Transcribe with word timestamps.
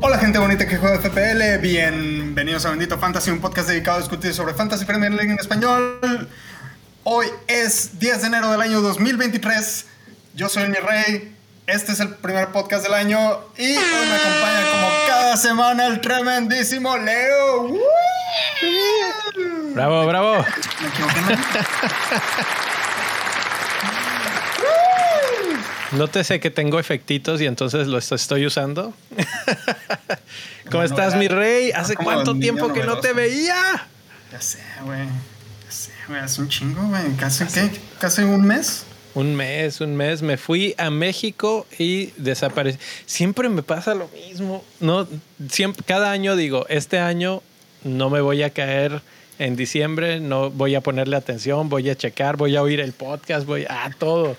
Hola 0.00 0.18
gente 0.18 0.38
bonita 0.38 0.66
que 0.66 0.78
juega 0.78 0.98
FPL, 0.98 1.58
bienvenidos 1.60 2.64
a 2.64 2.70
Bendito 2.70 2.98
Fantasy, 2.98 3.30
un 3.30 3.40
podcast 3.40 3.68
dedicado 3.68 3.98
a 3.98 4.00
discutir 4.00 4.32
sobre 4.32 4.54
Fantasy 4.54 4.84
Premier 4.84 5.12
League 5.12 5.30
en 5.30 5.38
español. 5.38 6.28
Hoy 7.04 7.26
es 7.46 7.98
10 7.98 8.22
de 8.22 8.26
enero 8.28 8.50
del 8.50 8.60
año 8.62 8.80
2023, 8.80 9.86
yo 10.34 10.48
soy 10.48 10.68
mi 10.68 10.76
rey, 10.76 11.34
este 11.66 11.92
es 11.92 12.00
el 12.00 12.14
primer 12.14 12.48
podcast 12.48 12.82
del 12.84 12.94
año 12.94 13.18
y 13.58 13.76
hoy 13.76 14.06
me 14.08 14.14
acompaña 14.14 14.70
como 14.70 14.88
cada 15.06 15.36
semana 15.36 15.86
el 15.86 16.00
tremendísimo 16.00 16.96
Leo. 16.96 17.68
Bravo, 19.74 20.06
bravo. 20.06 20.44
Me 20.80 20.88
equivoqué. 20.88 21.38
Nótese 25.92 26.38
que 26.38 26.50
tengo 26.50 26.78
efectitos 26.78 27.40
y 27.40 27.46
entonces 27.46 27.86
los 27.86 28.12
estoy 28.12 28.44
usando. 28.46 28.92
¿Cómo 30.70 30.82
estás, 30.82 31.16
mi 31.16 31.28
rey? 31.28 31.70
¿Hace 31.72 31.96
cuánto 31.96 32.38
tiempo 32.38 32.72
que 32.72 32.84
no 32.84 32.98
te 32.98 33.12
veía? 33.14 33.86
Ya 34.30 34.40
sé, 34.40 34.58
güey. 34.84 35.06
Ya 35.64 35.70
sé, 35.70 35.92
güey, 36.06 36.20
hace 36.20 36.42
un 36.42 36.48
chingo, 36.48 36.82
güey. 36.88 37.16
Casi, 37.16 37.46
¿qué? 37.46 37.70
¿Casi 37.98 38.22
un 38.22 38.44
mes? 38.44 38.84
Un 39.14 39.34
mes, 39.34 39.80
un 39.80 39.96
mes. 39.96 40.20
Me 40.20 40.36
fui 40.36 40.74
a 40.76 40.90
México 40.90 41.66
y 41.78 42.12
desaparecí. 42.18 42.78
Siempre 43.06 43.48
me 43.48 43.62
pasa 43.62 43.94
lo 43.94 44.08
mismo. 44.08 44.62
No, 44.80 45.08
siempre, 45.50 45.82
cada 45.86 46.10
año 46.10 46.36
digo, 46.36 46.66
este 46.68 46.98
año 46.98 47.42
no 47.84 48.10
me 48.10 48.20
voy 48.20 48.42
a 48.42 48.50
caer 48.50 49.00
en 49.38 49.56
diciembre, 49.56 50.20
no 50.20 50.50
voy 50.50 50.74
a 50.74 50.80
ponerle 50.80 51.16
atención, 51.16 51.68
voy 51.68 51.88
a 51.90 51.96
checar, 51.96 52.36
voy 52.36 52.56
a 52.56 52.62
oír 52.62 52.80
el 52.80 52.92
podcast, 52.92 53.46
voy 53.46 53.64
a 53.68 53.90
todo. 53.98 54.36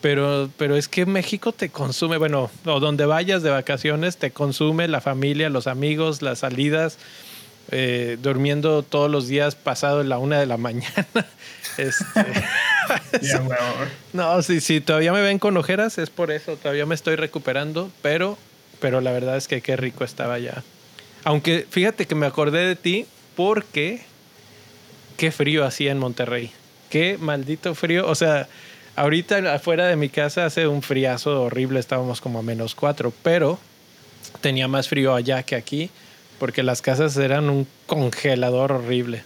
Pero, 0.00 0.50
pero 0.56 0.76
es 0.76 0.88
que 0.88 1.04
México 1.06 1.52
te 1.52 1.70
consume, 1.70 2.18
bueno, 2.18 2.50
o 2.64 2.80
donde 2.80 3.06
vayas 3.06 3.42
de 3.42 3.50
vacaciones, 3.50 4.18
te 4.18 4.30
consume 4.30 4.88
la 4.88 5.00
familia, 5.00 5.50
los 5.50 5.66
amigos, 5.66 6.22
las 6.22 6.40
salidas, 6.40 6.98
eh, 7.72 8.16
durmiendo 8.22 8.82
todos 8.82 9.10
los 9.10 9.26
días 9.26 9.56
pasado 9.56 10.04
la 10.04 10.18
una 10.18 10.38
de 10.38 10.46
la 10.46 10.56
mañana. 10.58 11.06
Este, 11.76 12.04
no, 14.12 14.42
sí, 14.42 14.60
sí, 14.60 14.80
todavía 14.80 15.12
me 15.12 15.22
ven 15.22 15.38
con 15.38 15.56
ojeras, 15.56 15.98
es 15.98 16.10
por 16.10 16.30
eso, 16.30 16.56
todavía 16.56 16.86
me 16.86 16.94
estoy 16.94 17.16
recuperando, 17.16 17.90
pero, 18.02 18.38
pero 18.80 19.00
la 19.00 19.10
verdad 19.10 19.36
es 19.36 19.48
que 19.48 19.60
qué 19.60 19.76
rico 19.76 20.04
estaba 20.04 20.38
ya. 20.38 20.62
Aunque 21.26 21.66
fíjate 21.68 22.06
que 22.06 22.14
me 22.14 22.24
acordé 22.24 22.64
de 22.68 22.76
ti 22.76 23.04
porque 23.34 24.00
qué 25.16 25.32
frío 25.32 25.64
hacía 25.64 25.90
en 25.90 25.98
Monterrey. 25.98 26.52
Qué 26.88 27.18
maldito 27.18 27.74
frío. 27.74 28.06
O 28.08 28.14
sea, 28.14 28.46
ahorita 28.94 29.52
afuera 29.52 29.86
de 29.86 29.96
mi 29.96 30.08
casa 30.08 30.44
hace 30.46 30.68
un 30.68 30.82
friazo 30.82 31.42
horrible, 31.42 31.80
estábamos 31.80 32.20
como 32.20 32.38
a 32.38 32.42
menos 32.42 32.76
cuatro, 32.76 33.12
pero 33.24 33.58
tenía 34.40 34.68
más 34.68 34.88
frío 34.88 35.16
allá 35.16 35.42
que 35.42 35.56
aquí 35.56 35.90
porque 36.38 36.62
las 36.62 36.80
casas 36.80 37.16
eran 37.16 37.50
un 37.50 37.66
congelador 37.88 38.70
horrible. 38.70 39.24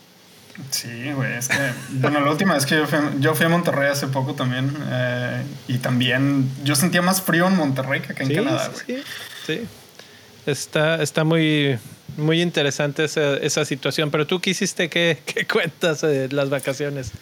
Sí, 0.71 1.13
güey, 1.13 1.35
es 1.37 1.49
que, 1.49 1.59
bueno, 1.91 2.21
la 2.21 2.31
última 2.31 2.55
vez 2.55 2.65
que 2.65 2.77
yo 2.77 2.87
fui, 2.87 2.99
yo 3.19 3.35
fui 3.35 3.45
a 3.45 3.51
Monterrey 3.51 3.91
hace 3.91 4.07
poco 4.07 4.35
también, 4.35 4.75
eh, 4.91 5.43
y 5.69 5.79
también 5.79 6.51
yo 6.65 6.75
sentía 6.77 7.03
más 7.03 7.21
frío 7.21 7.47
en 7.47 7.57
Monterrey 7.57 8.01
que 8.01 8.13
acá 8.13 8.23
en 8.23 8.29
Sí, 8.31 8.35
Canadá, 8.37 8.71
güey. 8.73 9.03
sí, 9.03 9.03
sí. 9.47 9.61
Está, 10.51 11.03
está 11.03 11.25
muy, 11.25 11.79
muy 12.17 12.43
interesante 12.43 13.05
esa, 13.05 13.37
esa 13.37 13.65
situación. 13.65 14.11
Pero 14.11 14.27
tú, 14.27 14.41
¿qué 14.41 14.51
hiciste? 14.51 14.89
¿Qué, 14.89 15.19
qué 15.25 15.47
cuentas 15.53 16.01
de 16.01 16.29
las 16.29 16.51
vacaciones? 16.51 17.13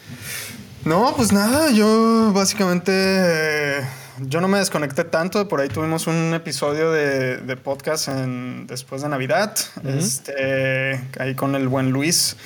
No, 0.84 1.12
pues 1.16 1.32
nada, 1.32 1.70
yo 1.70 2.32
básicamente, 2.32 2.92
eh, 2.94 3.80
yo 4.20 4.40
no 4.40 4.48
me 4.48 4.58
desconecté 4.58 5.04
tanto, 5.04 5.46
por 5.48 5.60
ahí 5.60 5.68
tuvimos 5.68 6.06
un 6.06 6.32
episodio 6.34 6.92
de, 6.92 7.38
de 7.38 7.56
podcast 7.56 8.08
en, 8.08 8.66
después 8.68 9.02
de 9.02 9.08
Navidad, 9.08 9.54
este, 9.84 11.04
ahí 11.18 11.34
con 11.34 11.56
el 11.56 11.68
buen 11.68 11.90
Luis. 11.90 12.36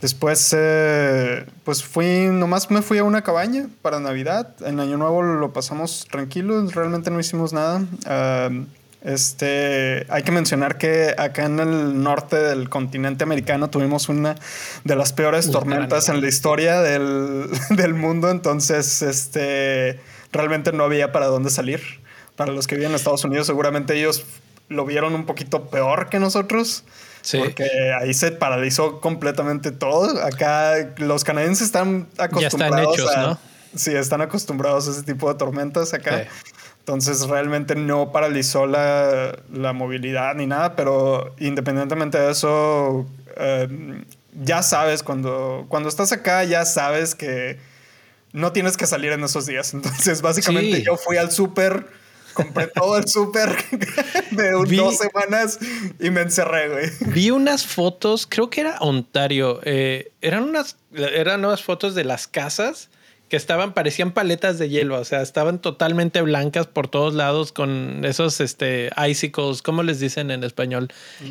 Después, 0.00 0.54
eh, 0.58 1.46
pues 1.64 1.84
fui, 1.84 2.26
nomás 2.26 2.70
me 2.70 2.82
fui 2.82 2.98
a 2.98 3.04
una 3.04 3.22
cabaña 3.22 3.68
para 3.82 4.00
Navidad. 4.00 4.54
En 4.66 4.80
Año 4.80 4.96
Nuevo 4.96 5.22
lo 5.22 5.52
pasamos 5.52 6.08
tranquilo, 6.10 6.66
realmente 6.70 7.10
no 7.10 7.20
hicimos 7.20 7.52
nada. 7.52 7.84
Ah, 8.06 8.48
este, 9.04 10.06
hay 10.08 10.22
que 10.22 10.30
mencionar 10.30 10.78
que 10.78 11.14
acá 11.18 11.44
en 11.44 11.58
el 11.58 12.02
norte 12.02 12.36
del 12.36 12.68
continente 12.68 13.24
americano 13.24 13.68
tuvimos 13.68 14.08
una 14.08 14.36
de 14.84 14.96
las 14.96 15.12
peores 15.12 15.46
Uy, 15.46 15.52
tormentas 15.52 16.08
en 16.08 16.20
la 16.20 16.28
historia 16.28 16.80
del, 16.80 17.48
del 17.70 17.94
mundo, 17.94 18.30
entonces 18.30 19.02
este, 19.02 20.00
realmente 20.30 20.72
no 20.72 20.84
había 20.84 21.10
para 21.12 21.26
dónde 21.26 21.50
salir. 21.50 22.00
Para 22.36 22.52
los 22.52 22.66
que 22.66 22.76
viven 22.76 22.90
en 22.90 22.96
Estados 22.96 23.24
Unidos, 23.24 23.46
seguramente 23.46 23.94
ellos 23.94 24.24
lo 24.68 24.86
vieron 24.86 25.14
un 25.14 25.26
poquito 25.26 25.68
peor 25.68 26.08
que 26.08 26.18
nosotros. 26.18 26.84
Sí. 27.20 27.38
Porque 27.38 27.68
ahí 28.00 28.14
se 28.14 28.32
paralizó 28.32 29.00
completamente 29.00 29.70
todo. 29.70 30.20
Acá 30.24 30.94
los 30.96 31.24
canadienses 31.24 31.66
están 31.66 32.08
acostumbrados 32.18 32.98
hechos, 32.98 33.16
a, 33.16 33.22
¿no? 33.22 33.38
Sí, 33.76 33.94
están 33.94 34.22
acostumbrados 34.22 34.88
a 34.88 34.90
ese 34.92 35.02
tipo 35.02 35.32
de 35.32 35.38
tormentas 35.38 35.92
acá. 35.94 36.24
Sí. 36.24 36.52
Entonces 36.82 37.28
realmente 37.28 37.76
no 37.76 38.10
paralizó 38.10 38.66
la, 38.66 39.38
la 39.52 39.72
movilidad 39.72 40.34
ni 40.34 40.46
nada, 40.46 40.74
pero 40.74 41.32
independientemente 41.38 42.18
de 42.18 42.32
eso, 42.32 43.06
eh, 43.36 44.02
ya 44.42 44.62
sabes, 44.64 45.04
cuando, 45.04 45.64
cuando 45.68 45.88
estás 45.88 46.10
acá, 46.10 46.42
ya 46.42 46.64
sabes 46.64 47.14
que 47.14 47.58
no 48.32 48.50
tienes 48.50 48.76
que 48.76 48.86
salir 48.88 49.12
en 49.12 49.22
esos 49.22 49.46
días. 49.46 49.74
Entonces 49.74 50.22
básicamente 50.22 50.78
Sí. 50.78 50.82
yo 50.84 50.96
fui 50.96 51.18
al 51.18 51.30
súper, 51.30 51.86
compré 52.34 52.66
todo 52.66 52.96
el 52.98 53.06
súper 53.06 53.54
de 54.32 54.56
un- 54.56 54.66
Vi- 54.66 54.76
dos 54.78 54.96
semanas 54.98 55.60
y 56.00 56.10
me 56.10 56.22
encerré, 56.22 56.68
güey. 56.68 56.90
Vi 57.12 57.30
unas 57.30 57.64
fotos, 57.64 58.26
creo 58.28 58.50
que 58.50 58.60
era 58.62 58.78
Ontario. 58.80 59.60
eh, 59.62 60.10
eran 60.20 60.42
unas, 60.42 60.76
eran 60.92 61.44
unas 61.44 61.62
fotos 61.62 61.94
de 61.94 62.02
las 62.02 62.26
casas 62.26 62.88
que 63.32 63.36
estaban, 63.38 63.72
parecían 63.72 64.12
paletas 64.12 64.58
de 64.58 64.68
hielo, 64.68 65.00
o 65.00 65.04
sea, 65.06 65.22
estaban 65.22 65.58
totalmente 65.58 66.20
blancas 66.20 66.66
por 66.66 66.86
todos 66.88 67.14
lados 67.14 67.50
con 67.50 68.04
esos 68.04 68.42
este, 68.42 68.90
icicles, 69.08 69.62
¿cómo 69.62 69.82
les 69.82 70.00
dicen 70.00 70.30
en 70.30 70.44
español? 70.44 70.88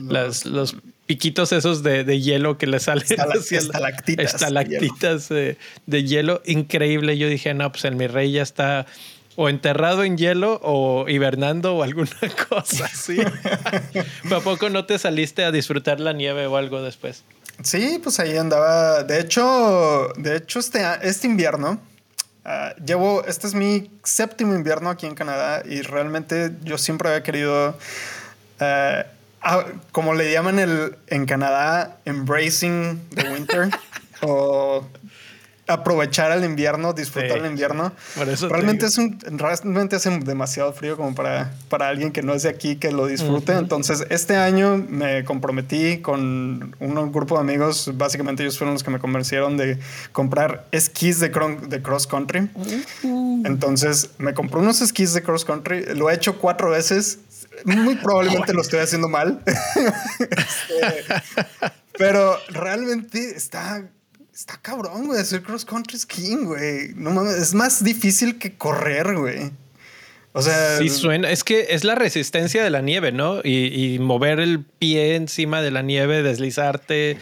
Las, 0.07 0.47
los 0.47 0.75
piquitos 1.05 1.51
esos 1.51 1.83
de, 1.83 2.03
de 2.03 2.19
hielo 2.19 2.57
que 2.57 2.65
le 2.65 2.79
salen 2.79 3.03
Estala- 3.07 3.35
hacia 3.39 3.59
la- 3.61 3.65
estalactitas 3.67 4.17
de 4.17 4.23
estalactitas 4.23 5.29
de, 5.29 6.03
hielo. 6.03 6.41
Increíble. 6.47 7.19
Yo 7.19 7.27
dije, 7.27 7.53
no, 7.53 7.71
pues 7.71 7.85
el 7.85 7.95
mi 7.95 8.07
rey 8.07 8.31
ya 8.31 8.41
está 8.41 8.87
o 9.35 9.47
enterrado 9.47 10.03
en 10.03 10.17
hielo 10.17 10.59
o 10.63 11.05
hibernando 11.07 11.75
o 11.75 11.83
alguna 11.83 12.09
cosa 12.49 12.85
así. 12.85 13.19
¿A 14.31 14.39
poco 14.39 14.71
no 14.71 14.85
te 14.85 14.97
saliste 14.97 15.43
a 15.43 15.51
disfrutar 15.51 15.99
la 15.99 16.13
nieve 16.13 16.47
o 16.47 16.57
algo 16.57 16.81
después? 16.81 17.23
Sí, 17.61 17.99
pues 18.01 18.19
ahí 18.19 18.37
andaba. 18.37 19.03
De 19.03 19.19
hecho, 19.19 20.07
de 20.17 20.37
hecho 20.37 20.57
este, 20.57 20.81
este 21.03 21.27
invierno, 21.27 21.79
ah, 22.45 22.73
llevo, 22.83 23.23
este 23.25 23.47
es 23.47 23.53
mi 23.53 23.91
séptimo 24.03 24.53
invierno 24.53 24.89
aquí 24.89 25.05
en 25.05 25.15
Canadá 25.15 25.63
y 25.65 25.81
realmente 25.81 26.51
yo 26.63 26.77
siempre 26.77 27.09
había 27.09 27.23
querido, 27.23 27.77
ah, 28.59 29.05
ah, 29.41 29.65
como 29.91 30.13
le 30.13 30.31
llaman 30.31 30.59
el, 30.59 30.97
en 31.07 31.25
Canadá, 31.25 31.97
embracing 32.05 33.01
the 33.15 33.29
winter 33.29 33.69
o 34.21 34.85
aprovechar 35.67 36.31
el 36.31 36.43
invierno, 36.43 36.93
disfrutar 36.93 37.37
Sí, 37.37 37.39
el 37.39 37.45
invierno. 37.45 37.93
por 38.15 38.27
eso 38.29 38.47
te 38.47 38.53
realmente 38.53 38.85
es 38.85 38.97
un, 38.97 39.19
realmente 39.37 39.95
hace 39.95 40.09
demasiado 40.19 40.73
frío 40.73 40.97
como 40.97 41.15
para, 41.15 41.53
para 41.69 41.87
alguien 41.87 42.11
que 42.11 42.21
no 42.21 42.33
es 42.33 42.43
de 42.43 42.49
aquí 42.49 42.75
que 42.75 42.91
lo 42.91 43.05
disfrute. 43.07 43.53
Entonces, 43.53 44.05
este 44.09 44.35
año 44.35 44.77
me 44.89 45.23
comprometí 45.23 45.99
con 45.99 46.75
un 46.79 47.11
grupo 47.11 47.35
de 47.35 47.41
amigos. 47.41 47.91
Básicamente, 47.95 48.43
ellos 48.43 48.57
fueron 48.57 48.73
los 48.73 48.83
que 48.83 48.91
me 48.91 48.99
convencieron 48.99 49.57
de 49.57 49.79
comprar 50.11 50.67
esquís 50.71 51.19
de, 51.19 51.29
de 51.29 51.81
cross 51.81 52.07
country. 52.07 52.49
Entonces, 53.45 54.09
me 54.17 54.33
compré 54.33 54.59
unos 54.59 54.81
esquís 54.81 55.13
de 55.13 55.21
cross 55.23 55.45
country. 55.45 55.85
Lo 55.95 56.09
he 56.09 56.15
hecho 56.15 56.37
cuatro 56.37 56.71
veces. 56.71 57.19
Muy 57.65 57.95
probablemente 57.95 58.53
lo 58.53 58.61
estoy 58.61 58.79
haciendo 58.79 59.07
mal. 59.09 59.41
Este, 60.21 61.03
pero 61.97 62.37
realmente 62.49 63.35
está. 63.35 63.83
Está 64.41 64.57
cabrón, 64.59 65.05
güey, 65.05 65.21
hacer 65.21 65.43
cross 65.43 65.63
country 65.63 65.99
skiing, 65.99 66.45
güey. 66.45 66.93
No 66.95 67.11
mames, 67.11 67.35
es 67.35 67.53
más 67.53 67.83
difícil 67.83 68.39
que 68.39 68.57
correr, 68.57 69.15
güey. 69.15 69.51
O 70.33 70.41
sea, 70.41 70.79
Sí 70.79 70.89
suena, 70.89 71.29
es 71.29 71.43
que 71.43 71.67
es 71.69 71.83
la 71.83 71.93
resistencia 71.93 72.63
de 72.63 72.71
la 72.71 72.81
nieve, 72.81 73.11
¿no? 73.11 73.41
Y, 73.43 73.67
y 73.67 73.99
mover 73.99 74.39
el 74.39 74.65
pie 74.65 75.13
encima 75.13 75.61
de 75.61 75.69
la 75.69 75.83
nieve, 75.83 76.23
deslizarte. 76.23 77.19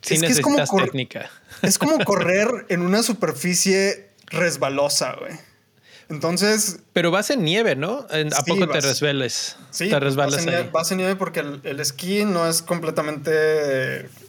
Sí 0.00 0.14
Es 0.14 0.22
que 0.22 0.28
es 0.28 0.40
como 0.40 0.64
técnica. 0.64 1.30
es 1.60 1.76
como 1.76 1.98
correr 2.06 2.48
en 2.70 2.80
una 2.80 3.02
superficie 3.02 4.08
resbalosa, 4.28 5.16
güey. 5.20 5.34
Entonces. 6.08 6.80
Pero 6.92 7.10
vas 7.10 7.30
en 7.30 7.44
nieve, 7.44 7.76
¿no? 7.76 8.06
¿A 8.10 8.44
poco 8.44 8.68
te 8.68 8.80
resbales? 8.80 9.56
Sí, 9.70 9.88
te 9.88 9.98
resbalas 9.98 10.36
vas, 10.36 10.44
en 10.44 10.50
nieve, 10.50 10.70
vas 10.70 10.90
en 10.92 10.98
nieve 10.98 11.16
porque 11.16 11.40
el, 11.40 11.80
esquí 11.80 12.24
no 12.24 12.46
es 12.46 12.62
completamente 12.62 13.30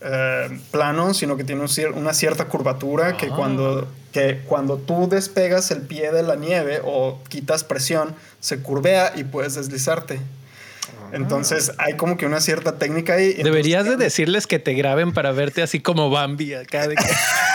eh, 0.02 0.60
plano, 0.72 1.14
sino 1.14 1.38
que 1.38 1.44
tiene 1.44 1.66
una 1.94 2.14
cierta 2.14 2.46
curvatura 2.46 3.18
que, 3.18 3.28
ah. 3.28 3.36
cuando, 3.36 3.88
que 4.14 4.42
cuando 4.46 4.78
tú 4.78 5.10
despegas 5.10 5.70
el 5.72 5.82
pie 5.82 6.12
de 6.12 6.24
la 6.24 6.36
nieve 6.36 6.82
o 6.84 7.22
quitas 7.30 7.64
presión, 7.64 8.16
se 8.40 8.60
curvea 8.60 9.14
y 9.16 9.26
puedes 9.26 9.56
deslizarte. 9.56 10.16
Ah. 10.18 11.10
Entonces 11.12 11.74
hay 11.78 11.94
como 11.98 12.18
que 12.18 12.26
una 12.26 12.40
cierta 12.40 12.78
técnica 12.78 13.16
ahí. 13.16 13.34
Deberías 13.34 13.86
de 13.86 13.98
decirles 13.98 14.48
que 14.48 14.60
te 14.60 14.74
graben 14.74 15.14
para 15.14 15.34
verte 15.34 15.62
así 15.62 15.82
como 15.82 16.10
Bambi 16.10 16.54
acá. 16.54 16.88
De 16.88 16.96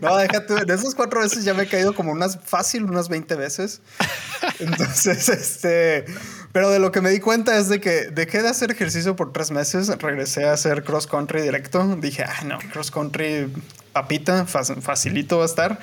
no, 0.00 0.16
déjate, 0.16 0.64
de 0.64 0.74
esas 0.74 0.94
cuatro 0.94 1.20
veces 1.20 1.44
ya 1.44 1.54
me 1.54 1.64
he 1.64 1.68
caído 1.68 1.94
como 1.94 2.12
unas 2.12 2.38
fácil, 2.44 2.84
unas 2.84 3.08
20 3.08 3.34
veces. 3.34 3.80
Entonces, 4.58 5.28
este, 5.28 6.04
pero 6.52 6.70
de 6.70 6.78
lo 6.78 6.92
que 6.92 7.00
me 7.00 7.10
di 7.10 7.20
cuenta 7.20 7.58
es 7.58 7.68
de 7.68 7.80
que 7.80 8.10
dejé 8.10 8.42
de 8.42 8.48
hacer 8.48 8.70
ejercicio 8.70 9.16
por 9.16 9.32
tres 9.32 9.50
meses, 9.50 9.88
regresé 9.98 10.44
a 10.44 10.52
hacer 10.52 10.84
cross 10.84 11.06
country 11.06 11.42
directo. 11.42 11.96
Dije, 11.96 12.24
ah, 12.24 12.44
no, 12.44 12.58
cross 12.72 12.90
country 12.90 13.52
papita, 13.92 14.46
facilito 14.46 15.38
va 15.38 15.44
a 15.44 15.46
estar. 15.46 15.78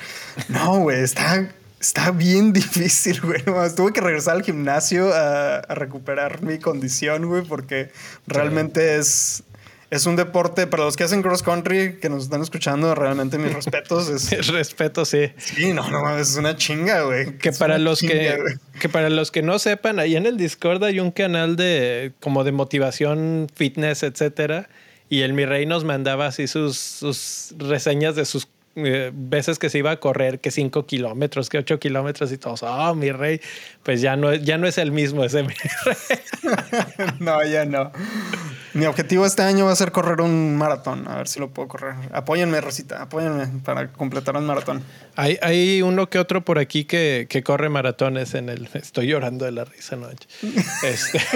No, 0.50 0.80
güey, 0.80 1.02
está 1.02 1.50
Está 1.82 2.12
bien 2.12 2.54
difícil, 2.54 3.20
güey. 3.22 3.42
Tuve 3.76 3.92
que 3.92 4.02
regresar 4.02 4.36
al 4.36 4.44
gimnasio 4.44 5.12
a, 5.12 5.62
recuperar 5.74 6.44
mi 6.44 6.60
condición, 6.60 7.26
güey, 7.26 7.42
porque 7.44 7.92
realmente 8.28 8.98
es, 8.98 9.44
es 9.92 10.06
un 10.06 10.16
deporte 10.16 10.68
para 10.68 10.86
los 10.86 10.96
que 10.96 11.04
hacen 11.04 11.22
cross 11.22 11.44
country, 11.44 11.98
que 12.00 12.08
nos 12.10 12.24
están 12.24 12.42
escuchando, 12.42 12.96
realmente 12.96 13.38
mis 13.38 13.54
respetos. 13.54 14.08
Es, 14.08 14.48
respeto, 14.52 15.04
sí. 15.04 15.34
Sí, 15.36 15.74
no, 15.74 15.90
no, 15.92 16.18
es 16.18 16.38
una 16.38 16.56
chinga, 16.56 17.02
güey. 17.02 17.38
Que 17.38 17.52
para 17.52 17.78
los 17.78 18.00
que, 18.00 18.38
que 18.80 18.88
para 18.88 19.10
los 19.10 19.32
que 19.32 19.42
no 19.42 19.60
sepan, 19.60 20.00
ahí 20.00 20.16
en 20.16 20.26
el 20.26 20.38
Discord 20.38 20.82
hay 20.86 21.02
un 21.02 21.12
canal 21.12 21.58
de 21.58 22.14
como 22.22 22.46
de 22.46 22.54
motivación, 22.54 23.48
fitness, 23.54 24.04
etcétera. 24.04 24.70
Y 25.10 25.24
el 25.24 25.34
mi 25.34 25.44
rey 25.44 25.66
nos 25.66 25.84
mandaba 25.84 26.28
así 26.28 26.48
sus, 26.48 26.78
sus 26.78 27.54
reseñas 27.60 28.16
de 28.16 28.24
sus 28.24 28.48
eh, 28.78 29.12
veces 29.14 29.60
que 29.60 29.70
se 29.70 29.80
iba 29.80 29.92
a 29.92 30.00
correr 30.00 30.40
que 30.40 30.52
5 30.52 30.86
kilómetros, 30.86 31.50
que 31.50 31.58
8 31.58 31.78
kilómetros 31.82 32.32
y 32.32 32.38
todos, 32.38 32.64
oh, 32.64 32.96
mi 32.96 33.12
rey, 33.12 33.42
pues 33.84 34.00
ya 34.00 34.16
no, 34.16 34.34
ya 34.34 34.58
no 34.58 34.68
es 34.68 34.78
el 34.78 34.94
mismo 34.94 35.26
ese 35.26 35.44
mi 35.44 35.54
rey. 35.84 36.56
no, 37.20 37.44
ya 37.44 37.66
no. 37.66 37.92
Mi 38.74 38.86
objetivo 38.86 39.26
este 39.26 39.42
año 39.42 39.66
va 39.66 39.74
a 39.74 39.76
ser 39.76 39.92
correr 39.92 40.22
un 40.22 40.56
maratón, 40.56 41.08
a 41.08 41.18
ver 41.18 41.28
si 41.28 41.40
lo 41.40 41.50
puedo 41.50 41.68
correr. 41.68 41.96
Apóyenme, 42.14 42.62
Rosita, 42.62 43.02
apóyenme 43.02 43.48
para 43.64 43.92
completar 43.92 44.38
un 44.38 44.46
maratón. 44.46 44.84
Hay, 45.16 45.38
hay 45.42 45.82
uno 45.82 46.10
que 46.10 46.20
otro 46.20 46.46
por 46.46 46.58
aquí 46.58 46.86
que, 46.86 47.28
que 47.30 47.44
corre 47.44 47.70
maratones 47.70 48.34
en 48.34 48.50
el... 48.50 48.70
Estoy 48.74 49.08
llorando 49.08 49.46
de 49.46 49.52
la 49.52 49.66
risa, 49.66 49.96
¿no? 49.96 50.08
este... 50.84 51.22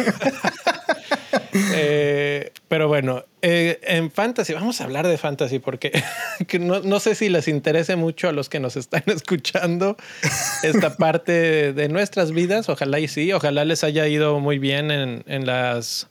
Eh, 1.74 2.52
pero 2.68 2.90
bueno, 2.90 3.24
eh, 3.42 3.80
en 3.84 4.12
fantasy, 4.12 4.54
vamos 4.54 4.82
a 4.82 4.84
hablar 4.84 5.08
de 5.08 5.18
fantasy 5.18 5.60
porque 5.60 5.92
no, 6.60 7.00
sé 7.00 7.16
si 7.16 7.30
les 7.30 7.48
interese 7.48 7.96
mucho 7.96 8.28
a 8.28 8.34
los 8.34 8.50
que 8.50 8.60
nos 8.60 8.76
están 8.76 9.04
escuchando 9.06 9.96
esta 10.64 10.98
parte 10.98 11.72
de 11.72 11.90
nuestras 11.90 12.32
vidas. 12.32 12.68
Ojalá 12.68 13.00
y 13.00 13.08
sí, 13.08 13.32
ojalá 13.32 13.64
les 13.64 13.84
haya 13.86 14.08
ido 14.08 14.40
muy 14.40 14.60
bien 14.60 14.92
en, 14.92 15.24
en 15.28 15.46
las 15.46 16.10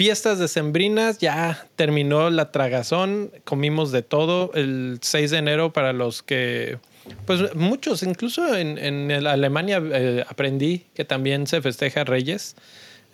fiestas 0.00 0.38
decembrinas. 0.38 1.18
Ya 1.18 1.66
terminó 1.76 2.30
la 2.30 2.50
tragazón, 2.52 3.30
comimos 3.44 3.92
de 3.92 4.00
todo 4.00 4.50
el 4.54 4.98
6 5.02 5.30
de 5.30 5.36
enero 5.36 5.74
para 5.74 5.92
los 5.92 6.22
que 6.22 6.78
pues 7.26 7.54
muchos, 7.54 8.02
incluso 8.02 8.56
en, 8.56 8.78
en 8.78 9.26
Alemania 9.26 9.78
eh, 9.92 10.24
aprendí 10.26 10.86
que 10.94 11.04
también 11.04 11.46
se 11.46 11.60
festeja 11.60 12.04
Reyes. 12.04 12.56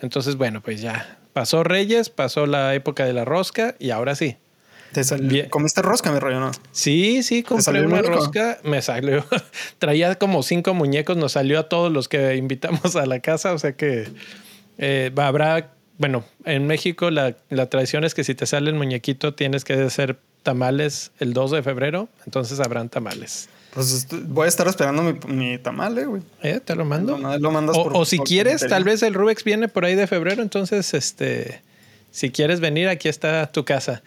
Entonces, 0.00 0.37
bueno, 0.37 0.61
pues 0.61 0.81
ya 0.81 1.19
Pasó 1.33 1.65
Reyes, 1.65 2.09
pasó 2.09 2.47
la 2.47 2.73
época 2.77 3.05
de 3.05 3.12
la 3.12 3.25
rosca 3.25 3.75
y 3.81 3.91
ahora 3.91 4.15
sí. 4.15 4.37
¿Comiste 5.50 5.83
rosca, 5.83 6.12
mi 6.12 6.21
rollo, 6.21 6.38
no? 6.38 6.53
Sí, 6.71 7.25
sí, 7.25 7.43
compré 7.43 7.85
una 7.85 8.00
rosca, 8.00 8.59
me 8.62 8.81
salió. 8.81 9.27
Traía 9.79 10.15
como 10.15 10.44
cinco 10.44 10.73
muñecos, 10.73 11.17
nos 11.17 11.33
salió 11.33 11.59
a 11.59 11.69
todos 11.69 11.93
los 11.93 12.09
que 12.09 12.37
invitamos 12.37 12.94
a 12.94 13.06
la 13.06 13.19
casa, 13.19 13.53
o 13.55 13.59
sea 13.59 13.73
que 13.73 14.09
eh, 14.79 15.11
habrá, 15.17 15.73
bueno, 15.99 16.25
en 16.45 16.67
México 16.67 17.11
la, 17.11 17.37
la 17.51 17.69
tradición 17.69 18.05
es 18.05 18.15
que 18.15 18.25
si 18.25 18.35
te 18.35 18.47
sale 18.47 18.71
el 18.71 18.77
muñequito 18.77 19.35
tienes 19.35 19.65
que 19.65 19.75
hacer 19.75 20.19
tamales 20.43 21.11
el 21.19 21.33
2 21.33 21.51
de 21.51 21.63
febrero, 21.63 22.09
entonces 22.25 22.61
habrán 22.61 22.89
tamales. 22.89 23.49
Pues 23.77 24.07
voy 24.29 24.47
a 24.47 24.49
estar 24.49 24.67
esperando 24.69 25.03
mi, 25.03 25.35
mi 25.35 25.59
tamal, 25.59 25.99
eh, 25.99 26.07
güey. 26.07 26.23
Eh, 26.43 26.61
te 26.65 26.75
lo 26.75 26.87
mando. 26.87 27.19
o, 27.75 28.05
si 28.07 28.19
quieres, 28.21 28.67
tal 28.67 28.85
vez 28.85 29.03
el 29.03 29.13
Rubex 29.13 29.45
viene 29.45 29.69
por 29.69 29.85
ahí 29.85 29.95
de 29.95 30.07
febrero, 30.07 30.43
entonces, 30.43 30.95
este, 30.95 31.61
si 32.11 32.31
quieres 32.31 32.61
venir, 32.61 32.89
aquí 32.89 33.11
está 33.11 33.53
tu 33.53 33.67
casa. 33.67 34.03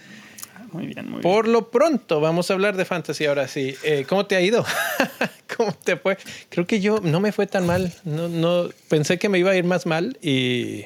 Ah, 0.55 0.63
muy 0.71 0.87
bien, 0.87 1.11
muy 1.11 1.21
Por 1.21 1.47
lo 1.47 1.69
pronto, 1.69 2.19
vamos 2.19 2.49
a 2.49 2.55
hablar 2.55 2.77
de 2.77 2.85
fantasy 2.85 3.25
ahora 3.25 3.47
sí. 3.47 3.75
Eh, 3.83 4.05
¿Cómo 4.09 4.25
te 4.25 4.35
ha 4.35 4.41
ido? 4.41 4.65
¿Cómo 5.55 5.71
te 5.73 5.97
fue? 5.97 6.17
Creo 6.49 6.65
que 6.65 6.79
yo 6.79 6.99
no 7.03 7.19
me 7.19 7.31
fue 7.31 7.45
tan 7.45 7.67
mal. 7.67 7.93
No, 8.05 8.27
no, 8.27 8.69
pensé 8.87 9.19
que 9.19 9.29
me 9.29 9.37
iba 9.37 9.51
a 9.51 9.55
ir 9.55 9.65
más 9.65 9.85
mal 9.85 10.17
y, 10.23 10.85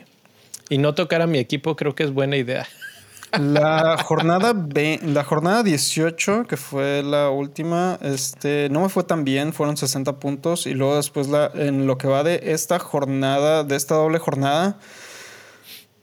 y 0.69 0.77
no 0.77 0.94
tocar 0.95 1.21
a 1.21 1.27
mi 1.27 1.39
equipo 1.39 1.75
creo 1.75 1.95
que 1.95 2.04
es 2.04 2.12
buena 2.12 2.38
idea. 2.38 2.68
La 3.39 3.98
jornada 4.04 4.54
la 5.01 5.24
jornada 5.24 5.63
18, 5.63 6.45
que 6.48 6.57
fue 6.57 7.01
la 7.04 7.30
última, 7.30 7.98
este, 8.01 8.68
no 8.69 8.81
me 8.81 8.89
fue 8.89 9.04
tan 9.04 9.24
bien, 9.24 9.54
fueron 9.54 9.77
60 9.77 10.19
puntos. 10.19 10.68
Y 10.68 10.74
luego 10.74 10.95
después 10.95 11.27
la, 11.27 11.51
en 11.56 11.88
lo 11.88 11.98
que 11.98 12.07
va 12.07 12.24
de 12.24 12.39
esta 12.44 12.80
jornada, 12.80 13.63
de 13.63 13.75
esta 13.75 13.95
doble 13.95 14.19
jornada, 14.19 14.77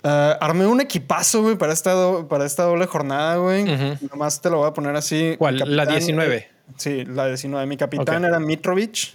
uh, 0.03 0.09
armé 0.41 0.67
un 0.67 0.81
equipazo, 0.81 1.43
güey, 1.43 1.57
para 1.57 1.73
esta, 1.73 1.95
para 2.29 2.45
esta 2.45 2.65
doble 2.65 2.87
jornada, 2.87 3.37
güey. 3.37 3.65
Nomás 4.11 4.41
te 4.41 4.51
lo 4.51 4.59
voy 4.59 4.69
a 4.69 4.73
poner 4.73 4.97
así. 4.97 5.37
¿Cuál? 5.39 5.63
la 5.77 5.87
19. 5.87 6.49
Sí, 6.77 7.05
la 7.05 7.27
19. 7.29 7.67
Mi 7.67 7.77
capitán 7.77 8.25
era 8.25 8.41
Mitrovic. 8.41 9.15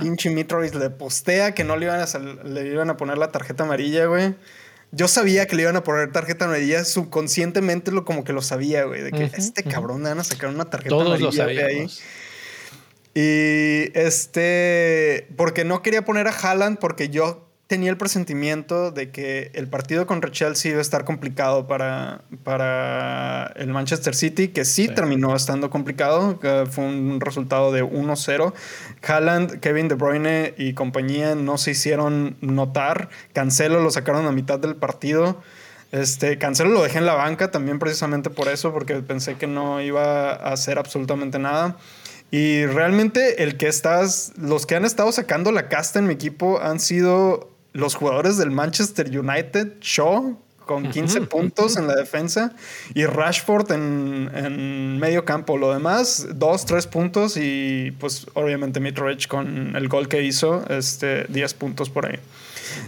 Pinche 0.00 0.28
Mitrovic 0.28 0.74
le 0.74 0.90
postea 0.90 1.54
que 1.54 1.64
no 1.64 1.76
le 1.76 1.86
iban 1.86 2.00
a, 2.00 2.18
le 2.44 2.66
iban 2.66 2.90
a 2.90 2.96
poner 2.96 3.16
la 3.16 3.30
tarjeta 3.30 3.64
amarilla, 3.64 4.06
güey. 4.06 4.34
Yo 4.94 5.08
sabía 5.08 5.46
que 5.46 5.56
le 5.56 5.62
iban 5.62 5.76
a 5.76 5.82
poner 5.82 6.12
tarjeta 6.12 6.44
amarilla, 6.44 6.84
subconscientemente 6.84 7.90
lo 7.90 8.04
como 8.04 8.24
que 8.24 8.34
lo 8.34 8.42
sabía, 8.42 8.84
güey, 8.84 9.00
de 9.02 9.10
que 9.10 9.24
este 9.24 9.64
cabrón 9.64 10.02
le 10.02 10.10
van 10.10 10.18
a 10.20 10.24
sacar 10.24 10.50
una 10.50 10.66
tarjeta 10.66 10.94
amarilla 10.94 11.46
lo 11.46 11.66
ahí. 11.66 11.86
Y 13.14 13.98
este, 13.98 15.28
porque 15.36 15.64
no 15.64 15.82
quería 15.82 16.04
poner 16.04 16.28
a 16.28 16.30
Haaland 16.30 16.78
porque 16.78 17.08
yo 17.08 17.51
tenía 17.72 17.88
el 17.88 17.96
presentimiento 17.96 18.90
de 18.90 19.10
que 19.10 19.50
el 19.54 19.66
partido 19.66 20.06
contra 20.06 20.30
Chelsea 20.30 20.72
iba 20.72 20.78
a 20.78 20.82
estar 20.82 21.06
complicado 21.06 21.66
para, 21.66 22.20
para 22.44 23.50
el 23.56 23.68
Manchester 23.68 24.14
City, 24.14 24.48
que 24.48 24.66
sí, 24.66 24.88
terminó 24.88 25.34
estando 25.34 25.70
complicado, 25.70 26.38
fue 26.70 26.84
un 26.84 27.18
resultado 27.18 27.72
de 27.72 27.82
1-0. 27.82 28.52
Haaland, 29.08 29.60
Kevin 29.60 29.88
De 29.88 29.94
Bruyne 29.94 30.52
y 30.58 30.74
compañía 30.74 31.34
no 31.34 31.56
se 31.56 31.70
hicieron 31.70 32.36
notar, 32.42 33.08
Cancelo 33.32 33.80
lo 33.80 33.90
sacaron 33.90 34.26
a 34.26 34.32
mitad 34.32 34.58
del 34.58 34.76
partido. 34.76 35.40
Este, 35.92 36.36
Cancelo 36.36 36.72
lo 36.72 36.82
dejé 36.82 36.98
en 36.98 37.06
la 37.06 37.14
banca 37.14 37.50
también 37.50 37.78
precisamente 37.78 38.28
por 38.28 38.48
eso, 38.48 38.74
porque 38.74 38.96
pensé 38.96 39.36
que 39.36 39.46
no 39.46 39.80
iba 39.80 40.32
a 40.32 40.52
hacer 40.52 40.78
absolutamente 40.78 41.38
nada. 41.38 41.78
Y 42.30 42.66
realmente 42.66 43.42
el 43.42 43.56
que 43.56 43.68
estás, 43.68 44.32
los 44.36 44.66
que 44.66 44.74
han 44.74 44.84
estado 44.84 45.10
sacando 45.12 45.52
la 45.52 45.70
casta 45.70 45.98
en 45.98 46.06
mi 46.06 46.12
equipo 46.14 46.60
han 46.60 46.80
sido 46.80 47.51
los 47.72 47.94
jugadores 47.94 48.36
del 48.36 48.50
Manchester 48.50 49.06
United, 49.18 49.74
Shaw 49.80 50.36
con 50.66 50.90
15 50.90 51.22
puntos 51.22 51.76
en 51.76 51.86
la 51.86 51.94
defensa 51.94 52.52
y 52.94 53.04
Rashford 53.04 53.72
en, 53.72 54.98
medio 54.98 55.24
campo. 55.24 55.58
Lo 55.58 55.72
demás, 55.72 56.26
2, 56.34 56.66
3 56.66 56.86
puntos 56.86 57.36
y 57.36 57.92
pues 57.98 58.26
obviamente 58.34 58.80
Mitrovic 58.80 59.26
con 59.26 59.74
el 59.76 59.88
gol 59.88 60.08
que 60.08 60.22
hizo, 60.22 60.64
este, 60.68 61.24
10 61.28 61.54
puntos 61.54 61.90
por 61.90 62.06
ahí. 62.06 62.18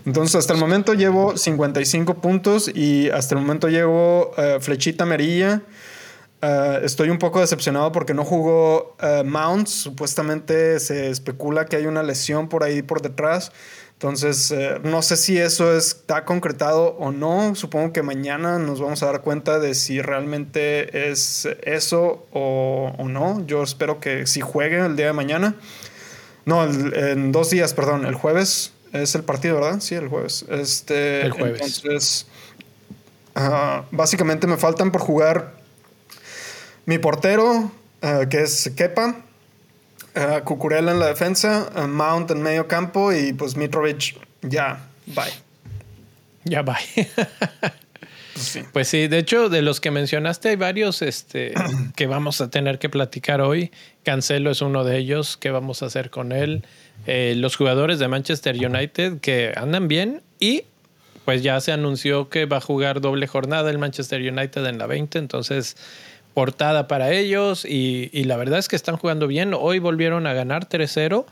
Entonces 0.07 0.37
hasta 0.37 0.55
el 0.55 0.61
momento 0.61 0.95
llevo 0.95 1.37
55 1.37 2.15
puntos 2.15 2.71
y 2.75 3.11
hasta 3.11 3.35
el 3.35 3.41
momento 3.41 3.69
llevo 3.69 4.33
eh, 4.39 4.59
flechita 4.61 5.05
amarilla. 5.05 5.63
Eh, 6.43 6.81
estoy 6.85 7.09
un 7.09 7.19
poco 7.19 7.41
decepcionado 7.41 7.91
porque 7.93 8.15
no 8.15 8.25
jugó 8.25 8.97
uh, 9.03 9.25
Mounts. 9.25 9.71
Supuestamente 9.71 10.79
se 10.81 11.11
especula 11.11 11.67
que 11.67 11.77
hay 11.77 11.87
una 11.87 12.03
lesión 12.03 12.49
por 12.49 12.63
ahí 12.63 12.83
por 12.83 13.03
detrás. 13.03 13.53
Entonces, 14.05 14.51
eh, 14.51 14.81
no 14.83 15.01
sé 15.01 15.17
si 15.17 15.39
eso 15.39 15.75
está 15.75 16.27
concretado 16.27 16.89
o 16.99 17.11
no. 17.11 17.55
Supongo 17.55 17.95
que 17.95 18.03
mañana 18.03 18.59
nos 18.59 18.79
vamos 18.79 19.03
a 19.03 19.07
dar 19.07 19.23
cuenta 19.23 19.59
de 19.59 19.75
si 19.75 20.03
realmente 20.03 21.11
es 21.11 21.49
eso 21.63 22.27
o, 22.31 22.95
no. 23.09 23.47
Yo 23.47 23.63
espero 23.63 24.01
que 24.01 24.27
si 24.27 24.43
juegue 24.43 24.85
el 24.85 24.97
día 24.97 25.07
de 25.07 25.15
mañana. 25.15 25.55
No, 26.45 26.65
en 26.67 27.33
dos 27.33 27.49
días, 27.49 27.73
perdón. 27.73 28.05
El 28.05 28.15
jueves 28.15 28.75
es 28.93 29.15
el 29.15 29.25
partido, 29.25 29.55
¿verdad? 29.55 29.81
Sí, 29.81 29.95
el 29.95 30.09
jueves. 30.09 30.45
Este, 30.51 31.23
el 31.23 31.33
jueves. 31.33 31.63
Entonces, 31.63 32.27
básicamente 33.91 34.47
me 34.47 34.59
faltan 34.59 34.93
por 34.93 35.01
jugar 35.01 35.55
mi 36.85 36.99
portero, 36.99 37.73
eh, 38.03 38.27
que 38.29 38.43
es 38.43 38.71
Kepa 38.77 39.25
Uh, 40.17 40.45
Cucurella 40.45 40.93
en 40.93 41.01
la 41.01 41.07
defensa, 41.07 41.71
Mount 41.89 42.31
en 42.31 42.41
medio 42.41 42.69
campo 42.69 43.13
y 43.13 43.33
pues 43.33 43.57
Mitrovic 43.57 44.17
ya, 44.43 44.79
bye. 45.07 45.33
Ya 46.45 46.63
bye. 46.63 46.77
Pues 48.35 48.47
sí. 48.47 48.63
pues 48.73 48.89
sí. 48.89 49.07
de 49.07 49.19
hecho, 49.19 49.49
de 49.49 49.63
los 49.63 49.81
que 49.81 49.93
mencionaste, 49.93 50.49
hay 50.49 50.57
varios 50.57 51.03
este, 51.03 51.55
que 51.95 52.09
vamos 52.09 52.41
a 52.41 52.51
tener 52.51 52.81
que 52.81 52.89
platicar 52.89 53.41
hoy. 53.41 53.71
Cancelo 54.03 54.51
es 54.51 54.61
uno 54.61 54.83
de 54.83 54.99
ellos. 54.99 55.37
¿Qué 55.37 55.53
vamos 55.53 55.85
a 55.85 55.87
hacer 55.87 56.11
con 56.11 56.33
él? 56.33 56.65
Eh, 57.07 57.35
los 57.37 57.55
jugadores 57.55 58.01
de 58.01 58.09
Manchester 58.09 58.57
United 58.57 59.21
que 59.21 59.53
andan 59.57 59.87
bien 59.87 60.23
y 60.41 60.65
pues 61.25 61.43
ya 61.43 61.61
se 61.61 61.73
anunció 61.73 62.29
que 62.29 62.47
va 62.47 62.59
a 62.59 62.61
jugar 62.61 63.01
doble 63.01 63.27
jornada 63.27 63.71
el 63.71 63.79
Manchester 63.79 64.21
United 64.21 64.67
en 64.67 64.79
la 64.79 64.87
20. 64.87 65.19
Entonces, 65.19 65.77
portada 66.35 66.89
para 66.89 67.13
ellos 67.13 67.65
y, 67.65 68.11
la 68.25 68.37
verdad 68.37 68.59
es 68.59 68.69
que 68.69 68.77
están 68.77 68.97
jugando 68.97 69.27
bien. 69.27 69.55
Hoy 69.55 69.79
volvieron 69.79 70.27
a 70.27 70.35
ganar 70.35 70.69
3-0. 70.69 71.25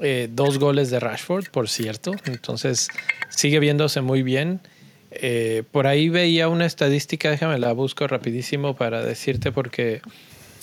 Eh, 0.00 0.28
dos 0.30 0.58
goles 0.58 0.90
de 0.90 1.00
Rashford, 1.00 1.50
por 1.50 1.68
cierto. 1.68 2.12
Entonces 2.24 2.88
sigue 3.30 3.58
viéndose 3.58 4.00
muy 4.00 4.22
bien. 4.22 4.60
Eh, 5.10 5.64
por 5.72 5.86
ahí 5.86 6.08
veía 6.08 6.48
una 6.48 6.66
estadística, 6.66 7.30
déjame 7.30 7.58
la 7.58 7.72
busco 7.72 8.06
rapidísimo 8.06 8.76
para 8.76 9.02
decirte 9.02 9.50
porque 9.50 10.02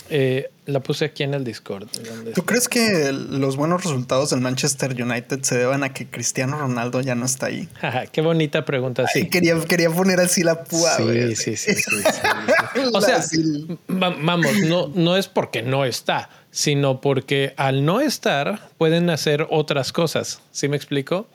eh, 0.09 0.49
la 0.65 0.79
puse 0.79 1.05
aquí 1.05 1.23
en 1.23 1.33
el 1.33 1.43
Discord. 1.43 1.87
¿Tú 2.33 2.45
crees 2.45 2.67
que 2.67 3.11
los 3.11 3.55
buenos 3.55 3.83
resultados 3.83 4.31
del 4.31 4.41
Manchester 4.41 4.91
United 4.99 5.41
se 5.43 5.57
deban 5.57 5.83
a 5.83 5.93
que 5.93 6.07
Cristiano 6.07 6.57
Ronaldo 6.57 7.01
ya 7.01 7.15
no 7.15 7.25
está 7.25 7.47
ahí? 7.47 7.67
Qué 8.11 8.21
bonita 8.21 8.65
pregunta, 8.65 9.05
sí. 9.11 9.29
quería, 9.29 9.59
quería 9.61 9.89
poner 9.89 10.19
así 10.19 10.43
la 10.43 10.63
púa. 10.63 10.97
Sí, 10.97 11.35
sí, 11.35 11.55
sí, 11.57 11.75
sí, 11.75 11.95
O 12.93 13.01
sea, 13.01 13.23
vamos, 13.87 14.59
no, 14.67 14.91
no 14.93 15.17
es 15.17 15.27
porque 15.27 15.61
no 15.61 15.85
está, 15.85 16.29
sino 16.51 17.01
porque 17.01 17.53
al 17.57 17.85
no 17.85 18.01
estar 18.01 18.69
pueden 18.77 19.09
hacer 19.09 19.47
otras 19.49 19.91
cosas. 19.91 20.41
¿Sí 20.51 20.67
me 20.67 20.77
explico? 20.77 21.27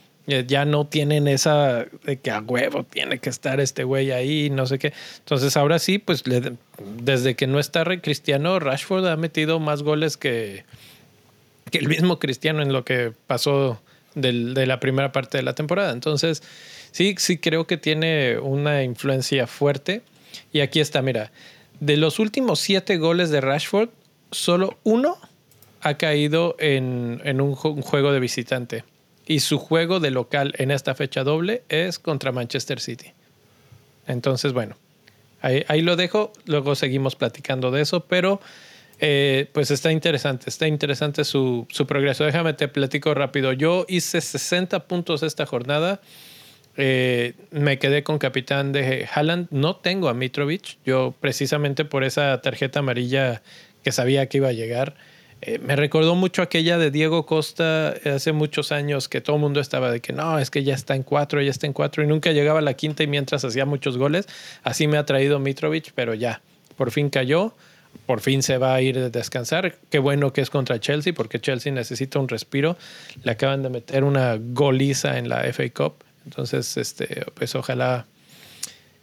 Ya 0.46 0.64
no 0.64 0.86
tienen 0.86 1.28
esa 1.28 1.86
de 2.04 2.18
que 2.18 2.30
a 2.30 2.40
huevo 2.40 2.84
tiene 2.84 3.18
que 3.18 3.30
estar 3.30 3.60
este 3.60 3.84
güey 3.84 4.12
ahí, 4.12 4.50
no 4.50 4.66
sé 4.66 4.78
qué. 4.78 4.92
Entonces 5.18 5.56
ahora 5.56 5.78
sí, 5.78 5.98
pues 5.98 6.22
desde 7.02 7.34
que 7.34 7.46
no 7.46 7.58
está 7.58 7.84
Cristiano, 8.00 8.58
Rashford 8.58 9.06
ha 9.06 9.16
metido 9.16 9.58
más 9.58 9.82
goles 9.82 10.16
que, 10.16 10.64
que 11.70 11.78
el 11.78 11.88
mismo 11.88 12.18
Cristiano 12.18 12.62
en 12.62 12.72
lo 12.72 12.84
que 12.84 13.12
pasó 13.26 13.80
de 14.14 14.66
la 14.66 14.80
primera 14.80 15.12
parte 15.12 15.38
de 15.38 15.42
la 15.42 15.54
temporada. 15.54 15.92
Entonces 15.92 16.42
sí, 16.92 17.14
sí 17.18 17.38
creo 17.38 17.66
que 17.66 17.76
tiene 17.76 18.38
una 18.38 18.82
influencia 18.82 19.46
fuerte. 19.46 20.02
Y 20.52 20.60
aquí 20.60 20.80
está, 20.80 21.02
mira, 21.02 21.32
de 21.80 21.96
los 21.96 22.18
últimos 22.18 22.60
siete 22.60 22.98
goles 22.98 23.30
de 23.30 23.40
Rashford, 23.40 23.88
solo 24.30 24.78
uno 24.84 25.16
ha 25.80 25.94
caído 25.94 26.56
en, 26.58 27.20
en 27.24 27.40
un 27.40 27.54
juego 27.54 28.12
de 28.12 28.20
visitante 28.20 28.84
y 29.30 29.38
su 29.38 29.58
juego 29.58 30.00
de 30.00 30.10
local 30.10 30.54
en 30.58 30.72
esta 30.72 30.96
fecha 30.96 31.22
doble 31.22 31.62
es 31.68 32.00
contra 32.00 32.32
Manchester 32.32 32.80
City. 32.80 33.12
Entonces, 34.08 34.52
bueno, 34.52 34.74
ahí, 35.40 35.82
lo 35.82 35.94
dejo, 35.94 36.32
luego 36.46 36.74
seguimos 36.74 37.14
platicando 37.14 37.70
de 37.70 37.82
eso, 37.82 38.06
pero 38.06 38.40
eh, 38.98 39.48
pues 39.52 39.70
está 39.70 39.92
interesante, 39.92 40.50
está 40.50 40.66
interesante 40.66 41.22
su, 41.22 41.64
progreso. 41.86 42.24
Déjame 42.24 42.54
te 42.54 42.66
platico 42.66 43.14
rápido. 43.14 43.52
Yo 43.52 43.86
hice 43.88 44.20
60 44.20 44.88
puntos 44.88 45.22
esta 45.22 45.46
jornada. 45.46 46.00
Eh, 46.76 47.34
me 47.52 47.78
quedé 47.78 48.02
con 48.02 48.18
capitán 48.18 48.72
de 48.72 49.08
Haaland. 49.14 49.46
No 49.52 49.76
tengo 49.76 50.08
a 50.08 50.14
Mitrovic. 50.14 50.78
Yo 50.84 51.14
precisamente 51.20 51.84
por 51.84 52.02
esa 52.02 52.40
tarjeta 52.40 52.80
amarilla 52.80 53.42
que 53.84 53.92
sabía 53.92 54.26
que 54.26 54.38
iba 54.38 54.48
a 54.48 54.52
llegar, 54.52 54.96
eh, 55.42 55.58
me 55.58 55.74
recordó 55.74 56.14
mucho 56.14 56.42
aquella 56.42 56.76
de 56.76 56.90
Diego 56.90 57.24
Costa 57.24 57.94
hace 58.04 58.32
muchos 58.32 58.72
años 58.72 59.08
que 59.08 59.20
todo 59.20 59.36
el 59.36 59.42
mundo 59.42 59.60
estaba 59.60 59.90
de 59.90 60.00
que 60.00 60.12
no, 60.12 60.38
es 60.38 60.50
que 60.50 60.64
ya 60.64 60.74
está 60.74 60.94
en 60.94 61.02
cuatro, 61.02 61.40
ya 61.40 61.50
está 61.50 61.66
en 61.66 61.72
cuatro 61.72 62.02
y 62.02 62.06
nunca 62.06 62.32
llegaba 62.32 62.58
a 62.58 62.62
la 62.62 62.74
quinta 62.74 63.02
y 63.02 63.06
mientras 63.06 63.44
hacía 63.44 63.64
muchos 63.64 63.96
goles. 63.96 64.26
Así 64.62 64.86
me 64.86 64.98
ha 64.98 65.06
traído 65.06 65.38
Mitrovic, 65.38 65.92
pero 65.94 66.12
ya, 66.14 66.42
por 66.76 66.90
fin 66.90 67.08
cayó, 67.08 67.54
por 68.04 68.20
fin 68.20 68.42
se 68.42 68.58
va 68.58 68.74
a 68.74 68.82
ir 68.82 68.98
a 68.98 69.08
descansar. 69.08 69.76
Qué 69.88 69.98
bueno 69.98 70.32
que 70.32 70.42
es 70.42 70.50
contra 70.50 70.78
Chelsea 70.78 71.14
porque 71.14 71.40
Chelsea 71.40 71.72
necesita 71.72 72.18
un 72.18 72.28
respiro. 72.28 72.76
Le 73.22 73.32
acaban 73.32 73.62
de 73.62 73.70
meter 73.70 74.04
una 74.04 74.36
goliza 74.38 75.18
en 75.18 75.28
la 75.28 75.42
FA 75.52 75.70
Cup. 75.70 76.04
Entonces, 76.26 76.76
este, 76.76 77.24
pues 77.34 77.54
ojalá 77.54 78.06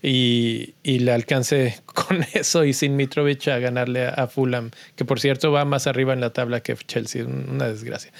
y, 0.01 0.73
le 0.83 1.11
alcance 1.11 1.79
con 1.85 2.25
eso 2.33 2.63
y 2.63 2.73
sin 2.73 2.95
Mitrovic 2.95 3.47
a 3.47 3.59
ganarle 3.59 4.07
a 4.07 4.27
Fulham, 4.27 4.71
que 4.95 5.05
por 5.05 5.19
cierto 5.19 5.51
va 5.51 5.65
más 5.65 5.87
arriba 5.87 6.13
en 6.13 6.21
la 6.21 6.31
tabla 6.31 6.61
que 6.61 6.75
Chelsea, 6.75 7.25
una 7.25 7.67
desgracia. 7.67 8.11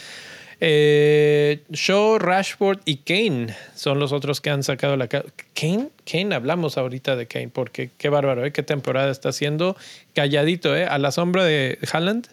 Eh, 0.60 1.62
Shaw, 1.70 2.18
Rashford 2.18 2.80
y 2.86 2.98
Kane 2.98 3.56
son 3.76 4.00
los 4.00 4.12
otros 4.12 4.42
que 4.42 4.50
han 4.50 4.64
sacado 4.64 4.98
la 4.98 5.08
Kane, 5.08 5.90
Kane, 6.12 6.34
hablamos 6.34 6.80
ahorita 6.80 7.16
de 7.16 7.28
Kane, 7.28 7.50
porque 7.50 7.92
qué 7.98 8.10
bárbaro, 8.10 8.44
¿eh? 8.44 8.52
qué 8.52 8.64
temporada 8.64 9.12
está 9.12 9.30
haciendo, 9.30 9.78
calladito, 10.14 10.76
¿eh? 10.76 10.86
a 10.86 10.98
la 10.98 11.12
sombra 11.12 11.44
de 11.44 11.78
Haaland, 11.92 12.28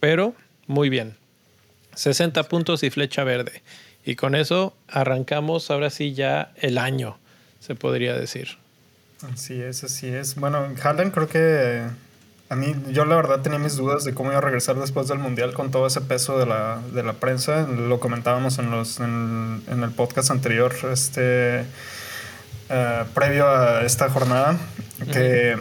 pero 0.00 0.34
muy 0.66 0.88
bien. 0.88 1.14
60 1.94 2.42
puntos 2.44 2.82
y 2.82 2.90
flecha 2.90 3.24
verde. 3.24 3.62
Y 4.04 4.16
con 4.16 4.34
eso 4.34 4.76
arrancamos 4.88 5.70
ahora 5.70 5.88
sí 5.90 6.14
ya 6.14 6.52
el 6.56 6.78
año 6.78 7.18
se 7.60 7.74
podría 7.74 8.14
decir. 8.14 8.58
Así 9.32 9.60
es, 9.60 9.82
así 9.84 10.08
es. 10.08 10.34
Bueno, 10.34 10.68
Haaland 10.82 11.12
creo 11.12 11.28
que 11.28 11.82
a 12.48 12.54
mí, 12.54 12.76
yo 12.90 13.04
la 13.04 13.16
verdad 13.16 13.40
tenía 13.40 13.58
mis 13.58 13.76
dudas 13.76 14.04
de 14.04 14.14
cómo 14.14 14.30
iba 14.30 14.38
a 14.38 14.42
regresar 14.42 14.76
después 14.76 15.08
del 15.08 15.18
Mundial 15.18 15.52
con 15.52 15.70
todo 15.70 15.86
ese 15.86 16.00
peso 16.00 16.38
de 16.38 16.46
la, 16.46 16.80
de 16.92 17.02
la 17.02 17.14
prensa. 17.14 17.66
Lo 17.66 17.98
comentábamos 17.98 18.58
en, 18.58 18.70
los, 18.70 19.00
en, 19.00 19.62
el 19.68 19.90
podcast 19.90 20.30
anterior, 20.30 20.72
este, 20.92 21.64
eh, 22.68 23.04
previo 23.14 23.48
a 23.48 23.82
esta 23.84 24.08
jornada, 24.10 24.56
que 25.12 25.56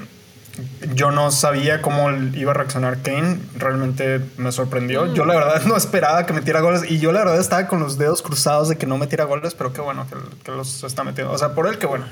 yo 0.93 1.11
no 1.11 1.31
sabía 1.31 1.81
cómo 1.81 2.11
iba 2.33 2.51
a 2.51 2.53
reaccionar 2.53 3.01
Kane. 3.01 3.39
Realmente 3.57 4.21
me 4.37 4.51
sorprendió. 4.51 5.13
Yo 5.13 5.25
la 5.25 5.35
verdad 5.35 5.61
no 5.65 5.75
esperaba 5.75 6.25
que 6.25 6.33
metiera 6.33 6.61
goles 6.61 6.89
y 6.89 6.99
yo 6.99 7.11
la 7.11 7.19
verdad 7.19 7.39
estaba 7.39 7.67
con 7.67 7.79
los 7.79 7.97
dedos 7.97 8.21
cruzados 8.21 8.69
de 8.69 8.77
que 8.77 8.85
no 8.85 8.97
metiera 8.97 9.25
goles, 9.25 9.53
pero 9.53 9.73
qué 9.73 9.81
bueno 9.81 10.07
que, 10.43 10.51
los 10.51 10.83
está 10.83 11.03
metiendo. 11.03 11.33
O 11.33 11.37
sea, 11.37 11.53
por 11.53 11.67
él, 11.67 11.77
qué 11.77 11.85
bueno. 11.85 12.05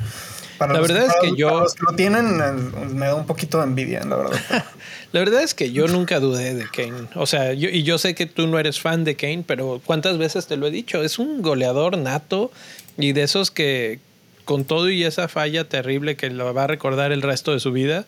la 0.60 0.80
verdad 0.80 1.06
es 1.06 1.14
que 1.22 1.36
yo... 1.36 1.62
los 1.62 1.74
que 1.74 1.84
lo 1.84 1.96
tienen, 1.96 2.42
eh, 2.42 2.86
me 2.94 3.08
da 3.08 3.16
un 3.16 3.26
poquito 3.26 3.58
de 3.60 3.64
envidia, 3.66 4.04
la 4.04 4.16
verdad. 4.18 4.40
la 5.12 5.20
verdad 5.20 5.44
es 5.44 5.54
que 5.54 5.72
yo 5.72 5.88
nunca 5.88 6.20
dudé 6.20 6.54
de 6.54 6.68
Kane. 6.70 7.08
O 7.16 7.26
sea, 7.26 7.54
yo, 7.54 7.70
y 7.70 7.84
yo 7.84 7.98
sé 7.98 8.16
que 8.16 8.26
tú 8.26 8.48
no 8.48 8.60
eres 8.60 8.80
fan 8.80 9.04
de 9.04 9.16
Kane, 9.16 9.44
pero 9.46 9.82
¿cuántas 9.86 10.18
veces 10.18 10.48
te 10.48 10.58
lo 10.58 10.68
he 10.68 10.72
dicho? 10.72 11.04
Es 11.04 11.20
un 11.20 11.42
goleador 11.42 11.98
nato 11.98 12.52
y 12.98 13.14
de 13.14 13.24
esos 13.24 13.52
que 13.52 14.00
con 14.46 14.66
todo 14.66 14.90
y 14.90 15.04
esa 15.04 15.28
falla 15.28 15.68
terrible 15.68 16.16
que 16.16 16.30
lo 16.30 16.54
va 16.54 16.66
a 16.66 16.68
recordar 16.68 17.12
el 17.12 17.22
resto 17.22 17.54
de 17.54 17.60
su 17.60 17.72
vida, 17.72 18.06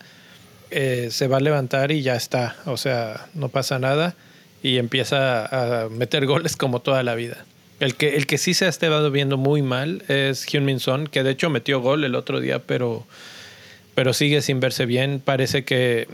eh, 0.72 1.10
se 1.12 1.28
va 1.28 1.38
a 1.38 1.40
levantar 1.40 1.92
y 1.92 2.02
ya 2.02 2.16
está. 2.16 2.56
O 2.66 2.78
sea, 2.78 3.28
no 3.34 3.50
pasa 3.50 3.80
nada 3.80 4.16
y 4.64 4.78
empieza 4.78 5.46
a 5.84 5.90
meter 5.90 6.26
goles 6.26 6.56
como 6.56 6.80
toda 6.80 7.04
la 7.04 7.16
vida. 7.16 7.46
El 7.80 7.96
que, 7.96 8.16
el 8.16 8.26
que 8.26 8.38
sí 8.38 8.54
se 8.54 8.66
ha 8.66 8.70
estado 8.70 9.12
viendo 9.12 9.38
muy 9.38 9.62
mal 9.62 10.04
es 10.08 10.46
Hyun-Min 10.48 10.80
Son, 10.80 11.08
que 11.08 11.24
de 11.24 11.32
hecho 11.32 11.50
metió 11.50 11.82
gol 11.82 12.04
el 12.04 12.16
otro 12.16 12.40
día, 12.40 12.60
pero, 12.60 13.06
pero 13.96 14.14
sigue 14.14 14.42
sin 14.42 14.60
verse 14.60 14.86
bien. 14.86 15.22
Parece 15.24 15.66
que 15.66 16.08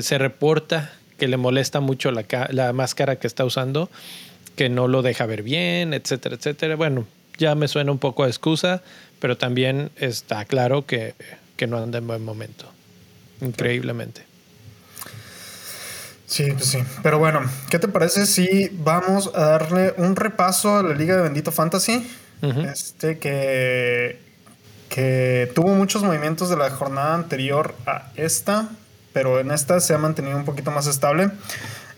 se 0.00 0.18
reporta 0.18 0.92
que 1.18 1.28
le 1.28 1.36
molesta 1.36 1.80
mucho 1.80 2.10
la, 2.10 2.26
la 2.50 2.72
máscara 2.72 3.16
que 3.16 3.28
está 3.28 3.44
usando, 3.44 3.88
que 4.56 4.68
no 4.68 4.88
lo 4.88 5.02
deja 5.02 5.24
ver 5.26 5.42
bien, 5.42 5.94
etcétera, 5.94 6.34
etcétera. 6.34 6.74
Bueno, 6.74 7.06
ya 7.38 7.54
me 7.54 7.68
suena 7.68 7.92
un 7.92 7.98
poco 7.98 8.24
a 8.24 8.26
excusa, 8.26 8.82
pero 9.20 9.38
también 9.38 9.90
está 9.96 10.44
claro 10.44 10.84
que, 10.84 11.14
que 11.56 11.68
no 11.68 11.78
anda 11.78 11.98
en 11.98 12.06
buen 12.08 12.24
momento 12.24 12.73
increíblemente. 13.44 14.24
Sí, 16.26 16.50
pues 16.52 16.66
sí. 16.66 16.82
Pero 17.02 17.18
bueno, 17.18 17.42
¿qué 17.70 17.78
te 17.78 17.86
parece 17.86 18.26
si 18.26 18.68
vamos 18.72 19.30
a 19.34 19.40
darle 19.40 19.94
un 19.98 20.16
repaso 20.16 20.78
a 20.78 20.82
la 20.82 20.94
Liga 20.94 21.16
de 21.16 21.22
Bendito 21.22 21.52
Fantasy? 21.52 22.10
Este 22.42 23.18
que, 23.18 24.20
que 24.88 25.50
tuvo 25.54 25.74
muchos 25.74 26.02
movimientos 26.02 26.50
de 26.50 26.56
la 26.56 26.70
jornada 26.70 27.14
anterior 27.14 27.74
a 27.86 28.10
esta, 28.16 28.68
pero 29.14 29.40
en 29.40 29.50
esta 29.50 29.80
se 29.80 29.94
ha 29.94 29.98
mantenido 29.98 30.36
un 30.36 30.44
poquito 30.44 30.70
más 30.70 30.86
estable. 30.86 31.30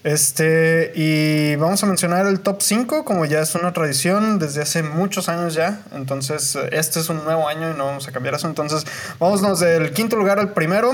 Este, 0.04 0.92
y 0.94 1.56
vamos 1.56 1.82
a 1.82 1.86
mencionar 1.86 2.26
el 2.26 2.40
top 2.40 2.62
5, 2.62 3.04
como 3.04 3.24
ya 3.24 3.40
es 3.40 3.54
una 3.56 3.72
tradición 3.72 4.38
desde 4.38 4.62
hace 4.62 4.82
muchos 4.84 5.28
años 5.28 5.54
ya. 5.54 5.82
Entonces, 5.92 6.56
este 6.70 7.00
es 7.00 7.08
un 7.08 7.24
nuevo 7.24 7.48
año 7.48 7.72
y 7.72 7.74
no 7.76 7.86
vamos 7.86 8.06
a 8.06 8.12
cambiar 8.12 8.34
eso. 8.34 8.46
Entonces, 8.46 8.86
vámonos 9.18 9.58
del 9.58 9.92
quinto 9.92 10.16
lugar 10.16 10.38
al 10.38 10.52
primero. 10.52 10.92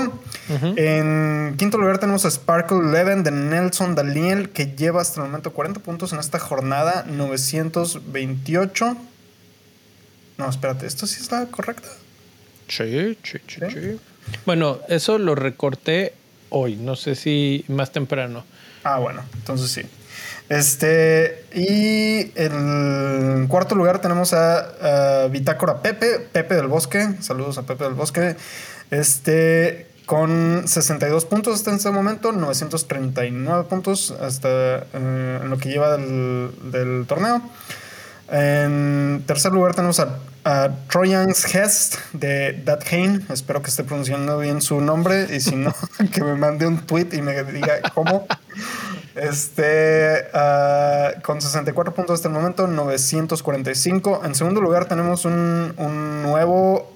En 0.49 1.55
quinto 1.57 1.77
lugar 1.77 1.99
tenemos 1.99 2.25
a 2.25 2.31
Sparkle 2.31 2.79
Eleven 2.79 3.23
de 3.23 3.31
Nelson 3.31 3.93
Daniel, 3.93 4.49
que 4.49 4.73
lleva 4.75 5.01
hasta 5.01 5.21
el 5.21 5.27
momento 5.27 5.53
40 5.53 5.79
puntos 5.81 6.11
en 6.13 6.19
esta 6.19 6.39
jornada, 6.39 7.05
928. 7.07 8.97
No, 10.37 10.49
espérate, 10.49 10.87
¿esto 10.87 11.05
sí 11.05 11.21
está 11.21 11.45
correcto? 11.47 11.87
sí, 12.67 13.17
sí, 13.23 13.39
sí. 13.47 13.99
Bueno, 14.45 14.79
eso 14.87 15.19
lo 15.19 15.35
recorté 15.35 16.13
hoy. 16.49 16.75
No 16.75 16.95
sé 16.95 17.15
si 17.15 17.65
más 17.67 17.91
temprano. 17.91 18.45
Ah, 18.83 18.99
bueno, 18.99 19.21
entonces 19.35 19.71
sí. 19.71 19.81
Este, 20.49 21.45
y 21.53 22.31
en 22.35 23.47
cuarto 23.47 23.75
lugar 23.75 23.99
tenemos 23.99 24.33
a, 24.33 25.27
Bitácora 25.31 25.81
Pepe, 25.81 26.19
Pepe 26.19 26.55
del 26.55 26.67
Bosque. 26.67 27.15
Saludos 27.21 27.57
a 27.57 27.63
Pepe 27.63 27.85
del 27.85 27.93
Bosque. 27.93 28.35
Este, 28.91 29.87
con 30.05 30.67
62 30.67 31.25
puntos 31.25 31.55
hasta 31.55 31.73
este 31.73 31.89
momento, 31.91 32.31
939 32.31 33.63
puntos 33.69 34.11
hasta 34.11 34.49
eh, 34.49 35.39
en 35.41 35.49
lo 35.49 35.57
que 35.57 35.69
lleva 35.69 35.97
del, 35.97 37.05
torneo. 37.07 37.41
En 38.29 39.23
tercer 39.25 39.51
lugar 39.53 39.75
tenemos 39.75 39.99
a, 39.99 40.19
a 40.43 40.69
Trojan's 40.89 41.53
Hest 41.53 41.97
de 42.13 42.53
Dat 42.65 42.83
Hain. 42.91 43.25
Espero 43.29 43.61
que 43.61 43.69
esté 43.69 43.83
pronunciando 43.83 44.37
bien 44.39 44.61
su 44.61 44.81
nombre 44.81 45.27
y 45.33 45.39
si 45.39 45.55
no, 45.55 45.73
que 46.13 46.23
me 46.23 46.35
mande 46.35 46.67
un 46.67 46.79
tweet 46.79 47.09
y 47.13 47.21
me 47.21 47.43
diga 47.43 47.81
cómo. 47.93 48.27
Este, 49.15 50.25
ah, 50.33 51.11
con 51.23 51.41
64 51.41 51.93
puntos 51.93 52.15
hasta 52.15 52.27
el 52.27 52.33
momento, 52.33 52.67
945. 52.67 54.21
En 54.25 54.35
segundo 54.35 54.59
lugar 54.59 54.85
tenemos 54.85 55.25
un, 55.25 55.73
un 55.77 56.23
nuevo 56.23 56.91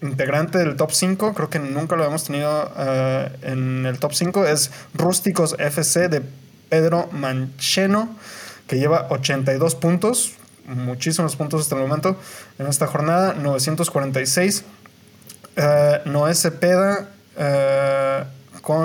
integrante 0.00 0.58
del 0.58 0.76
top 0.76 0.92
5. 0.92 1.34
Creo 1.34 1.50
que 1.50 1.58
nunca 1.58 1.96
lo 1.96 2.04
hemos 2.04 2.24
tenido 2.24 2.70
ah, 2.76 3.28
en 3.42 3.84
el 3.84 3.98
top 3.98 4.14
5. 4.14 4.46
Es 4.46 4.70
Rústicos 4.94 5.56
FC 5.58 6.08
de 6.08 6.22
Pedro 6.68 7.08
Mancheno, 7.12 8.08
que 8.66 8.78
lleva 8.78 9.06
82 9.10 9.74
puntos. 9.74 10.37
Muchísimos 10.68 11.34
puntos 11.34 11.62
hasta 11.62 11.74
el 11.74 11.82
momento 11.82 12.16
en 12.58 12.66
esta 12.66 12.86
jornada. 12.86 13.34
946. 13.34 14.64
Uh, 15.56 16.08
Noé 16.08 16.34
Cepeda 16.34 17.08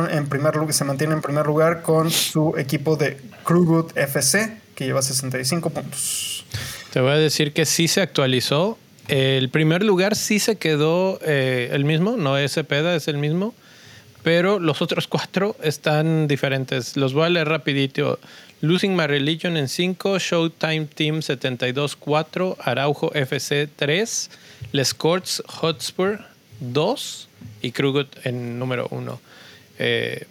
en 0.09 0.27
primer 0.27 0.55
lugar, 0.55 0.73
se 0.73 0.85
mantiene 0.85 1.13
en 1.13 1.21
primer 1.21 1.45
lugar 1.45 1.81
con 1.81 2.09
su 2.09 2.55
equipo 2.57 2.95
de 2.95 3.17
Krugud 3.43 3.91
FC, 3.95 4.57
que 4.75 4.85
lleva 4.85 5.01
65 5.01 5.69
puntos. 5.71 6.45
Te 6.91 7.01
voy 7.01 7.11
a 7.11 7.17
decir 7.17 7.53
que 7.53 7.65
sí 7.65 7.87
se 7.87 8.01
actualizó. 8.01 8.77
El 9.09 9.49
primer 9.49 9.83
lugar 9.83 10.15
sí 10.15 10.39
se 10.39 10.55
quedó 10.55 11.19
eh, 11.21 11.69
el 11.73 11.83
mismo, 11.83 12.15
no 12.15 12.37
es 12.37 12.53
Cepeda, 12.53 12.95
es 12.95 13.09
el 13.09 13.17
mismo, 13.17 13.53
pero 14.23 14.59
los 14.59 14.81
otros 14.81 15.07
cuatro 15.07 15.55
están 15.61 16.27
diferentes. 16.27 16.95
Los 16.95 17.13
voy 17.13 17.25
a 17.25 17.29
leer 17.29 17.49
rapidito. 17.49 18.19
Losing 18.61 18.95
My 18.95 19.07
Religion 19.07 19.57
en 19.57 19.67
5, 19.67 20.19
Showtime 20.19 20.85
Team 20.85 21.17
72-4, 21.19 22.55
Araujo 22.59 23.13
FC 23.13 23.67
3, 23.75 24.31
Les 24.71 24.93
Courts 24.93 25.43
Hotspur 25.45 26.21
2 26.61 27.27
y 27.61 27.71
Krugud 27.71 28.07
en 28.23 28.57
número 28.57 28.87
1. 28.91 29.19
Eh, 29.79 30.25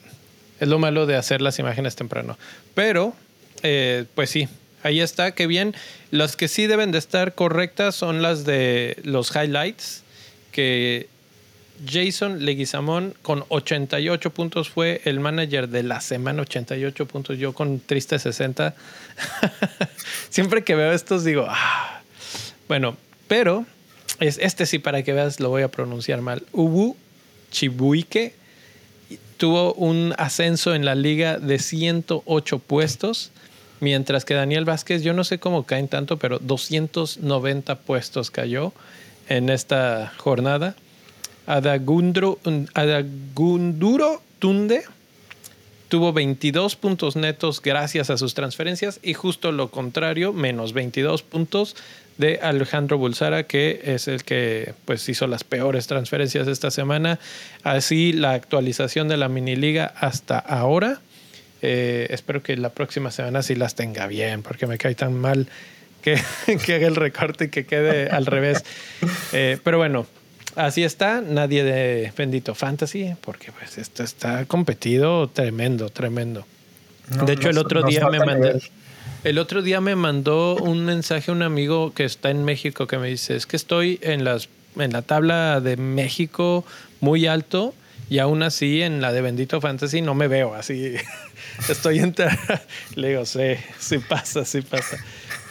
es 0.61 0.68
lo 0.68 0.78
malo 0.78 1.04
de 1.04 1.16
hacer 1.16 1.42
las 1.42 1.58
imágenes 1.58 1.94
temprano. 1.94 2.38
Pero, 2.75 3.14
eh, 3.62 4.06
pues 4.14 4.30
sí, 4.30 4.49
ahí 4.82 5.00
está, 5.00 5.32
qué 5.32 5.46
bien. 5.46 5.75
Las 6.11 6.37
que 6.37 6.49
sí 6.49 6.66
deben 6.66 6.90
de 6.90 6.99
estar 6.99 7.34
correctas 7.34 7.94
son 7.94 8.22
las 8.22 8.46
de 8.46 8.96
los 9.04 9.34
highlights, 9.37 10.04
que 10.52 11.08
Jason 11.87 12.45
Leguizamón 12.45 13.15
con 13.23 13.45
88 13.49 14.31
puntos 14.31 14.69
fue 14.69 15.01
el 15.05 15.21
manager 15.21 15.69
de 15.69 15.83
la 15.83 16.01
semana, 16.01 16.43
88 16.43 17.07
puntos, 17.07 17.39
yo 17.39 17.53
con 17.53 17.81
triste 17.81 18.19
60. 18.19 18.75
Siempre 20.31 20.65
que 20.65 20.75
veo 20.75 20.93
estos 20.93 21.25
digo, 21.25 21.47
ah. 21.49 22.03
bueno, 22.69 22.97
pero 23.29 23.67
es, 24.21 24.39
este 24.39 24.67
sí 24.67 24.79
para 24.79 25.03
que 25.03 25.12
veas 25.12 25.41
lo 25.41 25.49
voy 25.49 25.62
a 25.62 25.69
pronunciar 25.69 26.21
mal. 26.21 26.43
Ubu 26.53 26.97
Chibuike 27.51 28.35
tuvo 29.37 29.75
un 29.75 30.15
ascenso 30.19 30.75
en 30.75 30.85
la 30.85 30.95
liga 30.95 31.39
de 31.39 31.59
108 31.59 32.59
puestos, 32.61 33.33
mientras 33.81 34.25
que 34.25 34.35
Daniel 34.35 34.65
Vázquez, 34.65 35.03
yo 35.03 35.12
no 35.12 35.25
sé 35.25 35.39
cómo 35.39 35.65
caen 35.65 35.89
tanto, 35.89 36.17
pero 36.17 36.39
290 36.39 37.75
puestos 37.81 38.31
cayó 38.31 38.73
en 39.29 39.51
esta 39.51 40.12
jornada. 40.17 40.77
Adagunduro, 41.46 42.38
Adagunduro 42.75 44.22
Tunde 44.38 44.84
tuvo 45.92 46.14
22 46.14 46.76
puntos 46.76 47.16
netos 47.16 47.61
gracias 47.61 48.08
a 48.08 48.16
sus 48.16 48.32
transferencias 48.32 48.98
y 49.02 49.12
justo 49.12 49.52
lo 49.52 49.70
contrario, 49.70 50.33
menos 50.33 50.72
22 50.72 51.22
puntos 51.22 51.76
de 52.16 52.38
Alejandro 52.42 52.96
Bulsara, 52.96 53.42
que 53.42 53.83
es 53.85 54.09
el 54.09 54.24
que 54.24 54.72
pues 54.87 55.07
hizo 55.11 55.26
las 55.26 55.44
peores 55.44 55.87
transferencias 55.88 56.48
esta 56.48 56.70
semana. 56.70 57.18
Así 57.62 58.14
la 58.14 58.33
actualización 58.33 59.09
de 59.09 59.18
la 59.18 59.28
mini 59.28 59.55
liga 59.55 59.92
hasta 59.96 60.38
ahora. 60.38 61.00
Eh, 61.61 62.07
espero 62.09 62.42
que 62.42 62.57
la 62.57 62.70
próxima 62.70 63.11
semana 63.11 63.42
sí 63.42 63.55
las 63.55 63.74
tenga 63.74 64.07
bien, 64.07 64.42
porque 64.42 64.66
me 64.66 64.78
cae 64.78 64.94
tan 64.94 65.12
mal 65.12 65.46
que, 66.00 66.18
que 66.64 66.74
haga 66.74 66.87
el 66.87 66.96
recorte 66.96 67.44
y 67.44 67.48
que 67.48 67.66
quede 67.66 68.09
al 68.09 68.24
revés. 68.24 68.64
Eh, 69.35 69.59
pero 69.62 69.76
bueno, 69.76 70.07
así 70.57 70.85
está. 70.85 71.21
Nadie 71.21 71.65
de 71.65 72.12
Bendito 72.17 72.55
Fantasy, 72.55 73.15
porque 73.21 73.53
pues 73.53 73.79
esto 73.79 74.03
está 74.03 74.45
competido 74.47 75.29
tremendo, 75.29 75.88
tremendo. 75.91 76.47
de 77.27 77.33
hecho, 77.33 77.51
el 77.51 77.59
otro 77.59 77.83
día 77.83 78.09
me 78.09 78.19
mandé... 78.19 78.61
El 79.25 79.38
otro 79.38 79.62
día 79.62 79.81
me 79.81 79.95
mandó 79.95 80.57
un 80.57 80.85
mensaje 80.85 81.31
un 81.31 81.43
amigo 81.43 81.95
que 81.95 82.05
está 82.05 82.31
en 82.31 82.45
México 82.45 82.88
que 82.88 82.99
me 82.99 83.07
dice, 83.07 83.37
es 83.37 83.47
que 83.47 83.55
estoy 83.55 84.01
en, 84.03 84.25
las, 84.25 84.49
en 84.77 84.93
la 84.93 85.03
tabla 85.03 85.61
de 85.61 85.77
México 85.77 86.65
muy 87.01 87.29
alto 87.29 87.73
y 88.11 88.19
aún 88.19 88.43
así 88.43 88.83
en 88.83 89.01
la 89.01 89.12
de 89.12 89.23
Bendito 89.23 89.61
Fantasy 89.61 90.03
no 90.03 90.15
me 90.15 90.27
veo 90.27 90.55
así. 90.55 90.97
Estoy 91.69 92.01
en... 92.01 92.15
Le 92.97 93.11
digo, 93.11 93.25
sí, 93.25 93.55
sí 93.79 93.99
pasa, 93.99 94.45
sí 94.45 94.61
pasa. 94.61 94.99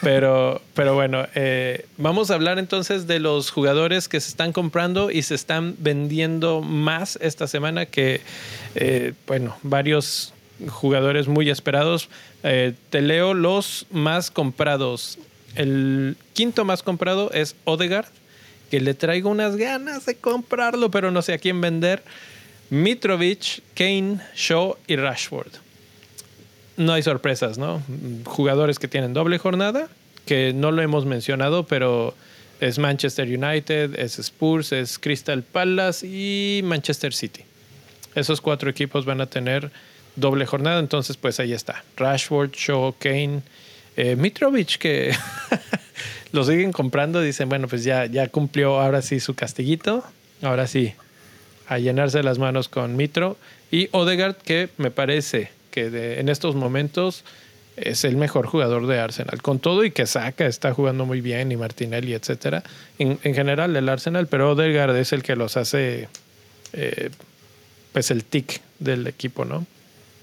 Pero, 0.01 0.61
pero 0.73 0.95
bueno, 0.95 1.27
eh, 1.35 1.85
vamos 1.97 2.31
a 2.31 2.33
hablar 2.33 2.57
entonces 2.57 3.05
de 3.05 3.19
los 3.19 3.51
jugadores 3.51 4.07
que 4.07 4.19
se 4.19 4.29
están 4.29 4.51
comprando 4.51 5.11
y 5.11 5.21
se 5.21 5.35
están 5.35 5.75
vendiendo 5.77 6.61
más 6.61 7.19
esta 7.21 7.47
semana 7.47 7.85
que, 7.85 8.21
eh, 8.73 9.13
bueno, 9.27 9.55
varios 9.61 10.33
jugadores 10.69 11.27
muy 11.27 11.51
esperados. 11.51 12.09
Eh, 12.41 12.73
te 12.89 13.01
leo 13.01 13.35
los 13.35 13.85
más 13.91 14.31
comprados. 14.31 15.19
El 15.55 16.17
quinto 16.33 16.65
más 16.65 16.81
comprado 16.81 17.31
es 17.31 17.55
Odegaard, 17.65 18.09
que 18.71 18.81
le 18.81 18.95
traigo 18.95 19.29
unas 19.29 19.55
ganas 19.55 20.07
de 20.07 20.15
comprarlo, 20.15 20.89
pero 20.89 21.11
no 21.11 21.21
sé 21.21 21.33
a 21.33 21.37
quién 21.37 21.61
vender. 21.61 22.01
Mitrovic, 22.71 23.61
Kane, 23.75 24.19
Shaw 24.33 24.77
y 24.87 24.95
Rashford. 24.95 25.51
No 26.81 26.93
hay 26.93 27.03
sorpresas, 27.03 27.57
¿no? 27.59 27.83
Jugadores 28.25 28.79
que 28.79 28.87
tienen 28.87 29.13
doble 29.13 29.37
jornada, 29.37 29.87
que 30.25 30.51
no 30.53 30.71
lo 30.71 30.81
hemos 30.81 31.05
mencionado, 31.05 31.67
pero 31.67 32.15
es 32.59 32.79
Manchester 32.79 33.27
United, 33.27 33.99
es 33.99 34.17
Spurs, 34.17 34.71
es 34.71 34.97
Crystal 34.97 35.43
Palace 35.43 36.07
y 36.07 36.61
Manchester 36.63 37.13
City. 37.13 37.43
Esos 38.15 38.41
cuatro 38.41 38.69
equipos 38.69 39.05
van 39.05 39.21
a 39.21 39.27
tener 39.27 39.71
doble 40.15 40.45
jornada. 40.45 40.79
Entonces, 40.79 41.17
pues 41.17 41.39
ahí 41.39 41.53
está. 41.53 41.83
Rashford, 41.97 42.51
Shaw, 42.51 42.95
Kane, 42.97 43.41
eh, 43.95 44.15
Mitrovic, 44.15 44.77
que 44.77 45.13
lo 46.31 46.43
siguen 46.43 46.71
comprando. 46.71 47.21
Dicen, 47.21 47.47
bueno, 47.47 47.67
pues 47.67 47.83
ya, 47.83 48.07
ya 48.07 48.27
cumplió 48.27 48.79
ahora 48.81 49.01
sí 49.01 49.19
su 49.19 49.35
castiguito. 49.35 50.03
Ahora 50.41 50.65
sí, 50.65 50.93
a 51.67 51.77
llenarse 51.77 52.23
las 52.23 52.39
manos 52.39 52.69
con 52.69 52.95
Mitro. 52.95 53.37
Y 53.71 53.87
Odegaard, 53.91 54.35
que 54.35 54.69
me 54.77 54.91
parece 54.91 55.51
que 55.71 56.19
en 56.19 56.29
estos 56.29 56.55
momentos 56.55 57.23
es 57.77 58.03
el 58.03 58.17
mejor 58.17 58.47
jugador 58.47 58.87
de 58.87 58.99
Arsenal. 58.99 59.41
Con 59.41 59.59
todo 59.59 59.83
y 59.83 59.91
que 59.91 60.05
saca, 60.05 60.45
está 60.45 60.73
jugando 60.73 61.05
muy 61.05 61.21
bien, 61.21 61.51
y 61.51 61.57
Martinelli, 61.57 62.13
etcétera. 62.13 62.63
En, 62.99 63.17
general, 63.19 63.75
el 63.75 63.89
Arsenal, 63.89 64.27
pero 64.27 64.51
Odegaard 64.51 64.95
es 64.97 65.13
el 65.13 65.23
que 65.23 65.35
los 65.35 65.57
hace, 65.57 66.09
eh, 66.73 67.09
pues 67.93 68.11
el 68.11 68.23
tic 68.23 68.61
del 68.79 69.07
equipo, 69.07 69.45
¿no? 69.45 69.65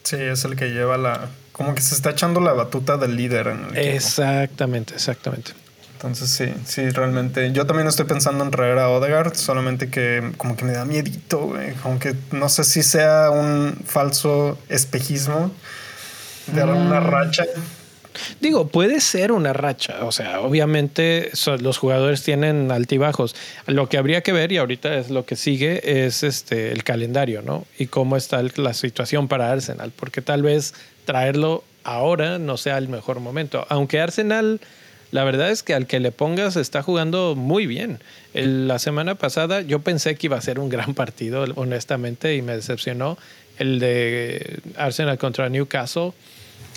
Sí, 0.05 0.17
es 0.17 0.45
el 0.45 0.57
que 0.57 0.69
lleva 0.69 0.97
la. 0.97 1.29
Como 1.53 1.75
que 1.75 1.81
se 1.81 1.95
está 1.95 2.11
echando 2.11 2.41
la 2.41 2.53
batuta 2.53 2.97
del 2.97 3.17
líder 3.17 3.49
en 3.49 3.65
el 3.65 3.77
equipo. 3.77 3.97
Exactamente, 3.97 4.95
exactamente. 4.95 5.53
Entonces 5.99 6.31
sí, 6.31 6.55
sí, 6.65 6.91
realmente. 6.91 7.51
Yo 7.51 7.67
también 7.67 7.89
estoy 7.89 8.05
pensando 8.05 8.45
en 8.45 8.53
traer 8.53 8.79
a 8.79 8.89
Odegaard, 8.89 9.35
solamente 9.35 9.91
que 9.91 10.31
como 10.37 10.57
que 10.57 10.65
me 10.65 10.71
da 10.71 10.85
miedito, 10.85 11.41
güey. 11.41 11.73
Como 11.83 11.99
que 11.99 12.15
no 12.31 12.49
sé 12.49 12.63
si 12.63 12.85
sea 12.85 13.31
un 13.31 13.77
falso 13.85 14.57
espejismo 14.69 15.51
de 16.47 16.63
una 16.63 17.01
mm. 17.01 17.05
racha. 17.05 17.45
Digo, 18.41 18.69
puede 18.69 19.01
ser 19.01 19.33
una 19.33 19.53
racha. 19.53 20.05
O 20.05 20.13
sea, 20.13 20.41
obviamente 20.41 21.33
los 21.61 21.79
jugadores 21.79 22.23
tienen 22.23 22.71
altibajos. 22.71 23.35
Lo 23.67 23.89
que 23.89 23.99
habría 23.99 24.23
que 24.23 24.33
ver, 24.33 24.53
y 24.53 24.59
ahorita 24.59 24.95
es 24.95 25.11
lo 25.11 25.27
que 25.27 25.35
sigue, 25.35 26.07
es 26.07 26.23
este 26.23 26.71
el 26.71 26.85
calendario, 26.85 27.43
¿no? 27.43 27.67
Y 27.77 27.87
cómo 27.87 28.17
está 28.17 28.41
la 28.55 28.73
situación 28.73 29.27
para 29.27 29.51
Arsenal. 29.51 29.93
Porque 29.95 30.23
tal 30.23 30.43
vez 30.43 30.75
traerlo 31.05 31.65
ahora 31.83 32.39
no 32.39 32.57
sea 32.57 32.79
el 32.79 32.89
mejor 32.89 33.19
momento. 33.19 33.67
Aunque 33.69 34.01
Arsenal, 34.01 34.61
la 35.11 35.25
verdad 35.25 35.51
es 35.51 35.63
que 35.63 35.75
al 35.75 35.87
que 35.87 36.01
le 36.01 36.13
pongas 36.13 36.57
está 36.57 36.83
jugando 36.83 37.35
muy 37.35 37.67
bien. 37.67 38.01
la 38.35 38.79
semana 38.79 39.15
pasada 39.15 39.63
yo 39.63 39.81
pensé 39.81 40.17
que 40.17 40.27
iba 40.27 40.37
a 40.37 40.41
ser 40.41 40.59
un 40.59 40.69
gran 40.69 40.95
partido, 40.95 41.45
honestamente, 41.55 42.37
y 42.37 42.43
me 42.43 42.55
decepcionó. 42.55 43.19
el 43.59 43.81
de 43.81 44.61
Arsenal 44.77 45.19
contra 45.19 45.49
Newcastle. 45.49 46.13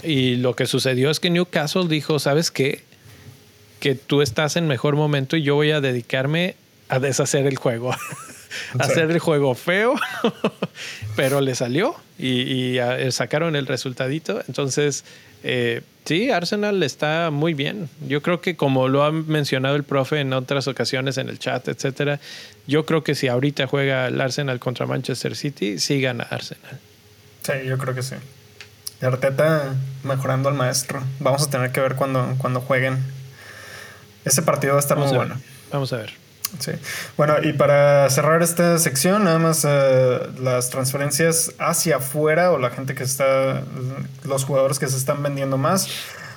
Y 0.04 0.38
lo 0.38 0.56
que 0.56 0.66
sucedió 0.66 1.12
es 1.12 1.20
que 1.20 1.30
Newcastle 1.30 1.88
dijo, 1.88 2.18
¿sabes 2.18 2.50
qué? 2.50 2.84
Que 3.80 3.94
tú 3.96 4.22
estás 4.22 4.56
en 4.56 4.68
mejor 4.68 4.96
momento 4.96 5.36
y 5.36 5.44
yo 5.44 5.56
voy 5.56 5.72
a 5.72 5.82
dedicarme 5.82 6.56
a 6.90 7.00
deshacer 7.00 7.46
el 7.46 7.58
juego. 7.58 7.96
hacer 8.80 9.12
el 9.12 9.20
juego 9.20 9.56
feo, 9.56 9.96
pero 11.16 11.42
le 11.42 11.56
salió 11.56 11.96
y, 12.18 12.78
y, 12.78 12.80
sacaron 13.12 13.56
el 13.56 13.68
resultadito. 13.68 14.42
Entonces, 14.48 15.04
eh, 15.44 15.82
sí, 16.06 16.32
Arsenal 16.32 16.82
está 16.84 17.30
muy 17.32 17.54
bien. 17.54 17.90
Yo 18.08 18.22
creo 18.22 18.42
que 18.42 18.56
como 18.56 18.88
lo 18.88 19.04
ha 19.04 19.12
mencionado 19.12 19.76
el 19.76 19.84
profe 19.84 20.20
en 20.20 20.34
otras 20.34 20.68
ocasiones 20.68 21.18
en 21.18 21.30
el 21.30 21.40
chat, 21.40 21.68
etcétera, 21.68 22.20
yo 22.68 22.86
creo 22.86 23.04
que 23.04 23.16
si 23.16 23.28
ahorita 23.28 23.68
juega 23.68 24.08
el 24.08 24.20
Arsenal 24.22 24.60
contra 24.60 24.86
Manchester 24.86 25.36
City, 25.36 25.80
sí 25.80 26.02
gana 26.02 26.28
Arsenal. 26.30 26.80
Sí, 27.44 27.54
yo 27.66 27.78
creo 27.78 27.96
que 27.96 28.04
sí. 28.04 28.16
Arteta 29.02 29.76
mejorando 30.04 30.50
al 30.50 30.56
maestro. 30.56 31.04
Vamos 31.20 31.44
a 31.44 31.50
tener 31.50 31.72
que 31.72 31.82
ver 31.82 31.96
cuando, 31.96 32.36
cuando 32.38 32.62
jueguen. 32.62 33.00
Ese 34.26 34.44
partido 34.44 34.74
va 34.74 34.80
a 34.80 34.82
estar 34.82 34.98
muy 34.98 35.08
bueno. 35.16 35.36
Vamos 35.72 35.92
a 35.94 35.98
ver. 35.98 36.21
Sí. 36.60 36.72
Bueno, 37.18 37.36
y 37.42 37.54
para 37.54 38.10
cerrar 38.10 38.42
esta 38.42 38.78
sección, 38.80 39.24
nada 39.24 39.40
más 39.40 39.66
eh, 39.68 40.20
las 40.42 40.70
transferencias 40.70 41.54
hacia 41.60 41.98
afuera 41.98 42.52
o 42.52 42.58
la 42.58 42.70
gente 42.70 42.96
que 42.96 43.04
está, 43.04 43.64
los 44.24 44.46
jugadores 44.46 44.80
que 44.80 44.88
se 44.88 44.98
están 44.98 45.24
vendiendo 45.24 45.58
más. 45.58 45.88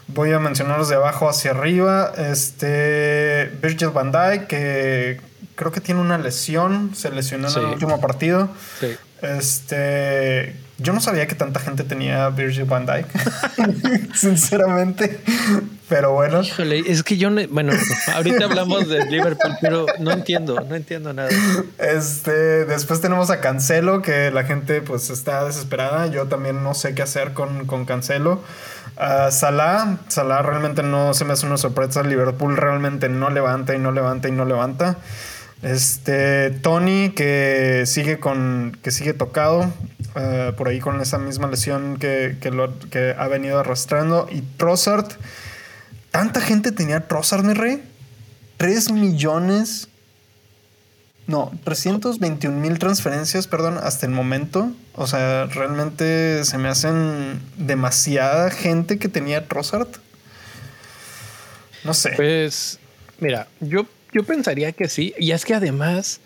Voy 0.07 0.33
a 0.33 0.38
mencionarlos 0.38 0.88
de 0.88 0.96
abajo 0.96 1.29
hacia 1.29 1.53
arriba. 1.53 2.12
Este 2.16 3.50
Virgil 3.62 3.88
van 3.88 4.12
Dijk, 4.12 4.46
que 4.46 5.20
creo 5.55 5.72
que 5.72 5.81
tiene 5.81 6.00
una 6.00 6.18
lesión, 6.18 6.94
se 6.94 7.11
lesionó 7.11 7.48
en 7.48 7.59
el 7.59 7.64
último 7.66 8.00
partido. 8.00 8.48
Sí. 8.81 8.96
Este, 9.22 10.55
yo 10.78 10.92
no 10.92 11.00
sabía 11.00 11.26
que 11.26 11.34
tanta 11.34 11.60
gente 11.60 11.84
tenía 11.84 12.28
Virgil 12.30 12.64
van 12.64 12.87
Dijk, 12.87 13.06
sinceramente. 14.14 15.20
Pero 15.88 16.12
bueno. 16.12 16.42
Híjole, 16.42 16.82
es 16.87 17.02
que 17.02 17.16
yo, 17.18 17.30
bueno, 17.50 17.72
ahorita 18.14 18.46
hablamos 18.46 18.88
de 18.88 19.04
Liverpool, 19.06 19.56
pero 19.60 19.87
no 19.98 20.12
entiendo, 20.12 20.58
no 20.68 20.74
entiendo 20.74 21.12
nada. 21.12 21.28
Este, 21.78 22.64
después 22.64 23.00
tenemos 23.00 23.30
a 23.30 23.40
Cancelo, 23.40 24.00
que 24.00 24.30
la 24.30 24.44
gente 24.44 24.80
pues 24.80 25.10
está 25.10 25.44
desesperada. 25.44 26.06
Yo 26.06 26.26
también 26.26 26.64
no 26.64 26.74
sé 26.74 26.94
qué 26.94 27.02
hacer 27.02 27.34
con, 27.34 27.66
con 27.66 27.84
Cancelo. 27.84 28.40
Uh, 28.96 29.30
Salah, 29.30 29.98
Salah 30.08 30.42
realmente 30.42 30.82
no 30.82 31.14
se 31.14 31.24
me 31.24 31.34
hace 31.34 31.46
una 31.46 31.58
sorpresa. 31.58 32.02
Liverpool 32.02 32.56
realmente 32.56 33.08
no 33.08 33.28
levanta 33.28 33.74
y 33.74 33.78
no 33.78 33.92
levanta 33.92 34.28
y 34.28 34.32
no 34.32 34.44
levanta. 34.46 34.96
Este, 35.64 36.50
Tony, 36.50 37.11
que 37.11 37.85
sigue 37.87 38.20
con. 38.20 38.79
que 38.83 38.90
sigue 38.90 39.14
tocado. 39.14 39.72
Eh, 40.14 40.53
por 40.57 40.68
ahí 40.68 40.79
con 40.79 41.00
esa 41.00 41.18
misma 41.18 41.48
lesión 41.48 41.96
que, 41.96 42.37
lo, 42.53 42.79
que 42.90 43.14
ha 43.18 43.27
venido 43.29 43.59
arrastrando. 43.59 44.29
Y 44.31 44.42
Trossard. 44.42 45.11
¿Tanta 46.11 46.40
gente 46.42 46.70
tenía 46.70 47.09
Trossard, 47.09 47.44
mi 47.44 47.55
rey? 47.55 47.83
3 48.59 48.92
millones. 48.92 49.88
No, 51.27 51.50
321 51.64 52.61
mil 52.61 52.79
transferencias, 52.79 53.46
perdón, 53.46 53.79
hasta 53.83 54.05
el 54.05 54.12
momento. 54.12 54.70
O 54.94 55.07
sea, 55.07 55.46
realmente 55.46 56.44
se 56.44 56.59
me 56.59 56.68
hacen 56.68 57.40
demasiada 57.57 58.50
gente 58.50 58.98
que 58.98 59.09
tenía 59.09 59.48
Trossard. 59.48 59.88
No 61.85 61.94
sé. 61.94 62.12
Pues, 62.16 62.79
mira, 63.18 63.48
yo 63.61 63.87
yo 64.14 64.22
pensaría 64.22 64.72
que 64.72 64.88
sí. 64.88 65.12
Y 65.18 65.33
es 65.33 65.44
que 65.44 65.55
además 65.55 66.20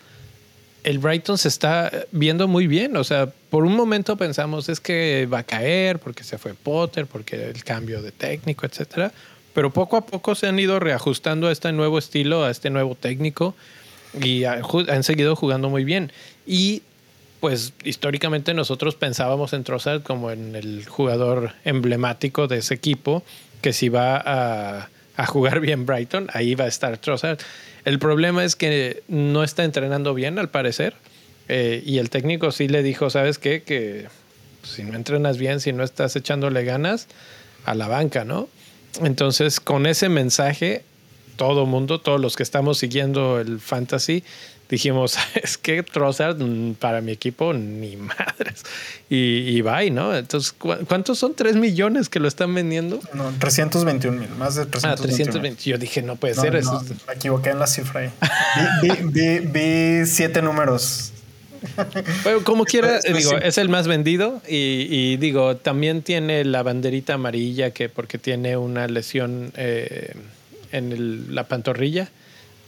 el 0.83 0.99
Brighton 0.99 1.37
se 1.37 1.47
está 1.47 1.91
viendo 2.11 2.47
muy 2.47 2.67
bien. 2.67 2.95
O 2.95 3.03
sea, 3.03 3.31
por 3.49 3.65
un 3.65 3.75
momento 3.75 4.15
pensamos 4.15 4.69
es 4.69 4.79
que 4.79 5.27
va 5.31 5.39
a 5.39 5.43
caer 5.43 5.99
porque 5.99 6.23
se 6.23 6.37
fue 6.37 6.53
Potter, 6.53 7.07
porque 7.07 7.49
el 7.49 7.63
cambio 7.63 8.01
de 8.01 8.11
técnico, 8.11 8.65
etcétera. 8.65 9.11
Pero 9.53 9.71
poco 9.71 9.97
a 9.97 10.05
poco 10.05 10.35
se 10.35 10.47
han 10.47 10.59
ido 10.59 10.79
reajustando 10.79 11.47
a 11.47 11.51
este 11.51 11.71
nuevo 11.73 11.97
estilo, 11.97 12.45
a 12.45 12.51
este 12.51 12.69
nuevo 12.69 12.95
técnico 12.95 13.55
y 14.21 14.43
han 14.45 15.03
seguido 15.03 15.35
jugando 15.35 15.69
muy 15.69 15.83
bien. 15.83 16.11
Y 16.45 16.83
pues 17.39 17.73
históricamente 17.83 18.53
nosotros 18.53 18.95
pensábamos 18.95 19.53
en 19.53 19.63
Trossard 19.63 20.03
como 20.03 20.31
en 20.31 20.55
el 20.55 20.85
jugador 20.85 21.53
emblemático 21.65 22.47
de 22.47 22.57
ese 22.57 22.73
equipo 22.73 23.23
que 23.61 23.73
si 23.73 23.89
va 23.89 24.17
a, 24.17 24.89
a 25.15 25.25
jugar 25.25 25.59
bien 25.59 25.85
Brighton, 25.85 26.27
ahí 26.33 26.55
va 26.55 26.65
a 26.65 26.67
estar 26.67 26.97
Trossard. 26.97 27.39
El 27.89 27.97
problema 27.97 28.45
es 28.45 28.55
que 28.55 29.01
no 29.07 29.43
está 29.43 29.63
entrenando 29.63 30.13
bien, 30.13 30.37
al 30.37 30.49
parecer. 30.49 30.93
Eh, 31.47 31.81
y 31.83 31.97
el 31.97 32.11
técnico 32.11 32.51
sí 32.51 32.67
le 32.67 32.83
dijo, 32.83 33.09
¿sabes 33.09 33.39
qué? 33.39 33.63
Que 33.63 34.05
si 34.61 34.83
no 34.83 34.95
entrenas 34.95 35.39
bien, 35.39 35.59
si 35.59 35.73
no 35.73 35.83
estás 35.83 36.15
echándole 36.15 36.63
ganas, 36.63 37.07
a 37.65 37.73
la 37.73 37.87
banca, 37.87 38.25
¿no? 38.25 38.47
Entonces, 39.01 39.59
con 39.59 39.87
ese 39.87 40.07
mensaje, 40.07 40.83
todo 41.35 41.65
mundo, 41.65 41.99
todos 41.99 42.21
los 42.21 42.35
que 42.35 42.43
estamos 42.43 42.77
siguiendo 42.77 43.39
el 43.39 43.59
fantasy, 43.59 44.23
dijimos, 44.69 45.17
es 45.35 45.57
que 45.57 45.83
Trossard 45.83 46.41
mm, 46.41 46.75
para 46.75 47.01
mi 47.01 47.11
equipo 47.11 47.53
ni 47.53 47.97
madres. 47.97 48.63
Y, 49.09 49.57
y 49.57 49.61
bye, 49.61 49.91
¿no? 49.91 50.15
Entonces, 50.15 50.53
¿cuántos 50.53 51.19
son? 51.19 51.33
¿Tres 51.33 51.55
millones 51.55 52.09
que 52.09 52.19
lo 52.19 52.27
están 52.27 52.53
vendiendo? 52.53 52.99
No, 53.13 53.31
321 53.39 54.17
mil, 54.17 54.29
más 54.37 54.55
de 54.55 54.65
321 54.65 54.93
Ah, 54.93 54.95
320. 54.95 55.63
Yo 55.63 55.77
dije, 55.77 56.01
no 56.01 56.15
puede 56.15 56.35
ser. 56.35 56.55
eso. 56.55 56.83
me 57.07 57.13
equivoqué 57.13 57.49
en 57.49 57.59
la 57.59 57.67
cifra 57.67 58.01
ahí. 58.01 58.11
vi, 59.11 59.39
vi, 59.39 60.05
siete 60.05 60.41
números. 60.41 61.11
Pero 62.23 62.43
como 62.43 62.63
quiera, 62.63 62.99
digo, 63.01 63.37
es 63.37 63.57
el 63.57 63.67
más 63.67 63.87
vendido 63.87 64.41
y, 64.47 64.87
y, 64.89 65.17
digo, 65.17 65.57
también 65.57 66.03
tiene 66.03 66.45
la 66.45 66.63
banderita 66.63 67.15
amarilla 67.15 67.71
que 67.71 67.89
porque 67.89 68.17
tiene 68.17 68.55
una 68.55 68.87
lesión 68.87 69.51
eh, 69.57 70.13
en 70.71 70.91
el, 70.91 71.35
la 71.35 71.47
pantorrilla. 71.47 72.09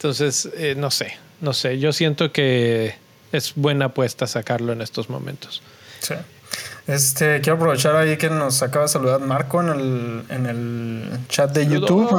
Entonces, 0.01 0.49
eh, 0.55 0.73
no 0.75 0.89
sé, 0.89 1.13
no 1.41 1.53
sé, 1.53 1.77
yo 1.77 1.93
siento 1.93 2.31
que 2.31 2.95
es 3.31 3.53
buena 3.53 3.85
apuesta 3.85 4.25
sacarlo 4.25 4.73
en 4.73 4.81
estos 4.81 5.11
momentos. 5.11 5.61
Sí. 5.99 6.15
Este, 6.87 7.39
quiero 7.41 7.57
aprovechar 7.57 7.95
ahí 7.95 8.17
que 8.17 8.31
nos 8.31 8.63
acaba 8.63 8.85
de 8.85 8.89
saludar 8.89 9.19
Marco 9.19 9.61
en 9.61 9.69
el, 9.69 10.23
en 10.29 10.45
el 10.47 11.19
chat 11.27 11.51
de 11.51 11.67
YouTube. 11.67 12.09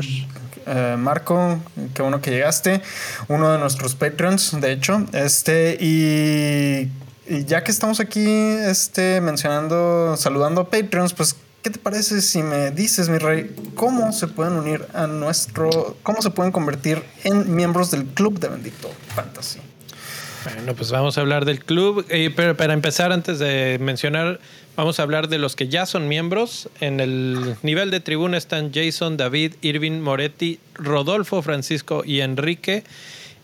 Eh, 0.00 0.26
eh, 0.66 0.96
Marco, 0.96 1.58
qué 1.92 2.02
bueno 2.02 2.20
que 2.20 2.30
llegaste. 2.30 2.80
Uno 3.26 3.50
de 3.50 3.58
nuestros 3.58 3.96
Patreons, 3.96 4.60
de 4.60 4.70
hecho. 4.70 5.04
Este, 5.12 5.76
y, 5.80 6.92
y, 7.26 7.44
ya 7.44 7.64
que 7.64 7.72
estamos 7.72 7.98
aquí 7.98 8.24
este, 8.24 9.20
mencionando, 9.20 10.16
saludando 10.16 10.60
a 10.60 10.70
Patreons, 10.70 11.12
pues 11.12 11.34
¿Qué 11.62 11.70
te 11.70 11.78
parece 11.78 12.20
si 12.22 12.42
me 12.42 12.72
dices, 12.72 13.08
mi 13.08 13.18
rey, 13.18 13.54
cómo 13.76 14.10
se 14.12 14.26
pueden 14.26 14.54
unir 14.54 14.84
a 14.94 15.06
nuestro, 15.06 15.96
cómo 16.02 16.20
se 16.20 16.30
pueden 16.30 16.50
convertir 16.50 17.00
en 17.22 17.54
miembros 17.54 17.92
del 17.92 18.04
club 18.04 18.40
de 18.40 18.48
Bendito 18.48 18.90
Fantasy? 19.14 19.60
Bueno, 20.42 20.74
pues 20.74 20.90
vamos 20.90 21.18
a 21.18 21.20
hablar 21.20 21.44
del 21.44 21.64
club, 21.64 22.04
eh, 22.08 22.32
pero 22.34 22.56
para 22.56 22.72
empezar, 22.72 23.12
antes 23.12 23.38
de 23.38 23.78
mencionar, 23.80 24.40
vamos 24.74 24.98
a 24.98 25.04
hablar 25.04 25.28
de 25.28 25.38
los 25.38 25.54
que 25.54 25.68
ya 25.68 25.86
son 25.86 26.08
miembros. 26.08 26.68
En 26.80 26.98
el 26.98 27.54
nivel 27.62 27.92
de 27.92 28.00
tribuna 28.00 28.38
están 28.38 28.72
Jason, 28.74 29.16
David, 29.16 29.54
Irving, 29.60 30.00
Moretti, 30.00 30.58
Rodolfo, 30.74 31.42
Francisco 31.42 32.02
y 32.04 32.22
Enrique. 32.22 32.82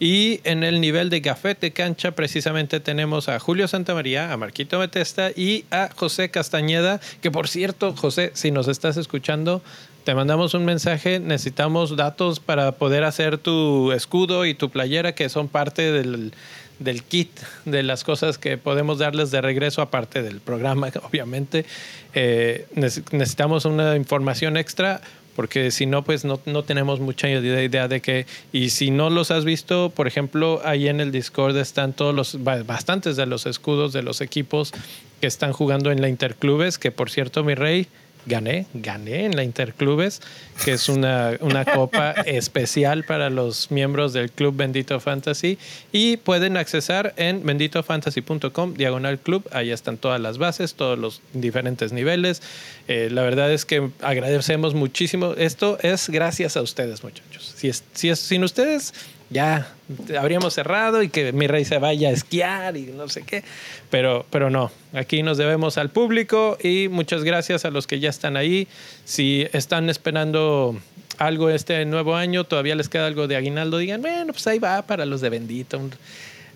Y 0.01 0.41
en 0.45 0.63
el 0.63 0.81
nivel 0.81 1.11
de 1.11 1.21
gafete 1.21 1.73
cancha, 1.73 2.13
precisamente 2.13 2.79
tenemos 2.79 3.29
a 3.29 3.39
Julio 3.41 3.67
Santamaría, 3.67 4.33
a 4.33 4.37
Marquito 4.37 4.79
Metesta 4.79 5.31
y 5.35 5.65
a 5.71 5.91
José 5.95 6.31
Castañeda, 6.31 7.01
que 7.21 7.31
por 7.31 7.49
cierto, 7.49 7.95
José, 7.97 8.31
si 8.35 8.53
nos 8.53 8.69
estás 8.69 8.97
escuchando, 8.97 9.61
te 10.05 10.15
mandamos 10.15 10.55
un 10.55 10.65
mensaje, 10.65 11.19
necesitamos 11.19 11.97
datos 11.97 12.39
para 12.39 12.73
poder 12.73 13.05
hacer 13.05 13.39
tu 13.39 13.93
escudo 13.93 14.47
y 14.47 14.55
tu 14.55 14.71
playera, 14.71 15.15
que 15.15 15.29
son 15.29 15.49
parte 15.49 15.91
del, 15.91 16.33
del 16.79 17.03
kit 17.03 17.31
de 17.65 17.83
las 17.83 18.05
cosas 18.05 18.39
que 18.39 18.57
podemos 18.57 18.99
darles 18.99 19.31
de 19.31 19.41
regreso, 19.41 19.83
aparte 19.83 20.23
del 20.23 20.41
programa, 20.41 20.89
obviamente. 21.03 21.67
Eh, 22.15 22.67
necesitamos 22.75 23.65
una 23.65 23.97
información 23.97 24.57
extra 24.57 25.01
porque 25.39 25.71
si 25.71 25.87
no, 25.87 26.03
pues 26.03 26.25
no, 26.25 26.41
no, 26.47 26.65
tenemos 26.65 26.99
mucha 26.99 27.31
idea 27.31 27.87
de 27.87 28.01
que, 28.01 28.27
y 28.51 28.71
si 28.71 28.91
no 28.91 29.09
los 29.09 29.31
has 29.31 29.45
visto, 29.45 29.93
por 29.95 30.09
ejemplo, 30.09 30.61
ahí 30.65 30.89
en 30.89 30.99
el 30.99 31.13
Discord 31.13 31.57
están 31.59 31.93
todos 31.93 32.13
los, 32.13 32.43
bastantes 32.43 33.15
de 33.15 33.25
los 33.25 33.47
escudos 33.47 33.93
de 33.93 34.03
los 34.03 34.21
equipos 34.21 34.73
que 35.21 35.29
están 35.29 35.53
jugando 35.53 35.93
en 35.93 36.01
la 36.01 36.09
Interclubes, 36.09 36.77
que 36.77 36.91
por 36.91 37.09
cierto, 37.09 37.45
mi 37.45 37.55
rey, 37.55 37.87
gané, 38.27 38.67
gané 38.75 39.25
en 39.25 39.37
la 39.37 39.45
Interclubes, 39.45 40.21
que 40.65 40.73
es 40.73 40.89
una, 40.89 41.33
una 41.41 41.65
copa 41.65 42.11
especial 42.27 43.05
para 43.05 43.31
los 43.31 43.71
miembros 43.71 44.13
del 44.13 44.31
Club 44.31 44.57
Bendito 44.57 45.01
Fantasy. 45.01 45.59
Y 45.93 46.19
pueden 46.19 46.57
accesar 46.57 47.15
en 47.17 47.45
benditofantasy.com, 47.45 48.75
diagonal 48.75 49.19
club. 49.19 49.49
Ahí 49.53 49.71
están 49.71 49.97
todas 49.99 50.21
las 50.21 50.39
bases, 50.39 50.75
todos 50.75 50.99
los 50.99 51.21
diferentes 51.33 51.93
niveles. 51.93 52.43
Eh, 52.89 53.09
la 53.11 53.23
verdad 53.23 53.53
es 53.53 53.65
que 53.65 53.91
agradecemos 54.01 54.75
muchísimo. 54.75 55.35
Esto 55.35 55.79
es 55.83 56.09
gracias 56.09 56.57
a 56.57 56.63
ustedes, 56.63 57.03
muchachos. 57.03 57.55
Si, 57.57 57.69
es, 57.69 57.85
si 57.93 58.09
es, 58.09 58.19
sin 58.19 58.45
ustedes 58.45 58.95
ya 59.31 59.75
habríamos 60.19 60.55
cerrado 60.55 61.03
y 61.03 61.09
que 61.09 61.33
mi 61.33 61.47
rey 61.47 61.65
se 61.65 61.79
vaya 61.79 62.09
a 62.09 62.13
esquiar 62.13 62.77
y 62.77 62.87
no 62.87 63.09
sé 63.09 63.23
qué. 63.23 63.45
Pero, 63.91 64.27
pero 64.31 64.51
no, 64.51 64.71
aquí 64.93 65.23
nos 65.23 65.39
debemos 65.39 65.79
al 65.79 65.91
público 65.91 66.57
y 66.63 66.89
muchas 66.89 67.25
gracias 67.25 67.65
a 67.65 67.71
los 67.71 67.87
que 67.87 68.01
ya 68.01 68.11
están 68.11 68.37
ahí. 68.37 68.69
Si 69.05 69.47
están 69.53 69.91
esperando 69.91 70.77
algo 71.19 71.51
este 71.51 71.85
nuevo 71.85 72.17
año, 72.17 72.45
todavía 72.45 72.75
les 72.75 72.89
queda 72.89 73.07
algo 73.07 73.27
de 73.27 73.37
aguinaldo, 73.37 73.79
digan, 73.79 74.01
bueno, 74.01 74.33
pues 74.33 74.47
ahí 74.47 74.59
va 74.59 74.83
para 74.83 75.05
los 75.05 75.21
de 75.21 75.31
Bendito. 75.31 75.81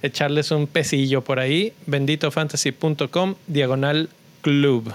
echarles 0.03 0.51
un 0.51 0.67
pesillo 0.67 1.23
por 1.23 1.41
ahí, 1.41 1.73
benditofantasy.com, 1.87 3.35
diagonal 3.47 4.09
club. 4.41 4.93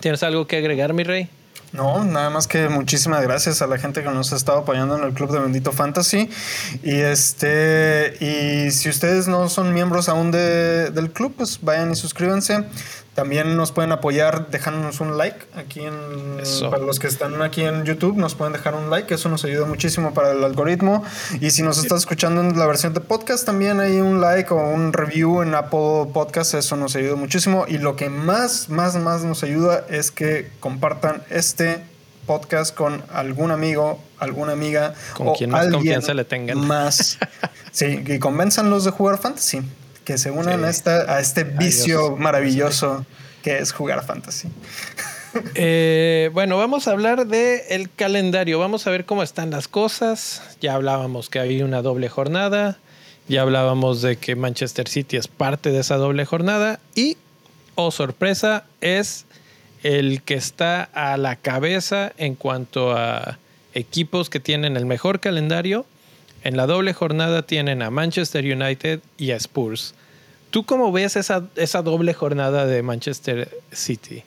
¿Tienes 0.00 0.22
algo 0.22 0.46
que 0.46 0.56
agregar, 0.56 0.92
mi 0.92 1.04
rey? 1.04 1.28
No, 1.74 2.04
nada 2.04 2.30
más 2.30 2.46
que 2.46 2.68
muchísimas 2.68 3.20
gracias 3.22 3.60
a 3.60 3.66
la 3.66 3.78
gente 3.78 4.04
que 4.04 4.08
nos 4.08 4.32
ha 4.32 4.36
estado 4.36 4.58
apoyando 4.58 4.96
en 4.96 5.02
el 5.02 5.12
Club 5.12 5.32
de 5.32 5.40
Bendito 5.40 5.72
Fantasy. 5.72 6.30
Y 6.84 7.00
este 7.00 8.16
y 8.20 8.70
si 8.70 8.88
ustedes 8.88 9.26
no 9.26 9.48
son 9.48 9.74
miembros 9.74 10.08
aún 10.08 10.30
de, 10.30 10.92
del 10.92 11.10
club, 11.10 11.34
pues 11.36 11.58
vayan 11.62 11.90
y 11.90 11.96
suscríbanse. 11.96 12.64
También 13.14 13.56
nos 13.56 13.70
pueden 13.70 13.92
apoyar 13.92 14.50
dejándonos 14.50 15.00
un 15.00 15.16
like 15.16 15.38
aquí 15.54 15.80
en 15.80 15.94
para 16.68 16.82
los 16.82 16.98
que 16.98 17.06
están 17.06 17.40
aquí 17.42 17.62
en 17.62 17.84
YouTube 17.84 18.16
nos 18.16 18.34
pueden 18.34 18.52
dejar 18.52 18.74
un 18.74 18.90
like, 18.90 19.14
eso 19.14 19.28
nos 19.28 19.44
ayuda 19.44 19.66
muchísimo 19.66 20.12
para 20.12 20.32
el 20.32 20.42
algoritmo. 20.42 21.04
Y 21.40 21.50
si 21.50 21.62
nos 21.62 21.78
estás 21.78 22.00
escuchando 22.00 22.40
en 22.40 22.58
la 22.58 22.66
versión 22.66 22.92
de 22.92 23.00
podcast 23.00 23.46
también 23.46 23.78
hay 23.78 24.00
un 24.00 24.20
like 24.20 24.52
o 24.52 24.56
un 24.56 24.92
review 24.92 25.42
en 25.42 25.54
Apple 25.54 26.10
Podcast, 26.12 26.54
eso 26.54 26.76
nos 26.76 26.96
ayuda 26.96 27.14
muchísimo. 27.14 27.66
Y 27.68 27.78
lo 27.78 27.94
que 27.94 28.10
más 28.10 28.68
más 28.68 28.96
más 28.96 29.22
nos 29.22 29.44
ayuda 29.44 29.84
es 29.88 30.10
que 30.10 30.50
compartan 30.58 31.22
este 31.30 31.84
podcast 32.26 32.74
con 32.74 33.02
algún 33.12 33.52
amigo, 33.52 34.00
alguna 34.18 34.52
amiga 34.52 34.94
con 35.16 35.34
quien 35.34 35.50
más 35.50 35.68
confianza 35.68 36.14
le 36.14 36.24
tengan. 36.24 36.66
Más. 36.66 37.18
Sí, 37.74 38.04
y 38.06 38.20
convénzanlos 38.20 38.84
de 38.84 38.92
jugar 38.92 39.18
fantasy 39.18 39.60
que 40.04 40.18
se 40.18 40.30
unan 40.30 40.64
a, 40.64 40.70
esta, 40.70 41.14
a 41.14 41.20
este 41.20 41.44
vicio 41.44 42.16
maravilloso 42.16 43.04
que 43.42 43.58
es 43.58 43.72
jugar 43.72 44.04
fantasy. 44.04 44.48
Eh, 45.56 46.30
bueno, 46.32 46.56
vamos 46.56 46.86
a 46.86 46.92
hablar 46.92 47.26
del 47.26 47.60
el 47.68 47.90
calendario. 47.90 48.60
Vamos 48.60 48.86
a 48.86 48.90
ver 48.90 49.04
cómo 49.04 49.20
están 49.24 49.50
las 49.50 49.66
cosas. 49.66 50.40
Ya 50.60 50.74
hablábamos 50.74 51.28
que 51.28 51.40
hay 51.40 51.60
una 51.60 51.82
doble 51.82 52.08
jornada. 52.08 52.78
Ya 53.26 53.42
hablábamos 53.42 54.00
de 54.00 54.14
que 54.14 54.36
Manchester 54.36 54.88
City 54.88 55.16
es 55.16 55.26
parte 55.26 55.72
de 55.72 55.80
esa 55.80 55.96
doble 55.96 56.24
jornada. 56.24 56.78
Y, 56.94 57.16
oh 57.74 57.90
sorpresa, 57.90 58.64
es 58.80 59.26
el 59.82 60.22
que 60.22 60.34
está 60.34 60.84
a 60.94 61.16
la 61.16 61.34
cabeza 61.34 62.12
en 62.16 62.36
cuanto 62.36 62.96
a 62.96 63.38
equipos 63.74 64.30
que 64.30 64.38
tienen 64.38 64.76
el 64.76 64.86
mejor 64.86 65.18
calendario 65.18 65.84
en 66.44 66.56
la 66.56 66.66
doble 66.66 66.92
jornada 66.92 67.42
tienen 67.42 67.82
a 67.82 67.90
Manchester 67.90 68.44
United 68.44 69.00
y 69.16 69.32
a 69.32 69.36
Spurs. 69.36 69.94
¿Tú 70.50 70.64
cómo 70.64 70.92
ves 70.92 71.16
esa, 71.16 71.48
esa 71.56 71.82
doble 71.82 72.14
jornada 72.14 72.66
de 72.66 72.82
Manchester 72.82 73.48
City? 73.72 74.22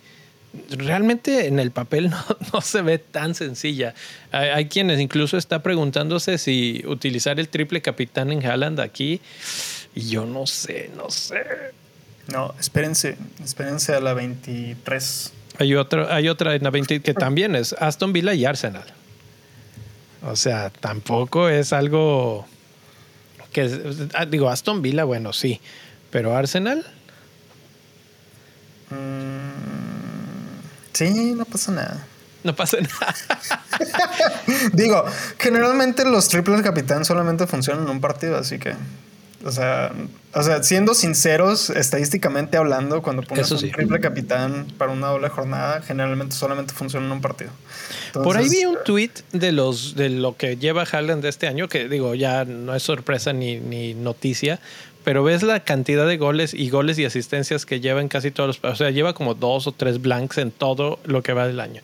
Realmente 0.72 1.46
en 1.46 1.60
el 1.60 1.70
papel 1.72 2.10
no, 2.54 2.62
se 2.62 2.82
ve 2.82 2.98
tan 2.98 3.36
sencilla. 3.36 3.94
Hay, 4.32 4.66
quienes 4.66 5.00
incluso 5.00 5.38
está 5.38 5.62
preguntándose 5.62 6.40
si 6.40 6.84
utilizar 6.88 7.40
el 7.40 7.50
triple 7.50 7.82
capitán 7.82 8.32
en 8.32 8.46
Haaland 8.46 8.80
aquí. 8.80 9.22
Y 9.94 10.10
yo 10.10 10.26
no 10.26 10.48
sé, 10.48 10.90
no 10.98 11.12
sé. 11.12 11.44
No, 12.34 12.54
espérense, 12.60 13.16
espérense 13.44 13.94
a 13.94 14.00
la 14.00 14.14
23. 14.14 15.34
Hay 15.60 15.76
otra, 15.76 16.14
hay 16.14 16.30
otra 16.30 16.56
en 16.56 16.64
la 16.64 16.72
20 16.72 17.02
que 17.02 17.14
también 17.14 17.56
es 17.56 17.74
Aston 17.74 18.12
Villa 18.12 18.34
y 18.34 18.44
Arsenal. 18.44 18.97
O 20.24 20.36
sea, 20.36 20.70
tampoco 20.70 21.50
es 21.50 21.74
algo 21.74 22.46
que 23.52 24.10
ah, 24.14 24.26
digo 24.26 24.50
Aston 24.50 24.82
Villa, 24.82 25.04
bueno, 25.04 25.34
sí, 25.34 25.62
pero 26.12 26.36
Arsenal. 26.36 26.86
Mm, 28.90 30.62
sí, 30.94 31.34
no 31.36 31.46
pasa 31.46 31.72
nada. 31.72 32.08
No 32.44 32.56
pasa 32.56 32.78
nada. 32.78 33.16
digo, 34.74 35.06
generalmente 35.38 36.06
los 36.06 36.30
triples 36.30 36.62
capitán 36.62 37.04
solamente 37.04 37.48
funcionan 37.48 37.84
en 37.84 37.90
un 37.90 38.02
partido, 38.02 38.38
así 38.38 38.60
que 38.60 38.76
o 39.48 39.52
sea, 39.52 39.94
o 40.34 40.44
sea, 40.44 40.62
siendo 40.62 40.94
sinceros, 40.94 41.70
estadísticamente 41.70 42.58
hablando, 42.58 43.02
cuando 43.02 43.24
pones 43.24 43.50
un 43.50 43.72
triple 43.72 44.02
capitán 44.02 44.68
para 44.78 44.92
una 44.92 45.08
doble 45.08 45.30
jornada, 45.30 45.82
generalmente 45.82 46.36
solamente 46.36 46.74
funciona 46.74 47.06
en 47.06 47.14
un 47.14 47.22
partido. 47.22 47.52
Por 48.12 48.36
ahí 48.36 48.50
vi 48.50 48.66
un 48.66 48.78
tweet 48.84 49.12
de 49.32 49.54
los 49.54 49.96
de 49.96 50.10
lo 50.10 50.36
que 50.36 50.58
lleva 50.58 50.84
Haaland 50.84 51.24
de 51.24 51.30
este 51.30 51.48
año, 51.48 51.70
que 51.70 51.88
digo, 51.88 52.14
ya 52.14 52.44
no 52.44 52.76
es 52.76 52.84
sorpresa 52.84 53.32
ni, 53.32 53.60
ni 53.60 53.94
noticia, 53.94 54.60
pero 55.06 55.24
ves 55.24 55.44
la 55.44 55.62
cantidad 55.62 56.06
de 56.06 56.18
goles 56.18 56.54
y 56.54 56.70
goles 56.70 57.00
y 57.00 57.06
asistencias 57.06 57.66
que 57.66 57.80
lleva 57.80 58.02
en 58.02 58.10
casi 58.10 58.30
todos 58.30 58.60
los. 58.62 58.74
O 58.74 58.76
sea, 58.76 58.92
lleva 58.92 59.14
como 59.14 59.34
dos 59.34 59.66
o 59.66 59.72
tres 59.72 60.02
blanks 60.02 60.38
en 60.40 60.52
todo 60.52 61.00
lo 61.06 61.24
que 61.24 61.32
va 61.32 61.48
del 61.48 61.62
año. 61.62 61.82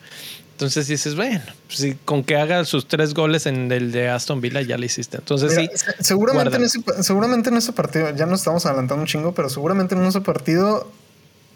Entonces 0.53 0.87
dices, 0.87 1.15
bueno, 1.15 1.41
si 1.67 1.95
con 1.95 2.23
que 2.23 2.37
haga 2.37 2.63
sus 2.63 2.87
tres 2.87 3.13
goles 3.13 3.47
en 3.47 3.71
el 3.71 3.91
de 3.91 4.09
Aston 4.09 4.39
Villa 4.39 4.61
ya 4.61 4.77
lo 4.77 4.85
hiciste. 4.85 5.17
Entonces 5.17 5.53
sí. 5.53 5.69
Seguramente 5.99 6.57
en, 6.57 6.63
ese, 6.63 6.79
seguramente 7.01 7.49
en 7.49 7.57
ese 7.57 7.73
partido, 7.73 8.15
ya 8.15 8.27
nos 8.27 8.41
estamos 8.41 8.65
adelantando 8.65 9.01
un 9.01 9.07
chingo, 9.07 9.33
pero 9.33 9.49
seguramente 9.49 9.95
en 9.95 10.03
ese 10.05 10.21
partido, 10.21 10.87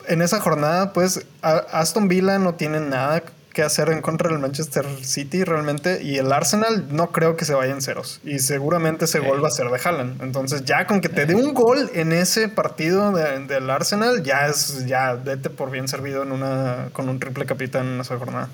en 0.07 0.23
esa 0.23 0.39
jornada, 0.39 0.93
pues 0.93 1.25
Aston 1.41 2.07
Villa 2.07 2.39
no 2.39 2.55
tiene 2.55 2.79
nada 2.79 3.23
que 3.53 3.63
hacer 3.63 3.89
en 3.89 4.01
contra 4.01 4.29
del 4.29 4.37
Manchester 4.37 4.85
City 5.01 5.43
realmente 5.43 6.03
y 6.03 6.17
el 6.17 6.31
Arsenal 6.31 6.89
no 6.91 7.11
creo 7.11 7.35
que 7.35 7.43
se 7.43 7.55
vaya 7.55 7.73
en 7.73 7.81
ceros 7.81 8.19
y 8.23 8.37
seguramente 8.37 9.05
ese 9.05 9.17
gol 9.17 9.43
va 9.43 9.47
a 9.47 9.51
ser 9.51 9.67
de 9.69 9.79
Haaland. 9.83 10.21
Entonces 10.21 10.63
ya 10.63 10.85
con 10.85 11.01
que 11.01 11.09
te 11.09 11.25
dé 11.25 11.33
un 11.33 11.55
gol 11.55 11.89
en 11.95 12.11
ese 12.11 12.49
partido 12.49 13.11
del 13.11 13.69
Arsenal 13.71 14.21
ya 14.21 14.45
es 14.45 14.85
ya 14.85 15.13
vete 15.15 15.49
por 15.49 15.71
bien 15.71 15.87
servido 15.87 16.21
en 16.21 16.33
una 16.33 16.89
con 16.93 17.09
un 17.09 17.19
triple 17.19 17.47
capitán 17.47 17.87
en 17.87 18.01
esa 18.01 18.15
jornada. 18.19 18.49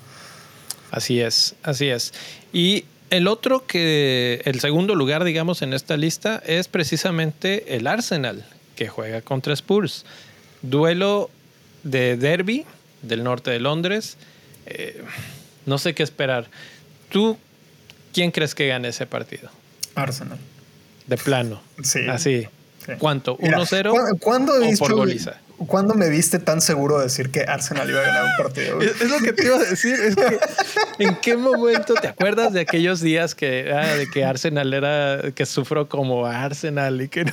Así 0.94 1.20
es, 1.20 1.56
así 1.64 1.88
es. 1.88 2.14
Y 2.52 2.84
el 3.10 3.26
otro 3.26 3.66
que, 3.66 4.40
el 4.44 4.60
segundo 4.60 4.94
lugar, 4.94 5.24
digamos, 5.24 5.60
en 5.62 5.72
esta 5.72 5.96
lista 5.96 6.40
es 6.46 6.68
precisamente 6.68 7.74
el 7.74 7.88
Arsenal, 7.88 8.46
que 8.76 8.86
juega 8.86 9.20
contra 9.20 9.54
Spurs. 9.54 10.04
Duelo 10.62 11.30
de 11.82 12.16
derby 12.16 12.64
del 13.02 13.24
norte 13.24 13.50
de 13.50 13.58
Londres. 13.58 14.18
Eh, 14.66 15.02
no 15.66 15.78
sé 15.78 15.96
qué 15.96 16.04
esperar. 16.04 16.46
¿Tú 17.10 17.38
quién 18.12 18.30
crees 18.30 18.54
que 18.54 18.68
gane 18.68 18.86
ese 18.86 19.04
partido? 19.04 19.50
Arsenal. 19.96 20.38
De 21.08 21.16
plano. 21.16 21.60
Sí. 21.82 22.06
Así. 22.08 22.46
¿Cuánto? 23.00 23.36
¿1-0? 23.38 24.18
¿Cuándo 24.20 24.52
o 24.54 24.78
por 24.78 24.94
goliza? 24.94 25.40
¿Cuándo 25.66 25.94
me 25.94 26.08
viste 26.08 26.38
tan 26.40 26.60
seguro 26.60 26.98
de 26.98 27.04
decir 27.04 27.30
que 27.30 27.42
Arsenal 27.42 27.88
iba 27.88 28.00
a 28.00 28.02
ganar 28.02 28.24
un 28.24 28.36
partido? 28.36 28.80
Es, 28.80 29.08
lo 29.08 29.18
que 29.18 29.32
te 29.32 29.44
iba 29.44 29.56
a 29.56 29.60
decir. 29.60 29.96
¿En 30.98 31.16
qué 31.16 31.36
momento 31.36 31.94
te 31.94 32.08
acuerdas 32.08 32.52
de 32.52 32.60
aquellos 32.60 33.00
días 33.00 33.34
que, 33.34 33.72
ah, 33.72 33.94
de 33.94 34.08
que 34.08 34.24
Arsenal 34.24 34.74
era, 34.74 35.30
que 35.32 35.46
sufro 35.46 35.88
como 35.88 36.26
Arsenal 36.26 37.00
y 37.02 37.08
que 37.08 37.24
no? 37.24 37.32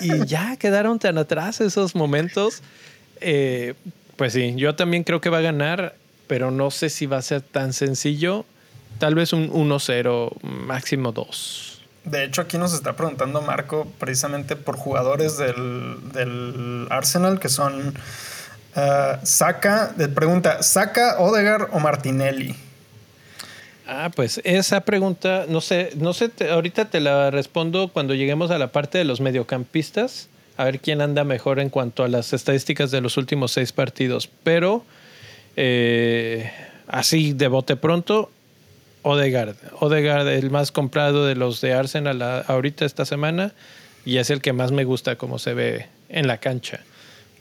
Y, 0.00 0.26
ya 0.26 0.56
quedaron 0.56 0.98
tan 0.98 1.16
atrás 1.16 1.60
esos 1.60 1.94
momentos. 1.94 2.62
Eh, 3.20 3.74
pues 4.16 4.32
sí, 4.32 4.54
yo 4.56 4.74
también 4.74 5.04
creo 5.04 5.20
que 5.20 5.30
va 5.30 5.38
a 5.38 5.42
ganar, 5.42 5.94
pero 6.26 6.50
no 6.50 6.70
sé 6.70 6.90
si 6.90 7.06
va 7.06 7.18
a 7.18 7.22
ser 7.22 7.40
tan 7.40 7.72
sencillo. 7.72 8.44
Tal 8.98 9.14
vez 9.14 9.32
un 9.32 9.48
1-0, 9.50 10.42
máximo 10.42 11.12
2. 11.12 11.69
De 12.04 12.24
hecho, 12.24 12.42
aquí 12.42 12.56
nos 12.56 12.72
está 12.72 12.94
preguntando 12.94 13.42
Marco 13.42 13.86
precisamente 13.98 14.56
por 14.56 14.76
jugadores 14.76 15.36
del, 15.36 16.86
Arsenal 16.90 17.38
que 17.38 17.48
son 17.48 17.88
uh, 17.88 19.18
Saka. 19.22 19.94
Pregunta: 20.14 20.62
¿Saka, 20.62 21.18
Odegar 21.18 21.68
o 21.72 21.80
Martinelli? 21.80 22.56
Ah, 23.92 24.08
pues 24.14 24.40
esa 24.44 24.82
pregunta, 24.82 25.46
no 25.48 25.60
sé, 25.60 25.90
no 25.96 26.12
sé, 26.12 26.30
ahorita 26.48 26.90
te 26.90 27.00
la 27.00 27.32
respondo 27.32 27.88
cuando 27.88 28.14
lleguemos 28.14 28.52
a 28.52 28.58
la 28.58 28.70
parte 28.70 28.98
de 28.98 29.04
los 29.04 29.20
mediocampistas, 29.20 30.28
a 30.56 30.62
ver 30.62 30.78
quién 30.78 31.00
anda 31.00 31.24
mejor 31.24 31.58
en 31.58 31.70
cuanto 31.70 32.04
a 32.04 32.08
las 32.08 32.32
estadísticas 32.32 32.92
de 32.92 33.00
los 33.00 33.16
últimos 33.16 33.50
seis 33.50 33.72
partidos. 33.72 34.30
Pero 34.44 34.84
eh, 35.56 36.52
así 36.86 37.32
de 37.32 37.48
bote 37.48 37.74
pronto, 37.74 38.30
Odegaard. 39.02 39.56
Odegaard, 39.80 40.28
el 40.28 40.50
más 40.50 40.72
comprado 40.72 41.26
de 41.26 41.34
los 41.34 41.60
de 41.60 41.72
Arsenal 41.72 42.22
ahorita 42.46 42.84
esta 42.84 43.04
semana 43.04 43.52
y 44.04 44.18
es 44.18 44.30
el 44.30 44.40
que 44.40 44.52
más 44.52 44.72
me 44.72 44.84
gusta 44.84 45.16
como 45.16 45.38
se 45.38 45.54
ve 45.54 45.86
en 46.08 46.26
la 46.26 46.38
cancha. 46.38 46.80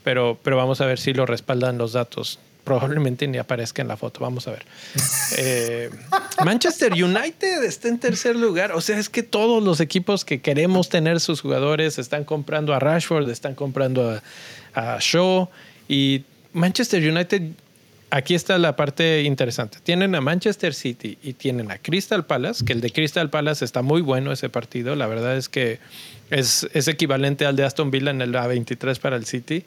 Pero, 0.04 0.40
pero 0.44 0.58
vamos 0.58 0.82
a 0.82 0.86
ver 0.86 1.00
si 1.00 1.14
lo 1.14 1.26
respaldan 1.26 1.78
los 1.78 1.94
datos. 1.94 2.40
Probablemente 2.64 3.28
ni 3.28 3.38
aparezca 3.38 3.82
en 3.82 3.88
la 3.88 3.98
foto. 3.98 4.20
Vamos 4.22 4.48
a 4.48 4.52
ver. 4.52 4.66
Eh, 5.38 5.90
Manchester 6.44 6.92
United 6.92 7.64
está 7.64 7.88
en 7.88 8.00
tercer 8.00 8.36
lugar. 8.36 8.72
O 8.72 8.82
sea, 8.82 8.98
es 8.98 9.10
que 9.10 9.24
todos 9.24 9.64
los 9.64 9.80
equipos 9.80 10.26
que 10.26 10.42
queremos 10.42 10.90
tener 10.90 11.20
sus 11.20 11.42
jugadores 11.42 12.00
están 12.00 12.26
comprando 12.26 12.74
a 12.74 12.80
Rashford, 12.80 13.30
están 13.30 13.54
comprando 13.54 14.20
a, 14.74 14.96
a 14.96 14.98
Shaw. 15.00 15.48
Y 15.88 16.24
Manchester 16.52 17.08
United 17.08 17.44
aquí 18.10 18.36
está 18.36 18.58
la 18.58 18.76
parte 18.76 19.24
interesante. 19.24 19.80
Tienen 19.84 20.16
a 20.16 20.22
Manchester 20.22 20.74
City 20.74 21.18
y 21.24 21.34
tienen 21.34 21.72
a 21.72 21.78
Crystal 21.78 22.26
Palace, 22.26 22.66
que 22.66 22.74
el 22.74 22.82
de 22.82 22.92
Crystal 22.92 23.30
Palace 23.30 23.64
está 23.64 23.82
muy 23.82 24.02
bueno 24.02 24.32
ese 24.32 24.50
partido. 24.50 24.96
La 24.96 25.08
verdad 25.08 25.38
es 25.38 25.50
que 25.50 25.80
es, 26.30 26.68
es 26.74 26.88
equivalente 26.88 27.46
al 27.46 27.56
de 27.56 27.64
Aston 27.64 27.92
Villa 27.92 28.12
en 28.12 28.22
el 28.22 28.34
A23 28.34 29.00
para 29.00 29.16
el 29.16 29.26
City. 29.26 29.64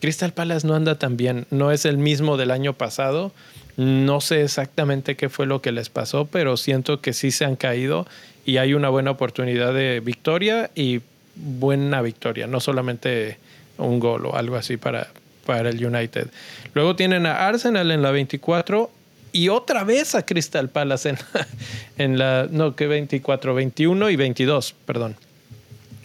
Crystal 0.00 0.32
Palace 0.32 0.66
no 0.66 0.74
anda 0.74 0.98
tan 0.98 1.16
bien, 1.16 1.46
no 1.50 1.72
es 1.72 1.84
el 1.84 1.98
mismo 1.98 2.36
del 2.36 2.50
año 2.50 2.74
pasado. 2.74 3.32
No 3.76 4.20
sé 4.20 4.42
exactamente 4.42 5.16
qué 5.16 5.28
fue 5.28 5.46
lo 5.46 5.62
que 5.62 5.72
les 5.72 5.88
pasó, 5.88 6.26
pero 6.26 6.56
siento 6.56 7.00
que 7.00 7.12
sí 7.12 7.30
se 7.30 7.44
han 7.44 7.56
caído 7.56 8.06
y 8.44 8.56
hay 8.58 8.74
una 8.74 8.88
buena 8.88 9.10
oportunidad 9.10 9.74
de 9.74 10.00
victoria 10.00 10.70
y 10.74 11.00
buena 11.36 12.02
victoria, 12.02 12.46
no 12.46 12.60
solamente 12.60 13.38
un 13.76 14.00
gol 14.00 14.26
o 14.26 14.36
algo 14.36 14.56
así 14.56 14.76
para, 14.76 15.08
para 15.48 15.70
el 15.70 15.82
United. 15.82 16.28
Luego 16.74 16.94
tienen 16.94 17.24
a 17.24 17.48
Arsenal 17.48 17.90
en 17.90 18.02
la 18.02 18.10
24 18.10 18.90
y 19.32 19.48
otra 19.48 19.82
vez 19.82 20.14
a 20.14 20.26
Crystal 20.26 20.68
Palace 20.68 21.08
en, 21.08 21.18
en 21.96 22.18
la, 22.18 22.46
no, 22.50 22.76
que 22.76 22.86
24, 22.86 23.54
21 23.54 24.10
y 24.10 24.16
22, 24.16 24.74
perdón. 24.84 25.16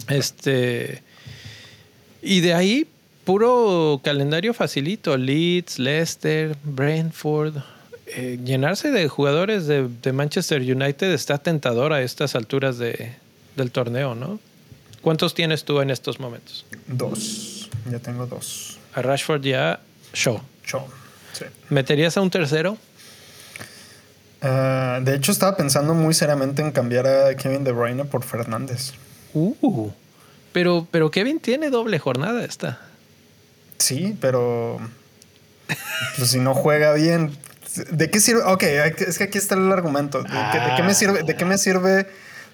Este, 0.08 1.04
y 2.22 2.40
de 2.40 2.54
ahí 2.54 2.88
puro 3.26 4.00
calendario 4.02 4.54
facilito, 4.54 5.18
Leeds, 5.18 5.78
Leicester, 5.78 6.56
Brentford. 6.64 7.58
Eh, 8.16 8.40
llenarse 8.46 8.92
de 8.92 9.10
jugadores 9.10 9.68
de, 9.68 9.90
de, 9.90 10.14
Manchester 10.14 10.62
United 10.62 11.12
está 11.12 11.38
tentador 11.38 11.92
a 11.92 12.02
estas 12.02 12.36
alturas 12.36 12.78
de, 12.78 13.12
del 13.58 13.72
torneo, 13.72 14.16
¿no? 14.16 14.40
¿Cuántos 15.02 15.34
tienes 15.34 15.66
tú 15.66 15.82
en 15.82 15.90
estos 15.90 16.22
momentos? 16.22 16.66
Dos, 16.88 17.70
ya 17.92 18.00
tengo 18.00 18.26
dos. 18.26 18.78
A 18.96 19.02
Rashford 19.02 19.42
ya, 19.42 19.80
show. 20.14 20.42
Show, 20.66 20.86
sí. 21.34 21.46
¿Meterías 21.70 22.16
a 22.18 22.22
un 22.22 22.30
tercero? 22.30 22.78
Uh, 24.42 25.02
de 25.04 25.16
hecho, 25.16 25.32
estaba 25.32 25.56
pensando 25.56 25.94
muy 25.94 26.14
seriamente 26.14 26.62
en 26.62 26.72
cambiar 26.72 27.08
a 27.08 27.36
Kevin 27.36 27.64
De 27.64 27.72
Bruyne 27.72 28.06
por 28.06 28.24
Fernández. 28.24 28.92
Uh, 29.34 29.90
pero, 30.52 30.88
pero 30.92 31.10
Kevin 31.10 31.40
tiene 31.40 31.70
doble 31.70 31.98
jornada 31.98 32.44
esta. 32.44 32.80
Sí, 33.80 34.18
pero 34.22 34.80
pues 36.18 36.30
si 36.30 36.40
no 36.40 36.54
juega 36.54 36.94
bien, 36.94 37.36
¿de 37.90 38.10
qué 38.12 38.20
sirve? 38.20 38.44
Ok, 38.44 38.64
es 38.64 39.18
que 39.18 39.26
aquí 39.26 39.38
está 39.38 39.56
el 39.56 39.72
argumento. 39.72 40.22
¿De, 40.22 40.30
qué, 40.30 40.60
de 40.60 40.76
qué, 40.76 40.84
me 40.84 40.94
sirve, 40.94 41.24
de 41.24 41.36
qué 41.36 41.46
me 41.46 41.58
sirve 41.58 42.08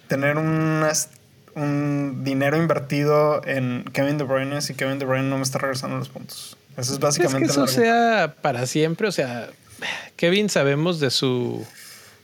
tener 0.08 0.38
unas, 0.38 1.10
un 1.56 2.24
dinero 2.24 2.58
invertido 2.58 3.42
en 3.46 3.86
Kevin 3.94 4.18
De 4.18 4.24
Bruyne 4.24 4.62
si 4.62 4.74
Kevin 4.74 5.00
De 5.00 5.06
Bruyne 5.06 5.30
no 5.30 5.38
me 5.38 5.44
está 5.44 5.60
regresando 5.60 5.98
los 5.98 6.10
puntos? 6.10 6.58
Eso 6.78 6.94
es 6.94 7.00
básicamente. 7.00 7.48
Es 7.48 7.56
que 7.56 7.64
eso 7.64 7.68
sea 7.68 8.36
para 8.42 8.66
siempre, 8.66 9.08
o 9.08 9.12
sea, 9.12 9.50
Kevin 10.16 10.50
sabemos 10.50 11.00
de 11.00 11.10
su 11.10 11.66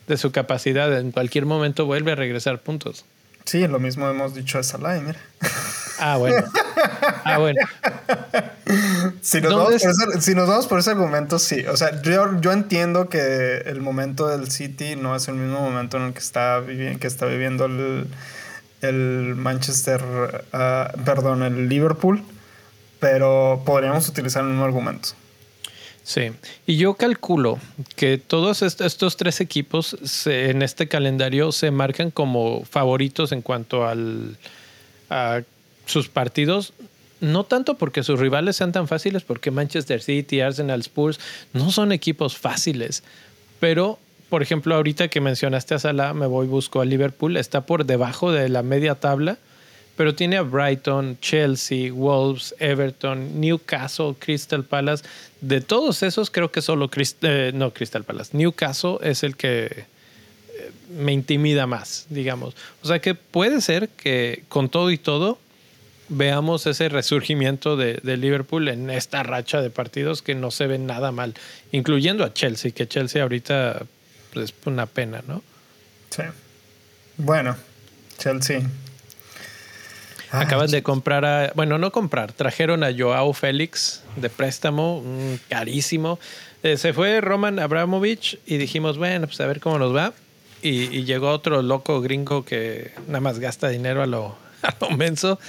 de 0.07 0.17
su 0.17 0.31
capacidad, 0.31 0.97
en 0.99 1.11
cualquier 1.11 1.45
momento 1.45 1.85
vuelve 1.85 2.11
a 2.11 2.15
regresar 2.15 2.59
puntos. 2.59 3.05
Sí, 3.45 3.67
lo 3.67 3.79
mismo 3.79 4.07
hemos 4.09 4.33
dicho 4.33 4.57
de 4.57 4.63
Salah, 4.63 4.99
mira. 4.99 5.19
Ah, 5.99 6.17
bueno. 6.17 6.43
Ah, 7.27 7.39
bueno. 7.39 7.59
Si 9.21 9.41
nos, 9.41 9.51
vamos 9.55 9.81
por 9.81 9.91
ese, 9.91 10.21
si 10.21 10.35
nos, 10.35 10.47
vamos 10.47 10.67
por 10.67 10.79
ese, 10.79 10.91
argumento, 10.91 11.39
sí. 11.39 11.65
O 11.65 11.75
sea, 11.75 12.01
yo, 12.03 12.39
yo, 12.39 12.51
entiendo 12.51 13.09
que 13.09 13.63
el 13.65 13.81
momento 13.81 14.27
del 14.27 14.51
City 14.51 14.95
no 14.95 15.15
es 15.15 15.27
el 15.27 15.35
mismo 15.35 15.59
momento 15.59 15.97
en 15.97 16.03
el 16.03 16.13
que 16.13 16.19
está, 16.19 16.59
vivi 16.59 16.97
que 16.97 17.07
está 17.07 17.25
viviendo 17.25 17.65
el, 17.65 18.07
el 18.89 19.35
Manchester, 19.35 20.01
uh, 20.53 21.03
perdón, 21.03 21.43
el 21.43 21.67
Liverpool, 21.67 22.23
pero 22.99 23.61
podríamos 23.65 24.07
utilizar 24.07 24.43
el 24.43 24.49
mismo 24.49 24.65
argumento. 24.65 25.09
Sí, 26.03 26.31
y 26.67 26.77
yo 26.77 26.93
calculo 26.93 27.57
que 27.95 28.19
todos 28.19 28.61
estos 28.61 29.17
tres 29.17 29.41
equipos 29.41 29.97
en 30.27 30.61
este 30.61 30.87
calendario 30.87 31.51
se 31.51 31.71
marcan 31.71 32.11
como 32.11 32.63
favoritos 32.63 33.31
en 33.31 33.41
cuanto 33.41 33.87
al, 33.87 34.37
a 35.09 35.41
sus 35.87 36.07
partidos, 36.07 36.73
no 37.21 37.43
tanto 37.43 37.79
porque 37.79 38.03
sus 38.03 38.19
rivales 38.19 38.55
sean 38.55 38.71
tan 38.71 38.87
fáciles, 38.87 39.23
porque 39.23 39.49
Manchester 39.49 39.99
City, 39.99 40.41
Arsenal, 40.41 40.81
Spurs 40.81 41.19
no 41.53 41.71
son 41.71 41.91
equipos 41.91 42.37
fáciles, 42.37 43.01
pero 43.59 43.97
por 44.35 44.41
ejemplo, 44.41 44.75
ahorita 44.75 45.07
que 45.07 45.21
mencionaste 45.21 45.75
a 45.75 45.79
Salah, 45.79 46.13
me 46.13 46.25
voy 46.25 46.45
busco 46.45 46.81
a 46.81 46.85
Liverpool, 46.85 47.37
está 47.37 47.65
por 47.65 47.85
debajo 47.85 48.33
de 48.33 48.49
la 48.49 48.63
media 48.63 48.95
tabla 48.95 49.37
pero 49.95 50.13
tiene 50.13 50.35
a 50.35 50.41
Brighton, 50.41 51.17
Chelsea, 51.21 51.89
Wolves, 51.89 52.53
Everton, 52.59 53.39
Newcastle, 53.39 54.13
Crystal 54.19 54.65
Palace. 54.65 55.05
De 55.39 55.61
todos 55.61 56.03
esos, 56.03 56.29
creo 56.29 56.51
que 56.51 56.61
solo 56.61 56.89
eh, 57.21 57.51
no 57.53 57.71
Crystal 57.71 58.03
Palace, 58.03 58.35
Newcastle 58.35 58.97
es 59.03 59.23
el 59.23 59.37
que 59.37 59.67
eh, 59.67 60.71
me 60.89 61.13
intimida 61.13 61.65
más, 61.65 62.07
digamos. 62.09 62.57
O 62.83 62.89
sea 62.89 62.99
que 62.99 63.15
puede 63.15 63.61
ser 63.61 63.87
que 63.87 64.43
con 64.49 64.67
todo 64.67 64.91
y 64.91 64.97
todo 64.97 65.39
veamos 66.09 66.67
ese 66.67 66.89
resurgimiento 66.89 67.77
de, 67.77 68.01
de, 68.03 68.17
Liverpool 68.17 68.67
en 68.67 68.89
esta 68.89 69.23
racha 69.23 69.61
de 69.61 69.69
partidos 69.69 70.21
que 70.21 70.35
no 70.35 70.51
se 70.51 70.67
ven 70.67 70.85
nada 70.85 71.13
mal, 71.13 71.35
incluyendo 71.71 72.25
a 72.25 72.33
Chelsea, 72.33 72.71
que 72.71 72.85
Chelsea 72.85 73.23
ahorita 73.23 73.85
pues, 74.35 74.51
es 74.51 74.67
una 74.67 74.85
pena, 74.85 75.23
¿no? 75.27 75.41
Sí. 76.11 76.23
Bueno, 77.17 77.55
Chelsea 78.17 78.61
Ah, 80.31 80.41
Acaban 80.41 80.69
de 80.69 80.83
comprar 80.83 81.23
a, 81.23 81.51
bueno, 81.55 81.77
no 81.77 81.91
comprar, 81.91 82.33
trajeron 82.33 82.83
a 82.83 82.91
Joao 82.95 83.31
Félix 83.33 84.03
de 84.15 84.29
préstamo, 84.29 85.03
carísimo. 85.49 86.19
Eh, 86.63 86.77
se 86.77 86.93
fue 86.93 87.21
Roman 87.21 87.59
Abramovich 87.59 88.39
y 88.45 88.57
dijimos, 88.57 88.97
bueno, 88.97 89.27
pues 89.27 89.39
a 89.39 89.45
ver 89.45 89.59
cómo 89.59 89.79
nos 89.79 89.95
va. 89.95 90.13
Y, 90.61 90.95
y, 90.97 91.05
llegó 91.05 91.29
otro 91.29 91.61
loco 91.61 92.01
gringo 92.01 92.43
que 92.43 92.91
nada 93.07 93.19
más 93.19 93.39
gasta 93.39 93.69
dinero 93.69 94.01
a 94.01 94.07
lo, 94.07 94.35
a 94.63 94.75
lo 94.81 94.89
menso. 94.97 95.39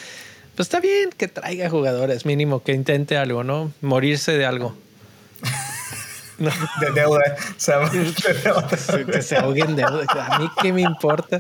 Pues 0.54 0.66
está 0.66 0.78
bien 0.80 1.10
que 1.16 1.26
traiga 1.26 1.70
jugadores, 1.70 2.26
mínimo 2.26 2.62
que 2.62 2.72
intente 2.72 3.16
algo, 3.16 3.42
¿no? 3.42 3.72
Morirse 3.80 4.36
de 4.36 4.46
algo. 4.46 4.76
No. 6.38 6.50
De 6.80 6.90
deuda. 6.92 7.36
Se 7.56 7.72
de 7.92 8.34
deuda. 8.44 9.06
Que 9.12 9.22
se 9.22 9.36
ahoguen 9.36 9.76
de 9.76 9.82
deuda. 9.82 10.26
A 10.30 10.38
mí 10.38 10.50
qué 10.60 10.72
me 10.72 10.82
importa. 10.82 11.38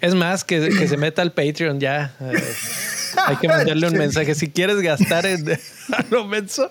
Es 0.00 0.14
más, 0.14 0.44
que, 0.44 0.68
que 0.70 0.88
se 0.88 0.96
meta 0.96 1.22
al 1.22 1.32
Patreon 1.32 1.80
ya. 1.80 2.14
hay 3.26 3.36
que 3.36 3.48
mandarle 3.48 3.86
un 3.86 3.94
mensaje. 3.98 4.34
Si 4.34 4.50
quieres 4.50 4.80
gastar 4.80 5.26
en 5.26 5.50
a 5.92 6.04
lo 6.10 6.26
menso, 6.26 6.70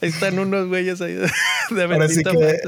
ahí 0.00 0.08
están 0.08 0.38
unos 0.38 0.68
güeyes 0.68 1.00
ahí 1.00 1.14
de, 1.14 1.30
ahora 1.82 2.08
sí, 2.08 2.22
que, 2.22 2.62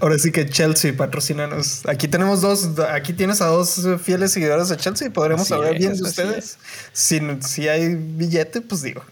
ahora 0.00 0.18
sí 0.18 0.30
que 0.30 0.48
Chelsea, 0.48 0.96
patrocínanos. 0.96 1.86
Aquí 1.86 2.08
tenemos 2.08 2.40
dos, 2.40 2.78
aquí 2.90 3.12
tienes 3.12 3.40
a 3.40 3.46
dos 3.46 3.80
fieles 4.02 4.32
seguidores 4.32 4.68
de 4.68 4.76
Chelsea. 4.76 5.10
Podremos 5.10 5.50
hablar 5.50 5.76
bien 5.76 5.96
de 5.96 6.02
ustedes. 6.02 6.58
Si, 6.92 7.20
si 7.40 7.68
hay 7.68 7.94
billete, 7.96 8.60
pues 8.60 8.82
digo. 8.82 9.02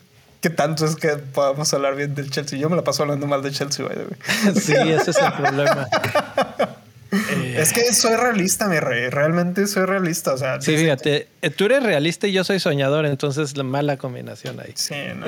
¿Qué 0.40 0.50
tanto 0.50 0.86
es 0.86 0.96
que 0.96 1.08
podamos 1.08 1.72
hablar 1.74 1.96
bien 1.96 2.14
del 2.14 2.30
Chelsea? 2.30 2.58
Yo 2.58 2.70
me 2.70 2.76
la 2.76 2.84
paso 2.84 3.02
hablando 3.02 3.26
mal 3.26 3.42
de 3.42 3.50
Chelsea, 3.50 3.84
by 3.84 3.96
Sí, 4.60 4.72
ese 4.72 5.10
es 5.10 5.18
el 5.18 5.32
problema. 5.32 5.88
Es 7.10 7.72
que 7.72 7.92
soy 7.94 8.14
realista, 8.16 8.68
mi 8.68 8.78
rey. 8.78 9.08
Realmente 9.08 9.66
soy 9.66 9.86
realista. 9.86 10.34
O 10.34 10.38
sea, 10.38 10.60
sí, 10.60 10.76
fíjate, 10.76 11.28
eh, 11.40 11.50
tú 11.50 11.64
eres 11.64 11.82
realista 11.82 12.26
y 12.26 12.32
yo 12.32 12.44
soy 12.44 12.60
soñador, 12.60 13.06
entonces 13.06 13.56
la 13.56 13.64
mala 13.64 13.96
combinación 13.96 14.60
ahí. 14.60 14.72
Sí, 14.74 14.94
no. 15.16 15.26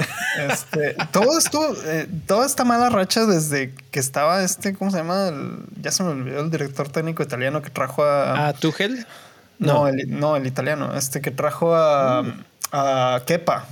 Este, 0.53 0.95
todo 1.11 1.39
esto, 1.39 1.75
eh, 1.87 2.07
toda 2.27 2.47
esta 2.47 2.65
mala 2.65 2.91
racha 2.91 3.25
desde 3.25 3.73
que 3.91 3.99
estaba 3.99 4.45
este, 4.45 4.75
¿cómo 4.75 4.91
se 4.91 4.99
llama? 4.99 5.29
El, 5.29 5.61
ya 5.81 5.91
se 5.91 6.03
me 6.03 6.11
olvidó 6.11 6.41
el 6.41 6.51
director 6.51 6.89
técnico 6.91 7.23
italiano 7.23 7.63
que 7.63 7.71
trajo 7.71 8.05
a. 8.05 8.49
¿A 8.49 8.53
Tuchel? 8.53 9.07
No, 9.59 9.73
no, 9.73 9.89
el, 9.89 10.21
no, 10.21 10.37
el 10.37 10.47
italiano. 10.47 10.95
Este 10.97 11.21
que 11.21 11.31
trajo 11.31 11.75
a, 11.75 12.23
mm. 12.23 12.45
a 12.73 13.23
Kepa. 13.27 13.67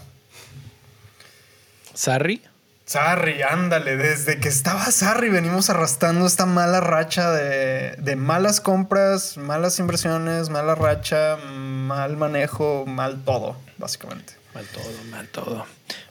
¿Sarri? 1.98 2.40
Sarri, 2.87 3.42
ándale, 3.42 3.96
desde 3.96 4.38
que 4.38 4.46
estaba 4.46 4.84
Sarri 4.92 5.30
venimos 5.30 5.68
arrastrando 5.68 6.28
esta 6.28 6.46
mala 6.46 6.80
racha 6.80 7.32
de, 7.32 7.96
de, 7.98 8.14
malas 8.14 8.61
compras, 8.61 9.37
malas 9.37 9.80
inversiones, 9.80 10.48
mala 10.48 10.76
racha, 10.76 11.38
mal 11.38 12.16
manejo, 12.16 12.84
mal 12.87 13.24
todo, 13.24 13.56
básicamente. 13.78 14.34
Mal 14.54 14.64
todo, 14.66 14.92
mal 15.11 15.26
todo. 15.26 15.66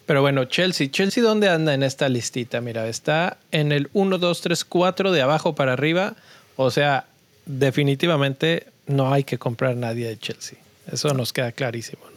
Pero 0.06 0.22
bueno, 0.22 0.44
Chelsea, 0.44 0.92
Chelsea, 0.92 1.24
¿dónde 1.24 1.48
anda 1.48 1.74
en 1.74 1.84
esta 1.84 2.10
listita? 2.10 2.60
Mira, 2.60 2.86
está 2.90 3.38
en 3.54 3.72
el 3.72 3.90
1, 3.94 4.18
2, 4.18 4.42
3, 4.42 4.66
4 4.66 5.14
de 5.14 5.22
abajo 5.22 5.56
para 5.56 5.72
arriba. 5.72 6.16
O 6.58 6.70
sea, 6.70 7.06
definitivamente 7.46 8.68
no 8.88 9.14
hay 9.14 9.24
que 9.24 9.38
comprar 9.38 9.78
nadie 9.78 10.10
de 10.10 10.20
Chelsea. 10.20 10.60
Eso 10.92 11.14
nos 11.14 11.32
queda 11.32 11.54
clarísimo, 11.54 12.02
¿no? 12.14 12.17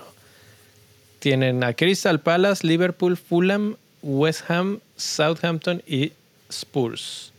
Tienen 1.21 1.63
a 1.63 1.75
Crystal 1.75 2.19
Palace, 2.19 2.67
Liverpool, 2.67 3.17
Fulham, 3.17 3.77
West 4.03 4.51
Ham, 4.51 4.81
Southampton 4.97 5.83
y 5.87 6.13
Spurs. 6.51 7.33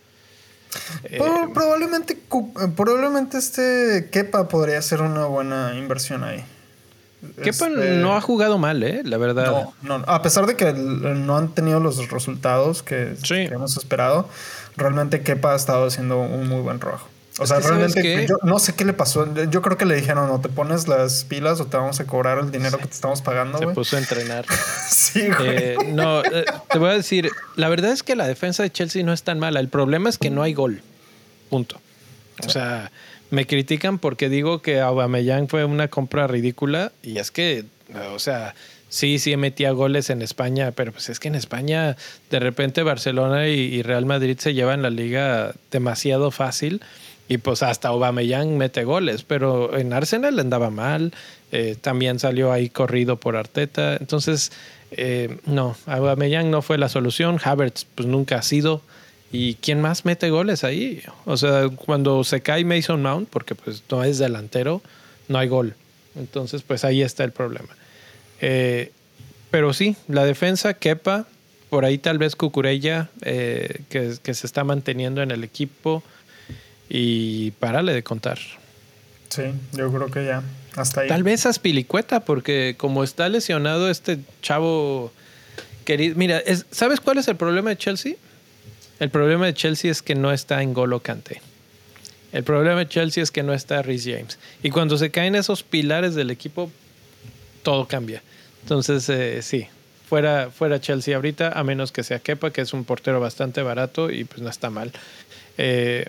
probablemente, 1.54 2.18
probablemente 2.76 3.38
este 3.38 4.10
Kepa 4.12 4.48
podría 4.48 4.82
ser 4.82 5.02
una 5.02 5.26
buena 5.26 5.76
inversión 5.76 6.24
ahí. 6.24 6.44
Kepa 7.44 7.68
este, 7.68 7.98
no 7.98 8.16
ha 8.16 8.22
jugado 8.22 8.58
mal, 8.58 8.82
¿eh? 8.84 9.02
La 9.04 9.18
verdad. 9.18 9.74
No, 9.82 9.98
no, 9.98 10.06
a 10.08 10.22
pesar 10.22 10.46
de 10.46 10.56
que 10.56 10.74
no 10.74 11.38
han 11.38 11.50
tenido 11.50 11.80
los 11.80 12.10
resultados 12.10 12.82
que, 12.82 13.16
hemos 13.30 13.78
esperado, 13.78 14.30
realmente 14.78 15.22
Kepa 15.22 15.54
ha 15.54 15.56
estado 15.56 15.88
haciendo 15.88 16.20
un 16.20 16.48
muy 16.48 16.62
buen 16.62 16.80
trabajo. 16.80 17.08
O 17.40 17.48
sea, 17.48 17.60
realmente 17.60 18.28
yo 18.28 18.36
no 18.44 18.60
sé 18.60 18.74
qué 18.74 18.84
le 18.84 18.94
pasó. 18.94 19.28
Yo 19.50 19.62
creo 19.62 19.78
que 19.78 19.86
le 19.86 19.96
dijeron, 19.96 20.28
no, 20.28 20.42
te 20.42 20.50
pones 20.50 20.88
las 20.88 21.24
pilas 21.24 21.62
o 21.62 21.66
te 21.66 21.78
vamos 21.78 22.00
a 22.00 22.06
cobrar 22.06 22.40
el 22.40 22.52
dinero 22.52 22.78
que 22.78 22.86
te 22.86 22.94
estamos 22.94 23.22
pagando. 23.22 23.58
Se 23.58 23.68
puso 23.68 23.96
a 23.96 24.00
entrenar. 24.00 24.46
sí, 24.90 25.28
güey. 25.28 25.58
Eh, 25.58 25.78
no, 25.94 26.24
eh, 26.24 26.46
te 26.70 26.78
voy 26.78 26.90
a 26.90 26.94
decir, 26.94 27.32
la 27.56 27.70
verdad 27.70 27.92
es 27.92 28.04
que 28.04 28.16
la 28.16 28.28
defensa 28.28 28.64
de 28.64 28.72
Chelsea 28.72 29.04
no 29.04 29.14
es 29.14 29.24
tan 29.24 29.40
mala. 29.40 29.60
El 29.60 29.70
problema 29.70 30.10
es 30.10 30.18
que 30.18 30.30
no 30.30 30.44
hay 30.44 30.54
gol. 30.54 30.82
Punto. 31.50 31.80
O 32.46 32.50
sea, 32.50 32.92
me 33.30 33.48
critican 33.48 33.98
porque 33.98 34.30
digo 34.30 34.62
que 34.62 34.82
Aubameyang 34.82 35.48
fue 35.48 35.66
una 35.66 35.88
compra 35.88 36.28
ridícula 36.28 36.92
y 37.02 37.18
es 37.18 37.32
que, 37.32 37.66
o 38.14 38.20
sea, 38.20 38.56
sí, 38.90 39.20
sí 39.20 39.36
metía 39.38 39.72
goles 39.72 40.10
en 40.10 40.22
España, 40.22 40.72
pero 40.72 40.92
pues 40.92 41.10
es 41.10 41.20
que 41.20 41.30
en 41.30 41.36
España 41.36 41.96
de 42.30 42.40
repente 42.40 42.84
Barcelona 42.84 43.48
y, 43.48 43.82
Real 43.82 44.06
Madrid 44.06 44.38
se 44.38 44.54
llevan 44.54 44.82
la 44.82 44.90
liga 44.90 45.54
demasiado 45.72 46.30
fácil 46.30 46.82
y 47.32 47.38
pues 47.38 47.64
hasta 47.64 47.88
Aubameyang 47.88 48.58
mete 48.58 48.84
goles, 48.84 49.24
pero 49.24 49.78
en 49.78 49.94
Arsenal 49.94 50.38
andaba 50.38 50.70
mal, 50.70 51.14
eh, 51.54 51.78
también 51.80 52.20
salió 52.20 52.52
ahí 52.52 52.70
corrido 52.70 53.22
por 53.22 53.38
Arteta, 53.38 53.96
entonces 53.96 54.52
eh, 54.92 55.38
no, 55.46 55.78
Aubameyang 55.86 56.52
no 56.52 56.62
fue 56.62 56.78
la 56.78 56.90
solución, 56.90 57.40
Havertz 57.42 57.86
pues 57.96 58.06
nunca 58.06 58.38
ha 58.38 58.42
sido. 58.42 58.82
¿Y 59.32 59.54
quién 59.56 59.80
más 59.80 60.04
mete 60.04 60.30
goles 60.30 60.66
ahí? 60.66 61.04
O 61.24 61.38
sea, 61.38 61.70
cuando 61.70 62.26
se 62.26 62.42
cae 62.42 62.66
Mason 62.66 63.02
Mount, 63.02 63.30
porque 63.30 63.56
pues 63.56 63.82
no 63.90 64.04
es 64.04 64.18
delantero, 64.18 64.82
no 65.30 65.38
hay 65.38 65.48
gol. 65.48 65.76
Entonces, 66.18 66.64
pues 66.64 66.84
ahí 66.84 67.02
está 67.02 67.24
el 67.24 67.32
problema. 67.32 67.70
Eh, 68.42 68.92
pero 69.52 69.72
sí, 69.72 69.96
la 70.10 70.26
defensa, 70.26 70.74
Kepa, 70.74 71.28
por 71.70 71.86
ahí 71.86 71.98
tal 71.98 72.18
vez 72.18 72.36
Cucurella, 72.36 73.10
eh, 73.22 73.84
que, 73.88 74.16
que, 74.22 74.34
se 74.34 74.46
está 74.46 74.66
manteniendo 74.66 75.22
en 75.22 75.32
el 75.32 75.46
equipo. 75.46 76.04
Y 76.94 77.52
párale 77.52 77.94
de 77.94 78.04
contar. 78.04 78.38
Sí, 79.30 79.44
yo 79.72 79.90
creo 79.94 80.12
que 80.12 80.26
ya. 80.26 80.44
Hasta 80.76 81.02
ahí. 81.02 81.08
Tal 81.08 81.24
vez 81.24 81.46
Aspilicueta, 81.46 82.26
porque 82.26 82.76
como 82.78 83.06
está 83.06 83.30
lesionado 83.30 83.90
este 83.90 84.20
chavo 84.42 85.14
querido. 85.86 86.16
Mira, 86.18 86.44
¿sabes 86.70 87.00
cuál 87.00 87.18
es 87.18 87.30
el 87.30 87.38
problema 87.38 87.70
de 87.70 87.78
Chelsea? 87.78 88.16
El 89.00 89.10
problema 89.10 89.46
de 89.46 89.54
Chelsea 89.54 89.90
es 89.90 90.02
que 90.02 90.16
no 90.16 90.34
está 90.34 90.62
en 90.62 90.74
Golo 90.74 91.00
Kante. 91.00 91.42
El 92.34 92.44
problema 92.44 92.80
de 92.80 92.90
Chelsea 92.90 93.24
es 93.24 93.32
que 93.32 93.42
no 93.42 93.54
está 93.54 93.82
Rhys 93.82 94.04
James. 94.04 94.38
Y 94.62 94.70
cuando 94.70 94.98
se 94.98 95.12
caen 95.12 95.36
esos 95.36 95.64
pilares 95.64 96.14
del 96.14 96.30
equipo, 96.30 96.70
todo 97.64 97.88
cambia. 97.88 98.22
Entonces, 98.64 99.08
eh, 99.08 99.42
sí, 99.42 99.66
fuera, 100.10 100.50
fuera 100.52 100.82
Chelsea 100.82 101.16
ahorita, 101.16 101.58
a 101.58 101.64
menos 101.64 101.94
que 101.94 102.04
sea 102.04 102.20
Kepa, 102.20 102.52
que 102.52 102.60
es 102.60 102.74
un 102.74 102.84
portero 102.84 103.22
bastante 103.22 103.62
barato 103.62 104.12
y 104.12 104.26
pues 104.26 104.42
no 104.42 104.50
está 104.50 104.70
mal. 104.70 104.92
Eh, 105.58 106.08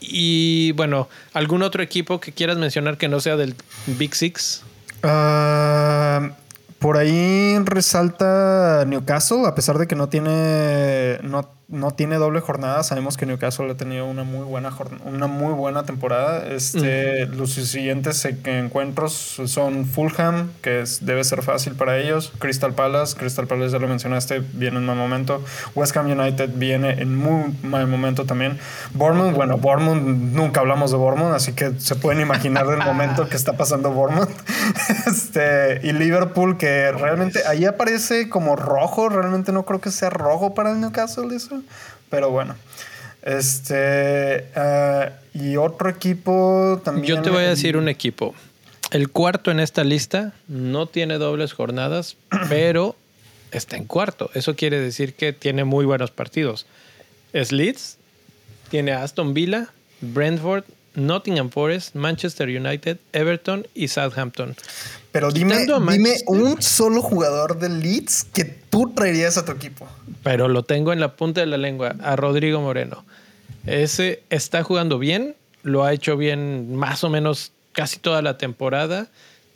y 0.00 0.72
bueno, 0.72 1.08
¿algún 1.32 1.62
otro 1.62 1.82
equipo 1.82 2.20
que 2.20 2.32
quieras 2.32 2.58
mencionar 2.58 2.98
que 2.98 3.08
no 3.08 3.20
sea 3.20 3.36
del 3.36 3.54
Big 3.86 4.14
Six? 4.14 4.62
Ah, 5.02 6.30
por 6.78 6.96
ahí 6.96 7.58
resalta 7.64 8.84
Newcastle, 8.86 9.46
a 9.46 9.54
pesar 9.54 9.78
de 9.78 9.86
que 9.86 9.96
no 9.96 10.08
tiene, 10.08 11.18
no 11.68 11.90
tiene 11.90 12.16
doble 12.16 12.40
jornada. 12.40 12.82
Sabemos 12.82 13.18
que 13.18 13.26
Newcastle 13.26 13.70
ha 13.70 13.74
tenido 13.76 14.06
una 14.06 14.24
muy 14.24 14.44
buena, 14.44 14.72
una 15.04 15.26
muy 15.26 15.52
buena 15.52 15.84
temporada. 15.84 16.46
Este, 16.46 17.26
Los 17.26 17.52
siguientes 17.52 18.24
encuentros 18.24 19.12
son 19.44 19.84
Fulham, 19.84 20.50
que 20.62 20.84
debe 21.02 21.22
ser 21.24 21.42
fácil 21.42 21.74
para 21.74 21.98
ellos. 21.98 22.32
Crystal 22.38 22.72
Palace, 22.72 23.16
Crystal 23.16 23.46
Palace 23.46 23.72
ya 23.72 23.78
lo 23.78 23.86
mencionaste, 23.86 24.40
viene 24.54 24.78
en 24.78 24.86
mal 24.86 24.96
momento. 24.96 25.44
West 25.74 25.94
Ham 25.96 26.10
United 26.10 26.50
viene 26.54 27.02
en 27.02 27.14
muy 27.14 27.54
mal 27.62 27.86
momento 27.86 28.24
también. 28.24 28.58
Bournemouth, 28.94 29.34
bueno, 29.34 29.58
Bournemouth, 29.58 30.00
nunca 30.00 30.60
hablamos 30.60 30.90
de 30.90 30.96
Bournemouth, 30.96 31.34
así 31.34 31.52
que 31.52 31.78
se 31.78 31.96
pueden 31.96 32.22
imaginar 32.22 32.66
el 32.66 32.78
momento 32.78 33.28
que 33.28 33.36
está 33.36 33.58
pasando 33.58 33.92
Bournemouth. 33.92 34.30
este, 35.06 35.80
y 35.82 35.92
Liverpool, 35.92 36.56
que 36.56 36.92
realmente 36.92 37.40
ahí 37.46 37.66
aparece 37.66 38.30
como 38.30 38.56
rojo, 38.56 39.10
realmente 39.10 39.52
no 39.52 39.66
creo 39.66 39.82
que 39.82 39.90
sea 39.90 40.08
rojo 40.08 40.54
para 40.54 40.70
el 40.70 40.80
Newcastle 40.80 41.34
eso. 41.36 41.57
Pero 42.10 42.30
bueno. 42.30 42.56
Este. 43.22 44.48
Eh, 44.54 45.10
y 45.34 45.56
otro 45.56 45.88
equipo 45.88 46.80
también. 46.84 47.06
Yo 47.06 47.22
te 47.22 47.30
voy 47.30 47.44
a 47.44 47.48
decir 47.48 47.76
un 47.76 47.88
equipo. 47.88 48.34
El 48.90 49.10
cuarto 49.10 49.50
en 49.50 49.60
esta 49.60 49.84
lista 49.84 50.32
no 50.48 50.86
tiene 50.86 51.18
dobles 51.18 51.52
jornadas, 51.52 52.16
pero 52.48 52.96
está 53.50 53.76
en 53.76 53.84
cuarto. 53.84 54.30
Eso 54.34 54.56
quiere 54.56 54.80
decir 54.80 55.14
que 55.14 55.32
tiene 55.32 55.64
muy 55.64 55.84
buenos 55.84 56.10
partidos. 56.10 56.66
Es 57.32 57.52
Leeds, 57.52 57.98
tiene 58.70 58.92
Aston 58.92 59.34
Villa, 59.34 59.68
Brentford, 60.00 60.64
Nottingham 60.94 61.50
Forest, 61.50 61.94
Manchester 61.94 62.48
United, 62.48 62.98
Everton 63.12 63.66
y 63.74 63.88
Southampton. 63.88 64.56
Pero 65.12 65.30
dime, 65.30 65.66
dime 65.66 66.16
un 66.26 66.60
solo 66.62 67.02
jugador 67.02 67.58
del 67.58 67.80
Leeds 67.80 68.24
que 68.24 68.44
tú 68.44 68.92
traerías 68.94 69.36
a 69.36 69.44
tu 69.44 69.52
equipo 69.52 69.86
pero 70.28 70.46
lo 70.46 70.62
tengo 70.62 70.92
en 70.92 71.00
la 71.00 71.16
punta 71.16 71.40
de 71.40 71.46
la 71.46 71.56
lengua, 71.56 71.96
a 72.02 72.14
Rodrigo 72.14 72.60
Moreno. 72.60 73.06
Ese 73.64 74.22
está 74.28 74.62
jugando 74.62 74.98
bien, 74.98 75.36
lo 75.62 75.84
ha 75.84 75.94
hecho 75.94 76.18
bien 76.18 76.76
más 76.76 77.02
o 77.02 77.08
menos 77.08 77.52
casi 77.72 77.98
toda 77.98 78.20
la 78.20 78.36
temporada, 78.36 79.08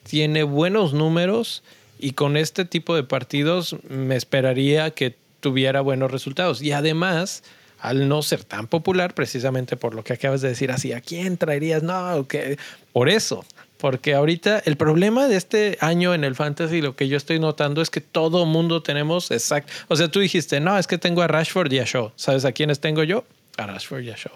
tiene 0.04 0.44
buenos 0.44 0.94
números 0.94 1.62
y 1.98 2.12
con 2.12 2.38
este 2.38 2.64
tipo 2.64 2.96
de 2.96 3.02
partidos 3.02 3.76
me 3.90 4.16
esperaría 4.16 4.92
que 4.92 5.14
tuviera 5.40 5.82
buenos 5.82 6.10
resultados. 6.10 6.62
Y 6.62 6.72
además, 6.72 7.44
al 7.78 8.08
no 8.08 8.22
ser 8.22 8.42
tan 8.42 8.66
popular, 8.66 9.12
precisamente 9.12 9.76
por 9.76 9.94
lo 9.94 10.02
que 10.02 10.14
acabas 10.14 10.40
de 10.40 10.48
decir, 10.48 10.70
así, 10.70 10.94
¿a 10.94 11.02
quién 11.02 11.36
traerías? 11.36 11.82
No, 11.82 12.26
que 12.26 12.56
por 12.94 13.10
eso, 13.10 13.44
porque 13.82 14.14
ahorita 14.14 14.62
el 14.64 14.76
problema 14.76 15.26
de 15.26 15.34
este 15.34 15.76
año 15.80 16.14
en 16.14 16.22
el 16.22 16.36
fantasy, 16.36 16.80
lo 16.80 16.94
que 16.94 17.08
yo 17.08 17.16
estoy 17.16 17.40
notando 17.40 17.82
es 17.82 17.90
que 17.90 18.00
todo 18.00 18.46
mundo 18.46 18.80
tenemos 18.80 19.32
exacto. 19.32 19.72
O 19.88 19.96
sea, 19.96 20.06
tú 20.06 20.20
dijiste, 20.20 20.60
no, 20.60 20.78
es 20.78 20.86
que 20.86 20.98
tengo 20.98 21.20
a 21.20 21.26
Rashford 21.26 21.72
y 21.72 21.80
a 21.80 21.84
Shaw. 21.84 22.12
¿Sabes 22.14 22.44
a 22.44 22.52
quiénes 22.52 22.78
tengo 22.78 23.02
yo? 23.02 23.24
A 23.56 23.66
Rashford 23.66 24.02
y 24.02 24.10
a 24.10 24.14
Shaw. 24.14 24.34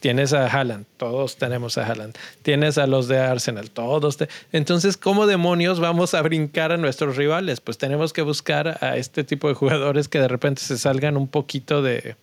Tienes 0.00 0.32
a 0.32 0.46
Haaland, 0.46 0.86
todos 0.96 1.36
tenemos 1.36 1.76
a 1.76 1.86
Haaland. 1.86 2.16
Tienes 2.40 2.78
a 2.78 2.86
los 2.86 3.06
de 3.06 3.18
Arsenal, 3.18 3.70
todos. 3.70 4.16
Entonces, 4.50 4.96
¿cómo 4.96 5.26
demonios 5.26 5.78
vamos 5.78 6.14
a 6.14 6.22
brincar 6.22 6.72
a 6.72 6.78
nuestros 6.78 7.16
rivales? 7.16 7.60
Pues 7.60 7.76
tenemos 7.76 8.14
que 8.14 8.22
buscar 8.22 8.78
a 8.82 8.96
este 8.96 9.24
tipo 9.24 9.48
de 9.48 9.52
jugadores 9.52 10.08
que 10.08 10.20
de 10.20 10.28
repente 10.28 10.62
se 10.62 10.78
salgan 10.78 11.18
un 11.18 11.28
poquito 11.28 11.82
de. 11.82 12.16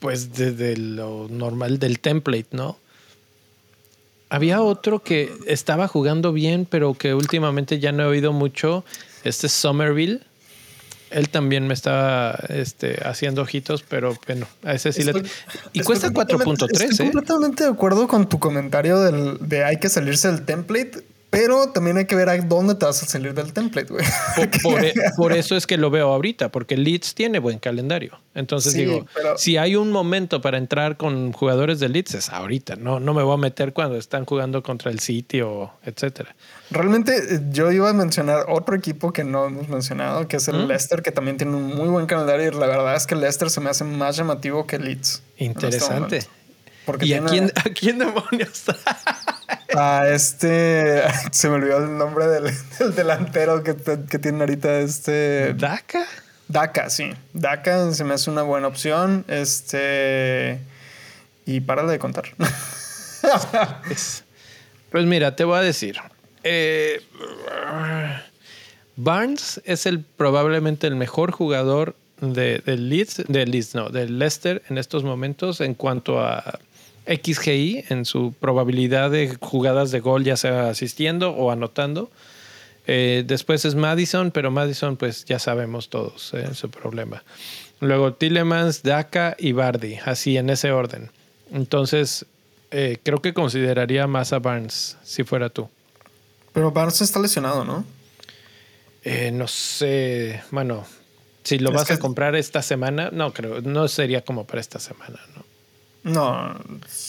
Pues 0.00 0.34
de 0.34 0.76
lo 0.76 1.28
normal 1.30 1.78
del 1.78 1.98
template, 1.98 2.48
¿no? 2.50 2.76
Había 4.32 4.62
otro 4.62 5.02
que 5.02 5.30
estaba 5.46 5.88
jugando 5.88 6.32
bien, 6.32 6.66
pero 6.68 6.94
que 6.94 7.12
últimamente 7.12 7.78
ya 7.80 7.92
no 7.92 8.04
he 8.04 8.06
oído 8.06 8.32
mucho. 8.32 8.82
Este 9.24 9.46
Somerville. 9.46 10.20
Él 11.10 11.28
también 11.28 11.66
me 11.66 11.74
estaba 11.74 12.38
este, 12.48 12.98
haciendo 13.04 13.42
ojitos, 13.42 13.82
pero 13.82 14.16
bueno, 14.26 14.46
a 14.64 14.72
ese 14.72 14.90
sí 14.94 15.04
le. 15.04 15.22
Y 15.74 15.80
cuesta 15.80 16.08
4.3. 16.08 16.82
Estoy 16.82 17.08
¿eh? 17.08 17.10
completamente 17.10 17.64
de 17.64 17.70
acuerdo 17.70 18.08
con 18.08 18.26
tu 18.26 18.38
comentario 18.38 19.00
del, 19.00 19.36
de 19.38 19.64
hay 19.64 19.76
que 19.76 19.90
salirse 19.90 20.28
del 20.28 20.46
template. 20.46 21.04
Pero 21.32 21.70
también 21.70 21.96
hay 21.96 22.04
que 22.04 22.14
ver 22.14 22.28
a 22.28 22.36
dónde 22.36 22.74
te 22.74 22.84
vas 22.84 23.02
a 23.02 23.06
salir 23.06 23.32
del 23.32 23.54
template, 23.54 23.90
güey. 23.90 24.04
E, 24.36 24.94
por, 25.16 25.32
eso 25.32 25.56
es 25.56 25.66
que 25.66 25.78
lo 25.78 25.90
veo 25.90 26.12
ahorita, 26.12 26.50
porque 26.50 26.76
Leeds 26.76 27.14
tiene 27.14 27.38
buen 27.38 27.58
calendario. 27.58 28.18
Entonces 28.34 28.74
digo, 28.74 29.06
si 29.36 29.56
hay 29.56 29.74
un 29.74 29.90
momento 29.90 30.42
para 30.42 30.58
entrar 30.58 30.98
con 30.98 31.32
jugadores 31.32 31.80
de 31.80 31.88
Leeds, 31.88 32.16
es 32.16 32.28
ahorita. 32.28 32.76
No, 32.76 33.00
no 33.00 33.14
me 33.14 33.22
voy 33.22 33.32
a 33.32 33.38
meter 33.38 33.72
cuando 33.72 33.96
están 33.96 34.26
jugando 34.26 34.62
contra 34.62 34.90
el 34.90 35.00
City 35.00 35.40
o 35.40 35.72
etcétera. 35.84 36.36
Realmente 36.70 37.16
eh, 37.16 37.40
yo 37.50 37.72
iba 37.72 37.88
a 37.88 37.94
mencionar 37.94 38.44
otro 38.50 38.76
equipo 38.76 39.14
que 39.14 39.24
no 39.24 39.46
hemos 39.46 39.70
mencionado, 39.70 40.28
que 40.28 40.36
es 40.36 40.48
el 40.48 40.68
Leicester, 40.68 41.00
que 41.00 41.12
también 41.12 41.38
tiene 41.38 41.56
un 41.56 41.74
muy 41.74 41.88
buen 41.88 42.04
calendario. 42.04 42.48
Y 42.48 42.54
la 42.60 42.66
verdad 42.66 42.94
es 42.94 43.06
que 43.06 43.16
Leicester 43.16 43.48
se 43.48 43.62
me 43.62 43.70
hace 43.70 43.84
más 43.84 44.18
llamativo 44.18 44.66
que 44.66 44.78
Leeds. 44.78 45.22
Este 45.38 46.28
Interesante. 46.86 47.06
¿Y 47.06 47.14
a, 47.14 47.24
quién, 47.24 47.52
a 47.54 47.62
quién 47.74 47.98
demonios? 47.98 48.64
a 49.76 50.08
este. 50.08 51.02
Se 51.32 51.48
me 51.48 51.56
olvidó 51.56 51.78
el 51.78 51.96
nombre 51.96 52.26
del, 52.26 52.52
delantero 52.94 53.62
que, 53.62 53.76
que, 53.76 54.18
tiene 54.18 54.40
ahorita 54.40 54.80
este. 54.80 55.54
¿Daka? 55.54 56.04
Daka, 56.48 56.90
sí. 56.90 57.12
Daka 57.32 57.92
se 57.92 58.04
me 58.04 58.14
hace 58.14 58.30
una 58.30 58.42
buena 58.42 58.68
opción. 58.68 59.24
Este. 59.28 60.60
Y 61.46 61.60
párale 61.60 61.92
de 61.92 61.98
contar. 61.98 62.24
pues 64.90 65.06
mira, 65.06 65.34
te 65.34 65.44
voy 65.44 65.58
a 65.58 65.62
decir. 65.62 65.96
Eh, 66.44 67.00
Barnes 68.96 69.60
es 69.64 69.86
el 69.86 70.00
probablemente 70.00 70.86
el 70.86 70.96
mejor 70.96 71.32
jugador 71.32 71.94
de, 72.20 72.58
del 72.58 72.88
Leeds, 72.88 73.24
del 73.28 73.50
Leeds, 73.50 73.74
no, 73.74 73.88
del 73.88 74.18
Leicester 74.18 74.62
en 74.68 74.78
estos 74.78 75.04
momentos 75.04 75.60
en 75.60 75.74
cuanto 75.74 76.20
a 76.20 76.58
XGI 77.06 77.84
en 77.88 78.04
su 78.04 78.32
probabilidad 78.38 79.10
de 79.10 79.36
jugadas 79.40 79.90
de 79.90 80.00
gol, 80.00 80.24
ya 80.24 80.36
sea 80.36 80.68
asistiendo 80.68 81.30
o 81.30 81.50
anotando. 81.50 82.10
Eh, 82.86 83.24
después 83.26 83.64
es 83.64 83.74
Madison, 83.74 84.30
pero 84.30 84.50
Madison, 84.50 84.96
pues 84.96 85.24
ya 85.24 85.38
sabemos 85.38 85.88
todos 85.88 86.34
eh, 86.34 86.54
su 86.54 86.70
problema. 86.70 87.22
Luego 87.80 88.14
Tillemans, 88.14 88.82
Daka 88.82 89.36
y 89.38 89.52
Bardi, 89.52 89.98
así 90.04 90.36
en 90.36 90.50
ese 90.50 90.72
orden. 90.72 91.10
Entonces, 91.52 92.26
eh, 92.70 92.98
creo 93.02 93.20
que 93.20 93.34
consideraría 93.34 94.06
más 94.06 94.32
a 94.32 94.38
Barnes 94.38 94.96
si 95.02 95.24
fuera 95.24 95.48
tú. 95.48 95.68
Pero 96.52 96.70
Barnes 96.70 97.00
está 97.00 97.20
lesionado, 97.20 97.64
¿no? 97.64 97.84
no 99.32 99.48
sé, 99.48 100.42
bueno, 100.52 100.86
si 101.42 101.58
lo 101.58 101.72
vas 101.72 101.90
a 101.90 101.98
comprar 101.98 102.36
esta 102.36 102.62
semana, 102.62 103.10
no 103.12 103.32
creo, 103.32 103.60
no 103.60 103.88
sería 103.88 104.24
como 104.24 104.46
para 104.46 104.60
esta 104.60 104.78
semana, 104.78 105.18
¿no? 105.34 105.51
No. 106.04 106.56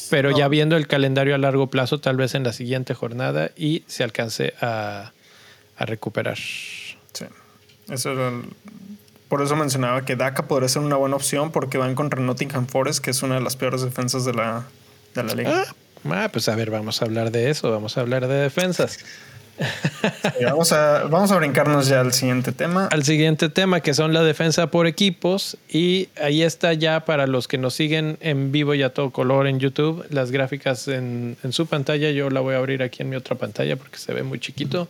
Pero 0.09 0.31
ya 0.31 0.47
viendo 0.47 0.77
el 0.77 0.87
calendario 0.87 1.35
a 1.35 1.37
largo 1.37 1.67
plazo, 1.67 1.99
tal 1.99 2.17
vez 2.17 2.35
en 2.35 2.43
la 2.43 2.53
siguiente 2.53 2.93
jornada 2.93 3.51
y 3.55 3.83
se 3.87 4.03
alcance 4.03 4.53
a, 4.61 5.11
recuperar. 5.77 6.37
Sí. 6.37 7.25
Eso 7.89 8.13
por 9.27 9.41
eso 9.41 9.55
mencionaba 9.55 10.05
que 10.05 10.15
DACA 10.15 10.47
podría 10.47 10.69
ser 10.69 10.83
una 10.83 10.95
buena 10.95 11.15
opción 11.15 11.51
porque 11.51 11.79
van 11.79 11.95
contra 11.95 12.21
Nottingham 12.21 12.67
Forest, 12.67 13.03
que 13.03 13.09
es 13.09 13.23
una 13.23 13.35
de 13.35 13.41
las 13.41 13.55
peores 13.55 13.81
defensas 13.81 14.25
de 14.25 14.33
la, 14.33 14.63
de 15.15 15.23
la 15.23 15.33
liga. 15.33 15.63
Ah, 15.67 15.73
ah 16.11 16.29
pues 16.31 16.47
a 16.47 16.55
ver, 16.55 16.69
vamos 16.69 17.01
a 17.01 17.05
hablar 17.05 17.31
de 17.31 17.49
eso, 17.49 17.71
vamos 17.71 17.97
a 17.97 18.01
hablar 18.01 18.27
de 18.27 18.35
defensas 18.35 18.99
vamos, 20.41 20.71
a, 20.71 21.03
vamos 21.03 21.31
a 21.31 21.37
brincarnos 21.37 21.87
ya 21.87 22.01
al 22.01 22.13
siguiente 22.13 22.51
tema. 22.51 22.87
Al 22.91 23.03
siguiente 23.03 23.49
tema, 23.49 23.81
que 23.81 23.93
son 23.93 24.13
la 24.13 24.23
defensa 24.23 24.67
por 24.67 24.87
equipos. 24.87 25.57
Y 25.69 26.09
ahí 26.21 26.41
está 26.41 26.73
ya 26.73 27.05
para 27.05 27.27
los 27.27 27.47
que 27.47 27.57
nos 27.57 27.73
siguen 27.73 28.17
en 28.21 28.51
vivo 28.51 28.73
y 28.73 28.83
a 28.83 28.93
todo 28.93 29.11
color 29.11 29.47
en 29.47 29.59
YouTube, 29.59 30.05
las 30.09 30.31
gráficas 30.31 30.87
en, 30.87 31.37
en 31.43 31.53
su 31.53 31.67
pantalla. 31.67 32.11
Yo 32.11 32.29
la 32.29 32.39
voy 32.39 32.55
a 32.55 32.57
abrir 32.57 32.83
aquí 32.83 33.03
en 33.03 33.09
mi 33.09 33.15
otra 33.15 33.35
pantalla 33.35 33.75
porque 33.75 33.97
se 33.97 34.13
ve 34.13 34.23
muy 34.23 34.39
chiquito. 34.39 34.87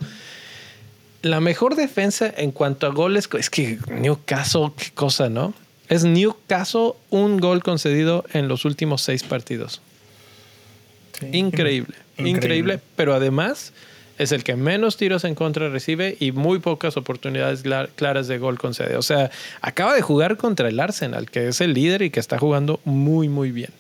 La 1.22 1.40
mejor 1.40 1.76
defensa 1.76 2.34
en 2.36 2.52
cuanto 2.52 2.86
a 2.86 2.90
goles, 2.90 3.30
es 3.38 3.50
que 3.50 3.80
Newcastle, 3.90 4.72
qué 4.76 4.92
cosa, 4.92 5.30
¿no? 5.30 5.54
Es 5.88 6.04
Newcastle 6.04 6.94
un 7.10 7.40
gol 7.40 7.64
concedido 7.64 8.26
en 8.34 8.48
los 8.48 8.66
últimos 8.66 9.02
seis 9.02 9.24
partidos. 9.24 9.82
increíble, 11.32 11.96
increíble, 12.18 12.80
pero 12.96 13.14
además 13.14 13.74
es 14.18 14.32
el 14.32 14.44
que 14.44 14.56
menos 14.56 14.98
tiros 14.98 15.24
en 15.24 15.36
contra 15.36 15.70
recibe 15.70 16.18
y 16.20 16.32
muy 16.32 16.60
pocas 16.60 16.98
oportunidades 16.98 17.64
claras 17.96 18.28
de 18.28 18.38
gol 18.38 18.60
concede. 18.60 18.98
O 18.98 19.02
sea, 19.02 19.32
acaba 19.62 19.96
de 19.96 20.02
jugar 20.02 20.38
contra 20.38 20.70
el 20.70 20.80
Arsenal, 20.80 21.30
que 21.30 21.48
es 21.48 21.62
el 21.62 21.74
líder 21.74 22.04
y 22.04 22.10
que 22.10 22.20
está 22.20 22.38
jugando 22.38 22.80
muy, 22.86 23.30
muy 23.30 23.52
bien. 23.52 23.72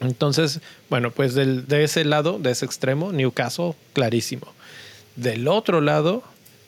Entonces, 0.00 0.60
bueno, 0.90 1.10
pues 1.10 1.34
de 1.34 1.84
ese 1.84 2.04
lado, 2.04 2.38
de 2.38 2.50
ese 2.50 2.66
extremo, 2.66 3.12
Newcastle, 3.12 3.74
clarísimo. 3.92 4.46
Del 5.16 5.48
otro 5.48 5.80
lado, 5.80 6.22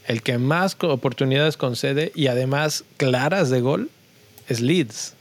el 0.06 0.22
que 0.22 0.38
más 0.38 0.76
oportunidades 0.80 1.56
concede 1.56 2.12
y 2.14 2.28
además 2.28 2.84
claras 2.96 3.50
de 3.50 3.60
gol 3.60 3.90
es 4.48 4.60
Leeds 4.60 5.15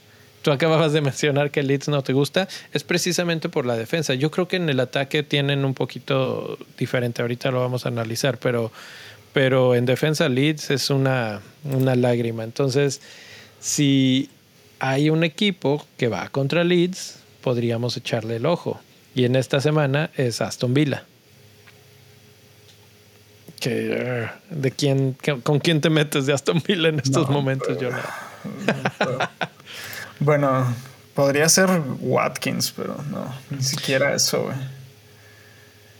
tú 0.46 0.52
acababas 0.52 0.92
de 0.92 1.00
mencionar 1.00 1.50
que 1.50 1.64
Leeds 1.64 1.88
no 1.88 2.04
te 2.04 2.12
gusta, 2.12 2.46
es 2.72 2.84
precisamente 2.84 3.48
por 3.48 3.66
la 3.66 3.76
defensa. 3.76 4.14
Yo 4.14 4.30
creo 4.30 4.46
que 4.46 4.54
en 4.54 4.68
el 4.68 4.78
ataque 4.78 5.24
tienen 5.24 5.64
un 5.64 5.74
poquito 5.74 6.56
diferente, 6.78 7.20
ahorita 7.20 7.50
lo 7.50 7.58
vamos 7.58 7.84
a 7.84 7.88
analizar, 7.88 8.38
pero, 8.38 8.70
pero 9.32 9.74
en 9.74 9.86
defensa 9.86 10.28
Leeds 10.28 10.70
es 10.70 10.88
una, 10.88 11.40
una 11.64 11.96
lágrima. 11.96 12.44
Entonces, 12.44 13.00
si 13.58 14.30
hay 14.78 15.10
un 15.10 15.24
equipo 15.24 15.84
que 15.96 16.06
va 16.06 16.28
contra 16.28 16.62
Leeds, 16.62 17.18
podríamos 17.40 17.96
echarle 17.96 18.36
el 18.36 18.46
ojo. 18.46 18.80
Y 19.16 19.24
en 19.24 19.34
esta 19.34 19.60
semana 19.60 20.10
es 20.14 20.40
Aston 20.40 20.74
Villa. 20.74 21.02
Que, 23.58 24.28
¿de 24.50 24.70
quién, 24.70 25.16
¿Con 25.42 25.58
quién 25.58 25.80
te 25.80 25.90
metes 25.90 26.24
de 26.24 26.34
Aston 26.34 26.62
Villa 26.64 26.90
en 26.90 27.00
estos 27.00 27.28
momentos, 27.28 27.80
yo 27.80 27.88
Bueno, 30.20 30.74
podría 31.14 31.48
ser 31.48 31.68
Watkins, 32.00 32.72
pero 32.76 32.96
no, 33.10 33.34
ni 33.50 33.62
siquiera 33.62 34.14
eso, 34.14 34.44
güey. 34.44 34.56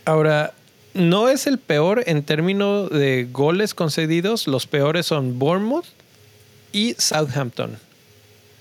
Ahora, 0.05 0.55
no 0.95 1.29
es 1.29 1.47
el 1.47 1.59
peor 1.59 2.05
en 2.07 2.23
términos 2.23 2.91
de 2.91 3.29
goles 3.31 3.75
concedidos. 3.75 4.47
Los 4.47 4.67
peores 4.67 5.07
son 5.07 5.39
Bournemouth 5.39 5.87
y 6.73 6.95
Southampton. 6.99 7.79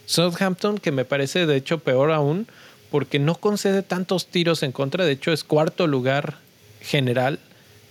Southampton, 0.05 0.77
que 0.77 0.91
me 0.91 1.05
parece 1.05 1.45
de 1.45 1.55
hecho 1.55 1.79
peor 1.79 2.11
aún, 2.11 2.47
porque 2.91 3.19
no 3.19 3.35
concede 3.35 3.83
tantos 3.83 4.27
tiros 4.27 4.63
en 4.63 4.71
contra. 4.71 5.05
De 5.05 5.13
hecho, 5.13 5.31
es 5.31 5.43
cuarto 5.43 5.87
lugar 5.87 6.37
general 6.81 7.39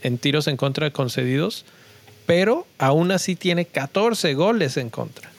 en 0.03 0.19
tiros 0.19 0.47
en 0.47 0.57
contra 0.57 0.91
concedidos, 0.91 1.65
pero 2.27 2.67
aún 2.79 3.11
así 3.11 3.37
tiene 3.37 3.65
14 3.65 4.35
goles 4.35 4.77
en 4.77 4.91
contra. 4.91 5.34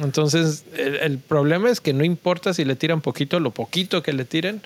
Entonces, 0.00 0.64
el, 0.76 1.18
problema 1.18 1.70
es 1.70 1.80
que 1.80 1.92
no 1.92 2.04
importa 2.04 2.54
si 2.54 2.64
le 2.64 2.74
tiran 2.74 3.02
poquito, 3.02 3.38
lo 3.38 3.50
poquito 3.50 4.02
que 4.02 4.12
le 4.12 4.24
tiren, 4.24 4.62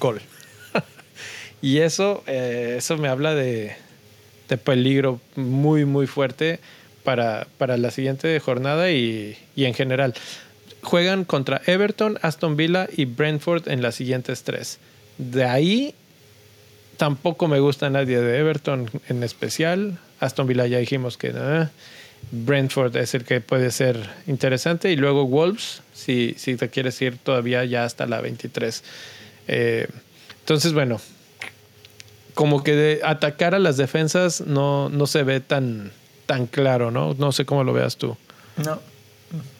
gol. 0.00 0.20
y 1.62 1.78
eso, 1.78 2.24
eh, 2.26 2.76
eso 2.78 2.96
me 2.96 3.08
habla 3.08 3.34
de, 3.34 3.76
peligro 4.64 5.20
muy, 5.36 5.84
muy 5.84 6.06
fuerte 6.06 6.58
para, 7.04 7.46
para 7.58 7.76
la 7.76 7.90
siguiente 7.90 8.38
jornada 8.40 8.90
y, 8.90 9.36
y, 9.54 9.66
en 9.66 9.74
general. 9.74 10.14
Juegan 10.82 11.24
contra 11.24 11.60
Everton, 11.66 12.18
Aston 12.22 12.56
Villa 12.56 12.88
y 12.90 13.04
Brentford 13.04 13.68
en 13.68 13.82
las 13.82 13.96
siguientes 13.96 14.42
tres. 14.42 14.78
De 15.18 15.44
ahí 15.44 15.94
tampoco 16.96 17.46
me 17.46 17.60
gusta 17.60 17.90
nadie 17.90 18.20
de 18.20 18.38
Everton 18.38 18.90
en 19.08 19.22
especial. 19.22 19.98
Aston 20.20 20.46
Villa 20.46 20.66
ya 20.66 20.78
dijimos 20.78 21.18
que... 21.18 21.32
nada. 21.32 21.70
Brentford 22.30 22.96
es 22.96 23.14
el 23.14 23.24
que 23.24 23.40
puede 23.40 23.70
ser 23.70 24.08
interesante. 24.26 24.90
Y 24.92 24.96
luego 24.96 25.26
Wolves, 25.26 25.82
si, 25.94 26.34
si 26.38 26.56
te 26.56 26.68
quieres 26.68 27.00
ir 27.00 27.18
todavía 27.18 27.64
ya 27.64 27.84
hasta 27.84 28.06
la 28.06 28.20
23. 28.20 28.82
Eh, 29.48 29.88
entonces, 30.40 30.72
bueno, 30.72 31.00
como 32.34 32.62
que 32.62 32.74
de 32.74 33.00
atacar 33.04 33.54
a 33.54 33.58
las 33.58 33.76
defensas 33.76 34.42
no, 34.42 34.88
no 34.88 35.06
se 35.06 35.22
ve 35.22 35.40
tan, 35.40 35.90
tan 36.26 36.46
claro, 36.46 36.90
¿no? 36.90 37.14
No 37.14 37.32
sé 37.32 37.44
cómo 37.44 37.64
lo 37.64 37.72
veas 37.72 37.96
tú. 37.96 38.16
No, 38.56 38.78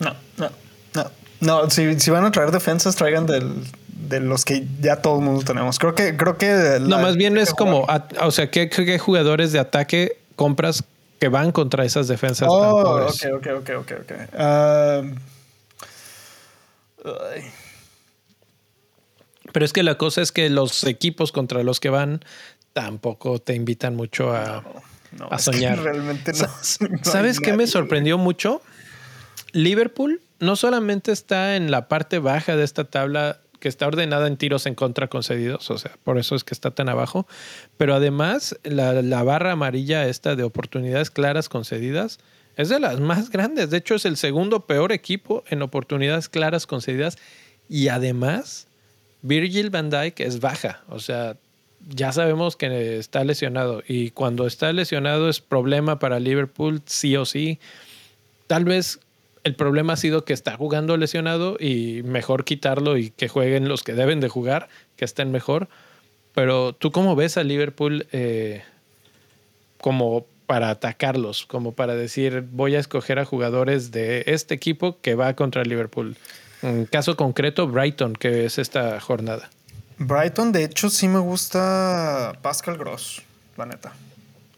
no, 0.00 0.14
no, 0.36 0.50
no. 0.94 1.10
No, 1.40 1.70
si, 1.70 1.98
si 2.00 2.10
van 2.10 2.24
a 2.24 2.30
traer 2.30 2.50
defensas, 2.50 2.96
traigan 2.96 3.26
del, 3.26 3.52
de 4.08 4.20
los 4.20 4.44
que 4.44 4.66
ya 4.80 4.96
todo 4.96 5.18
el 5.18 5.24
mundo 5.24 5.42
tenemos. 5.44 5.78
Creo 5.78 5.94
que... 5.94 6.16
Creo 6.16 6.36
que 6.36 6.78
no, 6.80 6.98
más 6.98 7.16
bien 7.16 7.38
es 7.38 7.54
como... 7.54 7.86
o 8.20 8.30
sea, 8.30 8.50
¿qué, 8.50 8.68
¿qué 8.68 8.98
jugadores 8.98 9.52
de 9.52 9.58
ataque 9.58 10.18
compras 10.36 10.84
que 11.18 11.28
van 11.28 11.52
contra 11.52 11.84
esas 11.84 12.08
defensas 12.08 12.48
oh, 12.50 12.60
tan 12.60 12.70
pobres. 12.84 13.24
Ok, 13.32 13.46
ok, 13.58 13.70
ok, 13.78 13.92
ok, 14.00 14.12
um, 15.02 15.16
Pero 19.52 19.64
es 19.64 19.72
que 19.72 19.82
la 19.82 19.96
cosa 19.96 20.22
es 20.22 20.32
que 20.32 20.48
los 20.50 20.84
equipos 20.84 21.32
contra 21.32 21.62
los 21.62 21.80
que 21.80 21.90
van 21.90 22.24
tampoco 22.72 23.40
te 23.40 23.54
invitan 23.54 23.96
mucho 23.96 24.32
a, 24.32 24.62
a 25.30 25.38
soñar. 25.38 25.80
realmente 25.80 26.32
no. 26.32 26.48
¿Sabes 27.02 27.40
qué 27.40 27.54
me 27.54 27.66
sorprendió 27.66 28.18
mucho? 28.18 28.62
Liverpool 29.52 30.20
no 30.38 30.56
solamente 30.56 31.12
está 31.12 31.56
en 31.56 31.70
la 31.70 31.88
parte 31.88 32.18
baja 32.18 32.56
de 32.56 32.64
esta 32.64 32.84
tabla 32.84 33.40
que 33.60 33.68
está 33.68 33.86
ordenada 33.86 34.26
en 34.26 34.36
tiros 34.36 34.66
en 34.66 34.74
contra 34.74 35.08
concedidos, 35.08 35.70
o 35.70 35.78
sea, 35.78 35.92
por 36.04 36.18
eso 36.18 36.34
es 36.34 36.44
que 36.44 36.54
está 36.54 36.70
tan 36.70 36.88
abajo, 36.88 37.26
pero 37.76 37.94
además 37.94 38.58
la, 38.62 39.22
barra 39.22 39.52
amarilla 39.52 40.06
esta 40.06 40.36
de 40.36 40.44
oportunidades 40.44 41.10
claras 41.10 41.48
concedidas 41.48 42.18
es 42.56 42.68
de 42.68 42.80
las 42.80 43.00
más 43.00 43.30
grandes, 43.30 43.70
de 43.70 43.78
hecho 43.78 43.94
es 43.94 44.04
el 44.04 44.16
segundo 44.16 44.66
peor 44.66 44.92
equipo 44.92 45.44
en 45.48 45.62
oportunidades 45.62 46.28
claras 46.28 46.66
concedidas. 46.66 47.16
Y 47.68 47.88
además 47.88 48.66
Virgil 49.22 49.70
van 49.70 49.90
Dijk 49.90 50.20
es 50.20 50.40
baja, 50.40 50.82
o 50.88 50.98
sea, 50.98 51.36
ya 51.86 52.12
sabemos 52.12 52.56
que 52.56 52.98
está 52.98 53.24
lesionado. 53.24 53.82
Y 53.86 54.10
cuando 54.10 54.46
está 54.46 54.72
lesionado 54.72 55.28
es 55.28 55.40
problema 55.40 55.98
para 55.98 56.20
Liverpool 56.20 56.82
sí 56.86 57.16
o 57.16 57.24
sí. 57.24 57.58
Tal 58.46 58.64
vez 58.64 59.00
el 59.48 59.54
problema 59.54 59.94
ha 59.94 59.96
sido 59.96 60.24
que 60.24 60.32
está 60.32 60.56
jugando 60.56 60.96
lesionado 60.96 61.56
y 61.58 62.02
mejor 62.04 62.44
quitarlo 62.44 62.96
y 62.96 63.10
que 63.10 63.28
jueguen 63.28 63.68
los 63.68 63.82
que 63.82 63.94
deben 63.94 64.20
de 64.20 64.28
jugar, 64.28 64.68
que 64.96 65.04
estén 65.04 65.32
mejor. 65.32 65.68
Pero 66.34 66.74
tú 66.74 66.92
cómo 66.92 67.16
ves 67.16 67.36
a 67.38 67.42
Liverpool 67.42 68.06
eh, 68.12 68.62
como 69.80 70.26
para 70.46 70.70
atacarlos, 70.70 71.46
como 71.46 71.72
para 71.72 71.94
decir 71.94 72.44
voy 72.52 72.76
a 72.76 72.78
escoger 72.78 73.18
a 73.18 73.24
jugadores 73.24 73.90
de 73.90 74.24
este 74.26 74.54
equipo 74.54 74.98
que 75.00 75.14
va 75.14 75.34
contra 75.34 75.62
Liverpool. 75.64 76.16
En 76.62 76.86
caso 76.86 77.16
concreto, 77.16 77.66
Brighton, 77.68 78.14
que 78.14 78.44
es 78.44 78.58
esta 78.58 79.00
jornada. 79.00 79.50
Brighton, 79.98 80.52
de 80.52 80.64
hecho, 80.64 80.90
sí 80.90 81.08
me 81.08 81.18
gusta 81.18 82.38
Pascal 82.42 82.76
Gross, 82.76 83.22
la 83.56 83.66
neta. 83.66 83.92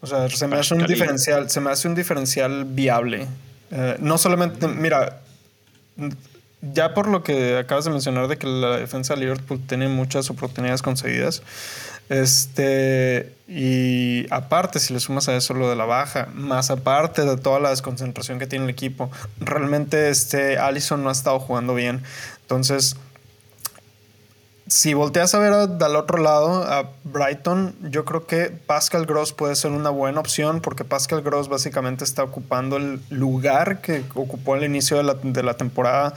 O 0.01 0.07
sea, 0.07 0.29
se 0.29 0.47
me 0.47 0.57
hace 0.57 0.73
un 0.73 0.85
diferencial, 0.85 1.49
se 1.49 1.61
me 1.61 1.69
hace 1.71 1.87
un 1.87 1.95
diferencial 1.95 2.65
viable. 2.65 3.27
Eh, 3.71 3.97
no 3.99 4.17
solamente, 4.17 4.67
mira, 4.67 5.21
ya 6.61 6.93
por 6.93 7.07
lo 7.07 7.23
que 7.23 7.57
acabas 7.57 7.85
de 7.85 7.91
mencionar 7.91 8.27
de 8.27 8.37
que 8.37 8.47
la 8.47 8.77
defensa 8.77 9.15
de 9.15 9.21
Liverpool 9.21 9.61
tiene 9.65 9.87
muchas 9.87 10.29
oportunidades 10.29 10.81
concedidas, 10.81 11.41
este, 12.09 13.33
y 13.47 14.25
aparte, 14.31 14.79
si 14.79 14.93
le 14.93 14.99
sumas 14.99 15.29
a 15.29 15.35
eso 15.37 15.53
lo 15.53 15.69
de 15.69 15.77
la 15.77 15.85
baja, 15.85 16.27
más 16.33 16.69
aparte 16.69 17.23
de 17.23 17.37
toda 17.37 17.61
la 17.61 17.69
desconcentración 17.69 18.37
que 18.37 18.47
tiene 18.47 18.65
el 18.65 18.71
equipo, 18.71 19.09
realmente 19.39 20.09
este 20.09 20.57
Allison 20.57 21.01
no 21.03 21.09
ha 21.09 21.13
estado 21.13 21.39
jugando 21.39 21.73
bien. 21.73 22.03
Entonces, 22.41 22.97
si 24.71 24.93
volteas 24.93 25.35
a 25.35 25.39
ver 25.39 25.51
al 25.51 25.95
otro 25.97 26.17
lado, 26.17 26.63
a 26.63 26.91
Brighton, 27.03 27.75
yo 27.89 28.05
creo 28.05 28.25
que 28.25 28.45
Pascal 28.45 29.05
Gross 29.05 29.33
puede 29.33 29.57
ser 29.57 29.71
una 29.71 29.89
buena 29.89 30.21
opción 30.21 30.61
porque 30.61 30.85
Pascal 30.85 31.21
Gross 31.23 31.49
básicamente 31.49 32.05
está 32.05 32.23
ocupando 32.23 32.77
el 32.77 33.01
lugar 33.09 33.81
que 33.81 34.05
ocupó 34.15 34.53
al 34.53 34.63
inicio 34.63 34.95
de 34.95 35.03
la, 35.03 35.15
de 35.15 35.43
la 35.43 35.55
temporada 35.55 36.13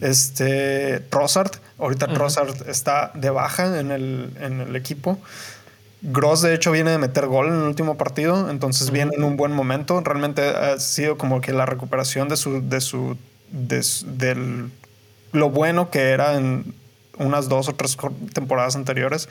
este, 0.00 1.00
Trossard. 1.00 1.50
Ahorita 1.78 2.06
Trossard 2.06 2.66
está 2.66 3.10
de 3.12 3.28
baja 3.28 3.78
en 3.78 3.90
el, 3.90 4.32
en 4.40 4.62
el 4.62 4.74
equipo. 4.74 5.18
Gross, 6.00 6.40
de 6.40 6.54
hecho, 6.54 6.72
viene 6.72 6.92
de 6.92 6.98
meter 6.98 7.26
gol 7.26 7.48
en 7.48 7.56
el 7.56 7.64
último 7.64 7.98
partido, 7.98 8.48
entonces 8.48 8.90
viene 8.90 9.16
en 9.16 9.22
un 9.22 9.36
buen 9.36 9.52
momento. 9.52 10.00
Realmente 10.00 10.48
ha 10.48 10.78
sido 10.78 11.18
como 11.18 11.42
que 11.42 11.52
la 11.52 11.66
recuperación 11.66 12.30
de 12.30 12.38
su. 12.38 12.66
de 12.66 12.80
su. 12.80 13.18
De, 13.50 13.84
del 14.06 14.70
lo 15.32 15.50
bueno 15.50 15.90
que 15.90 16.10
era 16.10 16.36
en 16.36 16.72
unas 17.18 17.48
dos 17.48 17.68
o 17.68 17.74
tres 17.74 17.96
temporadas 18.32 18.76
anteriores. 18.76 19.28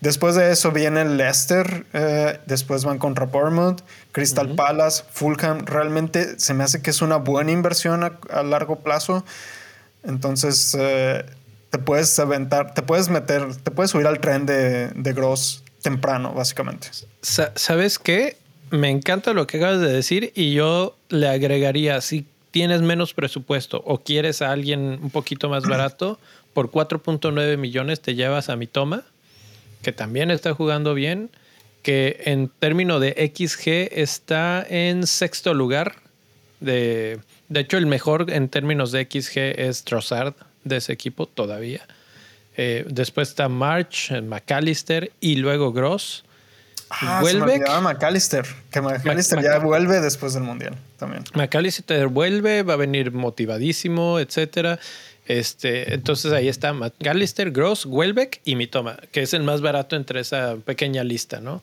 Después 0.00 0.34
de 0.34 0.52
eso 0.52 0.72
viene 0.72 1.04
Leicester, 1.04 1.86
eh, 1.92 2.40
después 2.46 2.84
van 2.84 2.98
contra 2.98 3.26
Bournemouth, 3.26 3.82
Crystal 4.12 4.54
Palace, 4.54 5.04
Fulham. 5.10 5.64
Realmente 5.64 6.38
se 6.38 6.54
me 6.54 6.64
hace 6.64 6.82
que 6.82 6.90
es 6.90 7.02
una 7.02 7.16
buena 7.16 7.52
inversión 7.52 8.04
a, 8.04 8.42
largo 8.42 8.76
plazo. 8.76 9.24
Entonces 10.04 10.76
eh, 10.78 11.24
te 11.70 11.78
puedes 11.78 12.18
aventar, 12.18 12.74
te 12.74 12.82
puedes 12.82 13.08
meter, 13.08 13.56
te 13.56 13.70
puedes 13.70 13.90
subir 13.90 14.06
al 14.06 14.20
tren 14.20 14.46
de, 14.46 14.88
de 14.88 15.12
Gross 15.12 15.62
temprano, 15.82 16.32
básicamente. 16.32 16.88
¿Sabes 17.22 17.98
qué? 17.98 18.36
Me 18.70 18.90
encanta 18.90 19.32
lo 19.32 19.46
que 19.46 19.56
acabas 19.56 19.80
de 19.80 19.92
decir 19.92 20.32
y 20.34 20.52
yo 20.52 20.96
le 21.08 21.28
agregaría, 21.28 22.00
si 22.00 22.26
tienes 22.50 22.82
menos 22.82 23.14
presupuesto 23.14 23.82
o 23.84 23.98
quieres 23.98 24.42
a 24.42 24.50
alguien 24.50 24.98
un 25.02 25.10
poquito 25.10 25.48
más 25.48 25.64
barato, 25.68 26.18
por 26.54 26.70
4.9 26.70 27.56
millones 27.56 28.00
te 28.00 28.14
llevas 28.14 28.48
a 28.48 28.56
mi 28.56 28.66
toma, 28.66 29.04
que 29.82 29.92
también 29.92 30.30
está 30.30 30.54
jugando 30.54 30.94
bien, 30.94 31.30
que 31.82 32.22
en 32.24 32.48
términos 32.48 33.00
de 33.00 33.32
XG 33.34 33.98
está 33.98 34.66
en 34.68 35.06
sexto 35.06 35.54
lugar. 35.54 35.96
De, 36.60 37.20
de 37.48 37.60
hecho, 37.60 37.78
el 37.78 37.86
mejor 37.86 38.30
en 38.30 38.48
términos 38.48 38.92
de 38.92 39.04
XG 39.04 39.38
es 39.60 39.84
Trossard 39.84 40.34
de 40.64 40.78
ese 40.78 40.92
equipo 40.92 41.26
todavía. 41.26 41.86
Eh, 42.56 42.84
después 42.88 43.28
está 43.28 43.48
March, 43.48 44.10
McAllister 44.20 45.12
y 45.20 45.36
luego 45.36 45.72
Gross. 45.72 46.24
Ah, 46.90 47.20
vuelve. 47.20 47.60
McAllister, 47.82 48.46
que 48.70 48.80
McAllister 48.80 49.42
ya 49.42 49.58
vuelve 49.58 50.00
después 50.00 50.34
del 50.34 50.42
Mundial 50.42 50.76
también. 50.98 51.22
McAllister 51.34 52.08
vuelve, 52.08 52.62
va 52.62 52.74
a 52.74 52.76
venir 52.76 53.12
motivadísimo, 53.12 54.18
etcétera. 54.18 54.80
Este, 55.28 55.92
entonces 55.92 56.32
ahí 56.32 56.48
está 56.48 56.72
McAllister, 56.72 57.50
Gross, 57.50 57.84
Welbeck 57.84 58.40
y 58.44 58.56
Mitoma, 58.56 58.98
que 59.12 59.20
es 59.20 59.34
el 59.34 59.42
más 59.42 59.60
barato 59.60 59.94
entre 59.94 60.20
esa 60.20 60.56
pequeña 60.56 61.04
lista, 61.04 61.40
¿no? 61.40 61.62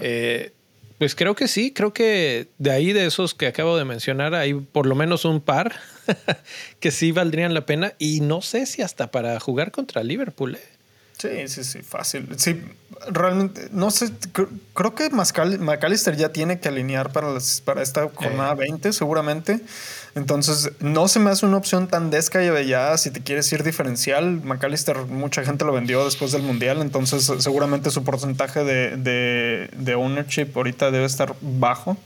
Eh, 0.00 0.52
pues 0.96 1.14
creo 1.14 1.34
que 1.34 1.46
sí, 1.46 1.70
creo 1.72 1.92
que 1.92 2.48
de 2.56 2.70
ahí 2.70 2.94
de 2.94 3.04
esos 3.04 3.34
que 3.34 3.46
acabo 3.46 3.76
de 3.76 3.84
mencionar 3.84 4.34
hay 4.34 4.54
por 4.54 4.86
lo 4.86 4.94
menos 4.94 5.26
un 5.26 5.42
par 5.42 5.74
que 6.80 6.90
sí 6.90 7.12
valdrían 7.12 7.52
la 7.52 7.66
pena 7.66 7.92
y 7.98 8.20
no 8.20 8.40
sé 8.40 8.64
si 8.64 8.80
hasta 8.80 9.10
para 9.10 9.38
jugar 9.38 9.70
contra 9.70 10.02
Liverpool. 10.02 10.54
¿eh? 10.54 10.74
Sí, 11.18 11.48
sí, 11.48 11.62
sí, 11.62 11.82
fácil. 11.82 12.28
Sí, 12.38 12.62
realmente, 13.08 13.68
no 13.70 13.90
sé, 13.90 14.12
creo 14.72 14.94
que 14.94 15.10
McAllister 15.10 16.16
ya 16.16 16.30
tiene 16.30 16.58
que 16.58 16.68
alinear 16.68 17.12
para, 17.12 17.28
para 17.64 17.82
esta 17.82 18.08
jornada 18.08 18.54
20, 18.54 18.92
seguramente. 18.94 19.60
Entonces, 20.14 20.70
no 20.78 21.08
se 21.08 21.18
me 21.18 21.30
hace 21.30 21.44
una 21.44 21.56
opción 21.56 21.88
tan 21.88 22.10
descabellada 22.10 22.96
si 22.98 23.10
te 23.10 23.20
quieres 23.20 23.52
ir 23.52 23.64
diferencial. 23.64 24.40
McAllister, 24.44 24.96
mucha 25.06 25.44
gente 25.44 25.64
lo 25.64 25.72
vendió 25.72 26.04
después 26.04 26.30
del 26.30 26.42
Mundial, 26.42 26.80
entonces 26.80 27.30
seguramente 27.38 27.90
su 27.90 28.04
porcentaje 28.04 28.62
de, 28.62 29.68
de, 29.76 29.94
ownership 29.94 30.48
ahorita 30.54 30.92
debe 30.92 31.06
estar 31.06 31.34
bajo. 31.40 31.96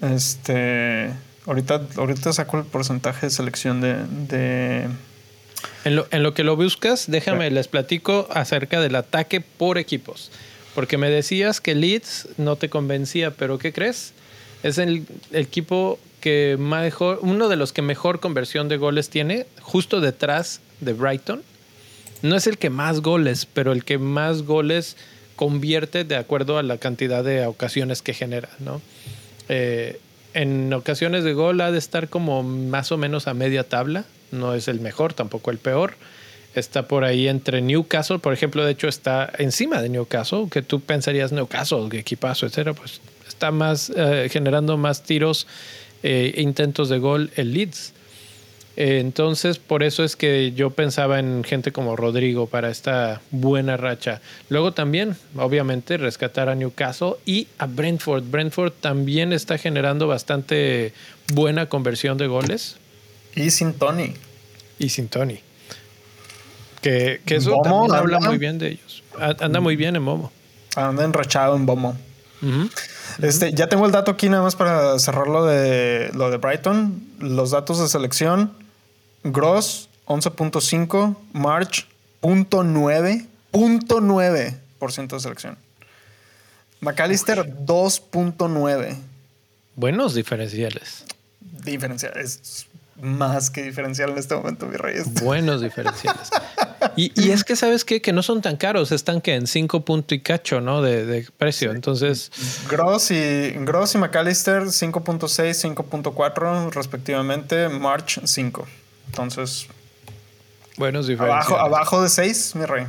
Este, 0.00 1.10
ahorita, 1.46 1.82
ahorita 1.96 2.32
saco 2.32 2.58
el 2.58 2.64
porcentaje 2.64 3.26
de 3.26 3.30
selección 3.30 3.80
de 3.80 4.88
en 5.84 6.22
lo, 6.22 6.34
que 6.34 6.44
lo 6.44 6.56
buscas, 6.56 7.04
déjame, 7.08 7.50
les 7.50 7.68
platico 7.68 8.26
acerca 8.30 8.80
del 8.80 8.96
ataque 8.96 9.40
por 9.40 9.76
equipos. 9.76 10.30
Porque 10.74 10.96
me 10.96 11.10
decías 11.10 11.60
que 11.60 11.74
Leeds 11.74 12.28
no 12.38 12.56
te 12.56 12.68
convencía, 12.70 13.30
pero 13.32 13.58
¿qué 13.58 13.72
crees? 13.72 14.12
Es 14.62 14.78
el, 14.78 15.06
equipo 15.32 15.98
que 16.24 16.56
mejor, 16.58 17.18
uno 17.20 17.50
de 17.50 17.56
los 17.56 17.74
que 17.74 17.82
mejor 17.82 18.18
conversión 18.18 18.70
de 18.70 18.78
goles 18.78 19.10
tiene, 19.10 19.44
justo 19.60 20.00
detrás 20.00 20.62
de 20.80 20.94
Brighton. 20.94 21.42
No 22.22 22.34
es 22.34 22.46
el 22.46 22.56
que 22.56 22.70
más 22.70 23.02
goles, 23.02 23.44
pero 23.44 23.72
el 23.72 23.84
que 23.84 23.98
más 23.98 24.40
goles 24.40 24.96
convierte 25.36 26.04
de 26.04 26.16
acuerdo 26.16 26.56
a 26.56 26.62
la 26.62 26.78
cantidad 26.78 27.22
de 27.22 27.44
ocasiones 27.44 28.00
que 28.00 28.14
genera, 28.14 28.48
¿no? 28.58 28.80
Eh, 29.50 30.00
en 30.32 30.72
ocasiones 30.72 31.24
de 31.24 31.34
gol 31.34 31.60
ha 31.60 31.70
de 31.70 31.76
estar 31.76 32.08
como 32.08 32.42
más 32.42 32.90
o 32.90 32.96
menos 32.96 33.28
a 33.28 33.34
media 33.34 33.68
tabla 33.68 34.06
no 34.30 34.54
es 34.54 34.66
el 34.66 34.80
mejor, 34.80 35.12
tampoco 35.12 35.50
el 35.50 35.58
peor. 35.58 35.92
Está 36.54 36.88
por 36.88 37.04
ahí 37.04 37.28
entre 37.28 37.60
Newcastle, 37.60 38.18
por 38.18 38.32
ejemplo, 38.32 38.64
de 38.64 38.72
hecho 38.72 38.88
está 38.88 39.30
encima 39.36 39.82
de 39.82 39.90
Newcastle, 39.90 40.46
que 40.50 40.62
tú 40.62 40.80
pensarías 40.80 41.32
Newcastle, 41.32 41.88
equipazo, 41.92 42.46
etcétera, 42.46 42.72
pues 42.72 43.02
está 43.28 43.50
más 43.50 43.92
eh, 43.94 44.28
generando 44.30 44.78
más 44.78 45.02
tiros 45.02 45.46
e 46.04 46.34
intentos 46.36 46.90
de 46.90 46.98
gol 46.98 47.30
el 47.36 47.54
Leeds. 47.54 47.94
Eh, 48.76 48.98
entonces, 49.00 49.58
por 49.58 49.82
eso 49.82 50.04
es 50.04 50.16
que 50.16 50.52
yo 50.52 50.70
pensaba 50.70 51.18
en 51.18 51.44
gente 51.44 51.72
como 51.72 51.96
Rodrigo 51.96 52.46
para 52.46 52.70
esta 52.70 53.22
buena 53.30 53.76
racha. 53.76 54.20
Luego 54.50 54.72
también, 54.72 55.16
obviamente, 55.36 55.96
rescatar 55.96 56.48
a 56.48 56.54
Newcastle 56.54 57.14
y 57.24 57.48
a 57.58 57.66
Brentford. 57.66 58.24
Brentford 58.24 58.72
también 58.80 59.32
está 59.32 59.56
generando 59.58 60.06
bastante 60.06 60.92
buena 61.32 61.66
conversión 61.70 62.18
de 62.18 62.26
goles. 62.26 62.76
Y 63.34 63.50
sin 63.50 63.72
Tony. 63.72 64.14
Y 64.78 64.90
sin 64.90 65.08
Tony. 65.08 65.40
Que, 66.82 67.20
eso 67.26 67.60
también 67.62 67.94
habla 67.94 68.20
muy 68.20 68.36
bien 68.36 68.58
de 68.58 68.72
ellos. 68.72 69.02
Anda 69.18 69.60
muy 69.60 69.76
bien 69.76 69.96
en 69.96 70.02
Momo. 70.02 70.30
Anda 70.76 71.04
enrachado 71.04 71.56
en 71.56 71.64
Bomo. 71.64 71.96
Este, 73.22 73.52
ya 73.52 73.68
tengo 73.68 73.86
el 73.86 73.92
dato 73.92 74.10
aquí 74.10 74.28
nada 74.28 74.42
más 74.42 74.56
para 74.56 74.98
cerrar 74.98 75.26
lo 75.26 75.44
de, 75.44 76.10
lo 76.14 76.30
de 76.30 76.36
Brighton. 76.36 77.02
Los 77.18 77.50
datos 77.50 77.78
de 77.80 77.88
selección. 77.88 78.52
Gross, 79.22 79.88
11.5. 80.06 81.16
March, 81.32 81.86
0.9. 82.22 83.26
0.9% 83.52 85.08
de 85.08 85.20
selección. 85.20 85.58
McAllister, 86.80 87.54
2.9. 87.64 88.96
Buenos 89.76 90.14
diferenciales. 90.14 91.04
Diferenciales 91.40 92.66
más 93.00 93.50
que 93.50 93.62
diferencial 93.62 94.10
en 94.10 94.18
este 94.18 94.34
momento, 94.34 94.66
mi 94.66 94.76
rey. 94.76 95.00
Buenos 95.22 95.60
diferenciales. 95.60 96.30
y, 96.96 97.30
es 97.30 97.44
que, 97.44 97.56
¿sabes 97.56 97.84
qué? 97.84 98.00
Que 98.00 98.12
no 98.12 98.22
son 98.22 98.42
tan 98.42 98.56
caros, 98.56 98.92
están 98.92 99.20
que 99.20 99.34
en 99.34 99.46
5 99.46 99.84
puntos 99.84 100.16
y 100.16 100.20
cacho, 100.20 100.60
¿no? 100.60 100.82
De, 100.82 101.26
precio. 101.36 101.72
Entonces. 101.72 102.30
Gross 102.68 103.10
y, 103.10 103.50
Gross 103.50 103.94
y 103.94 103.98
McAllister 103.98 104.62
5.6, 104.64 105.74
5.4 105.74 106.72
respectivamente. 106.72 107.68
March 107.68 108.20
5. 108.24 108.66
Entonces. 109.06 109.66
Buenos. 110.76 111.08
Abajo, 111.08 111.56
abajo 111.56 112.02
de 112.02 112.08
6, 112.08 112.56
mi 112.56 112.64
rey. 112.64 112.86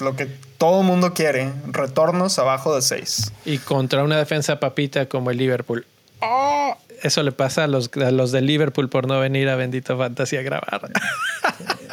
Lo 0.00 0.16
que 0.16 0.26
todo 0.58 0.82
mundo 0.82 1.12
quiere. 1.14 1.52
Retornos 1.66 2.38
abajo 2.38 2.74
de 2.74 2.82
6. 2.82 3.32
Y 3.44 3.58
contra 3.58 4.04
una 4.04 4.16
defensa 4.16 4.60
papita 4.60 5.06
como 5.06 5.30
el 5.30 5.38
Liverpool. 5.38 5.86
¡Oh! 6.20 6.76
eso 7.02 7.22
le 7.22 7.32
pasa 7.32 7.64
a 7.64 7.66
los, 7.66 7.90
los 7.94 8.32
de 8.32 8.40
Liverpool 8.40 8.88
por 8.88 9.06
no 9.06 9.20
venir 9.20 9.48
a 9.48 9.56
Bendito 9.56 9.96
Fantasy 9.96 10.36
a 10.36 10.42
grabar. 10.42 10.90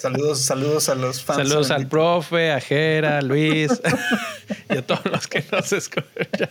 Saludos, 0.00 0.40
saludos 0.40 0.88
a 0.88 0.94
los 0.94 1.22
fans. 1.22 1.46
Saludos 1.46 1.70
al 1.70 1.86
profe, 1.86 2.52
a 2.52 2.60
Jera, 2.60 3.18
a 3.18 3.22
Luis 3.22 3.70
y 4.70 4.78
a 4.78 4.86
todos 4.86 5.04
los 5.04 5.26
que 5.26 5.44
nos 5.52 5.70
escuchan. 5.74 6.48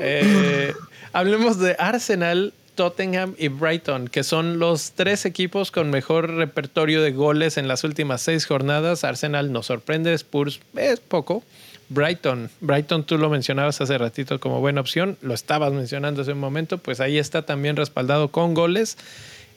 Eh, 0.00 0.72
hablemos 1.12 1.58
de 1.58 1.76
Arsenal, 1.78 2.54
Tottenham 2.74 3.34
y 3.36 3.48
Brighton, 3.48 4.08
que 4.08 4.24
son 4.24 4.58
los 4.58 4.92
tres 4.92 5.26
equipos 5.26 5.70
con 5.70 5.90
mejor 5.90 6.30
repertorio 6.30 7.02
de 7.02 7.12
goles 7.12 7.58
en 7.58 7.68
las 7.68 7.84
últimas 7.84 8.22
seis 8.22 8.46
jornadas. 8.46 9.04
Arsenal 9.04 9.52
nos 9.52 9.66
sorprende, 9.66 10.14
Spurs 10.14 10.60
es 10.74 11.00
poco. 11.00 11.42
Brighton. 11.90 12.48
Brighton 12.60 13.04
tú 13.04 13.18
lo 13.18 13.28
mencionabas 13.28 13.78
hace 13.82 13.98
ratito 13.98 14.40
como 14.40 14.60
buena 14.60 14.80
opción, 14.80 15.18
lo 15.20 15.34
estabas 15.34 15.74
mencionando 15.74 16.22
hace 16.22 16.32
un 16.32 16.40
momento, 16.40 16.78
pues 16.78 17.00
ahí 17.00 17.18
está 17.18 17.42
también 17.42 17.76
respaldado 17.76 18.28
con 18.28 18.54
goles. 18.54 18.96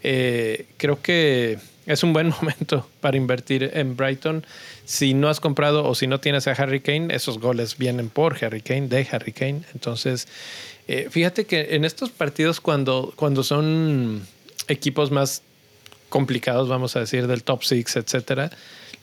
Eh, 0.03 0.65
creo 0.75 1.01
que 1.01 1.57
es 1.87 2.03
un 2.03 2.13
buen 2.13 2.29
momento 2.41 2.87
para 3.01 3.17
invertir 3.17 3.71
en 3.73 3.95
Brighton. 3.95 4.45
Si 4.85 5.13
no 5.13 5.29
has 5.29 5.39
comprado 5.39 5.85
o 5.87 5.95
si 5.95 6.05
no 6.05 6.19
tienes 6.19 6.47
a 6.47 6.51
Harry 6.51 6.81
Kane, 6.81 7.15
esos 7.15 7.39
goles 7.39 7.77
vienen 7.77 8.09
por 8.09 8.43
Harry 8.43 8.61
Kane, 8.61 8.87
de 8.87 9.07
Harry 9.11 9.31
Kane. 9.31 9.61
Entonces, 9.73 10.27
eh, 10.87 11.07
fíjate 11.09 11.45
que 11.45 11.75
en 11.75 11.85
estos 11.85 12.09
partidos 12.11 12.61
cuando, 12.61 13.13
cuando 13.15 13.43
son 13.43 14.21
equipos 14.67 15.11
más 15.11 15.41
complicados, 16.09 16.69
vamos 16.69 16.95
a 16.95 16.99
decir, 16.99 17.27
del 17.27 17.43
top 17.43 17.63
six, 17.63 17.95
etcétera, 17.95 18.51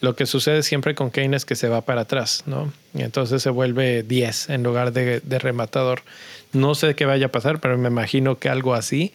lo 0.01 0.17
que 0.17 0.27
sucede 0.27 0.63
siempre 0.63 0.95
con 0.95 1.11
Kane 1.11 1.37
es 1.37 1.45
que 1.45 1.55
se 1.55 1.69
va 1.69 1.81
para 1.83 2.03
atrás, 2.03 2.43
¿no? 2.47 2.73
Y 2.95 3.03
entonces 3.03 3.43
se 3.43 3.51
vuelve 3.51 4.03
10 4.03 4.51
en 4.51 4.63
lugar 4.63 4.93
de, 4.93 5.21
de 5.21 5.39
rematador. 5.39 6.03
No 6.53 6.75
sé 6.75 6.95
qué 6.95 7.07
vaya 7.07 7.27
a 7.27 7.33
pasar, 7.33 7.61
pero 7.61 7.79
me 7.79 7.89
imagino 7.89 8.39
que 8.39 8.49
algo 8.49 8.75
así 8.75 9.13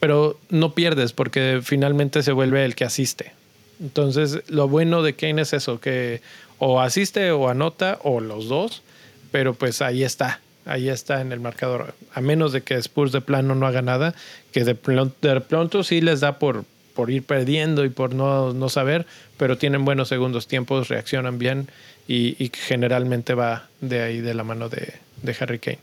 pero 0.00 0.38
no 0.50 0.74
pierdes 0.74 1.12
porque 1.12 1.60
finalmente 1.62 2.22
se 2.22 2.32
vuelve 2.32 2.64
el 2.64 2.74
que 2.74 2.84
asiste. 2.84 3.32
Entonces, 3.80 4.42
lo 4.48 4.68
bueno 4.68 5.02
de 5.02 5.14
Kane 5.14 5.42
es 5.42 5.52
eso, 5.52 5.80
que 5.80 6.20
o 6.58 6.80
asiste 6.80 7.30
o 7.30 7.48
anota 7.48 7.98
o 8.02 8.20
los 8.20 8.48
dos, 8.48 8.82
pero 9.30 9.54
pues 9.54 9.82
ahí 9.82 10.02
está, 10.02 10.40
ahí 10.66 10.88
está 10.88 11.20
en 11.20 11.32
el 11.32 11.40
marcador. 11.40 11.94
A 12.12 12.20
menos 12.20 12.52
de 12.52 12.62
que 12.62 12.74
Spurs 12.74 13.12
de 13.12 13.20
plano 13.20 13.54
no 13.54 13.66
haga 13.66 13.82
nada, 13.82 14.14
que 14.52 14.64
de 14.64 14.74
pronto, 14.74 15.84
sí 15.84 16.00
les 16.00 16.20
da 16.20 16.38
por, 16.38 16.64
por 16.94 17.10
ir 17.10 17.22
perdiendo 17.22 17.84
y 17.84 17.88
por 17.88 18.14
no, 18.14 18.52
no, 18.52 18.68
saber, 18.68 19.06
pero 19.36 19.58
tienen 19.58 19.84
buenos 19.84 20.08
segundos 20.08 20.48
tiempos, 20.48 20.88
reaccionan 20.88 21.38
bien 21.38 21.68
y, 22.08 22.50
generalmente 22.54 23.34
va 23.34 23.68
de 23.80 24.02
ahí 24.02 24.20
de 24.20 24.34
la 24.34 24.42
mano 24.42 24.68
de, 24.68 24.94
de 25.22 25.36
Harry 25.38 25.58
Kane. 25.58 25.78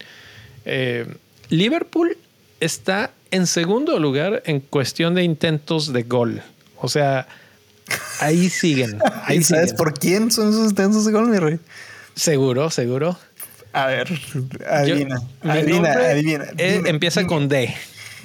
Eh, 0.65 1.05
Liverpool 1.49 2.17
está 2.59 3.11
en 3.35 3.47
segundo 3.47 3.99
lugar 3.99 4.41
en 4.45 4.61
cuestión 4.61 5.13
de 5.13 5.23
intentos 5.23 5.91
de 5.91 6.03
gol. 6.03 6.41
O 6.77 6.87
sea, 6.87 7.27
ahí 8.19 8.49
siguen. 8.49 8.99
Ahí 9.25 9.43
¿Sabes 9.43 9.73
por 9.73 9.93
quién 9.93 10.31
son 10.31 10.49
esos 10.49 10.69
intentos 10.69 11.05
de 11.05 11.11
gol, 11.11 11.27
mi 11.27 11.37
rey? 11.37 11.59
Seguro, 12.15 12.69
seguro. 12.69 13.17
A 13.73 13.87
ver, 13.87 14.07
adivina. 14.69 15.19
adivina, 15.41 15.91
adivina. 15.91 16.45
empieza 16.57 17.27
con 17.27 17.49
D. 17.49 17.75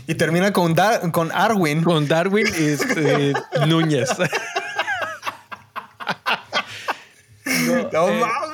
Y 0.07 0.15
termina 0.15 0.53
con, 0.53 0.77
con 1.11 1.33
Arwin. 1.33 1.83
Con 1.83 2.07
Darwin 2.07 2.47
y 2.47 2.65
este, 2.65 3.33
Núñez. 3.67 4.11
No, 7.93 8.09
eh, 8.09 8.21
mames, 8.21 8.50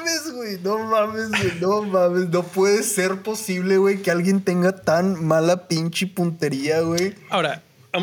güey. 0.47 0.61
No 0.62 0.78
mames, 0.78 1.28
güey. 1.30 1.61
No 1.61 1.82
mames. 1.82 2.28
No 2.28 2.42
puede 2.42 2.82
ser 2.82 3.22
posible, 3.22 3.78
güey, 3.78 4.03
que 4.03 4.11
alguien 4.11 4.42
tenga 4.42 4.72
tan 4.76 5.24
mala 5.24 5.68
pinche 5.68 6.07
puntería, 6.07 6.80
güey. 6.80 7.14
Ahora, 7.30 7.62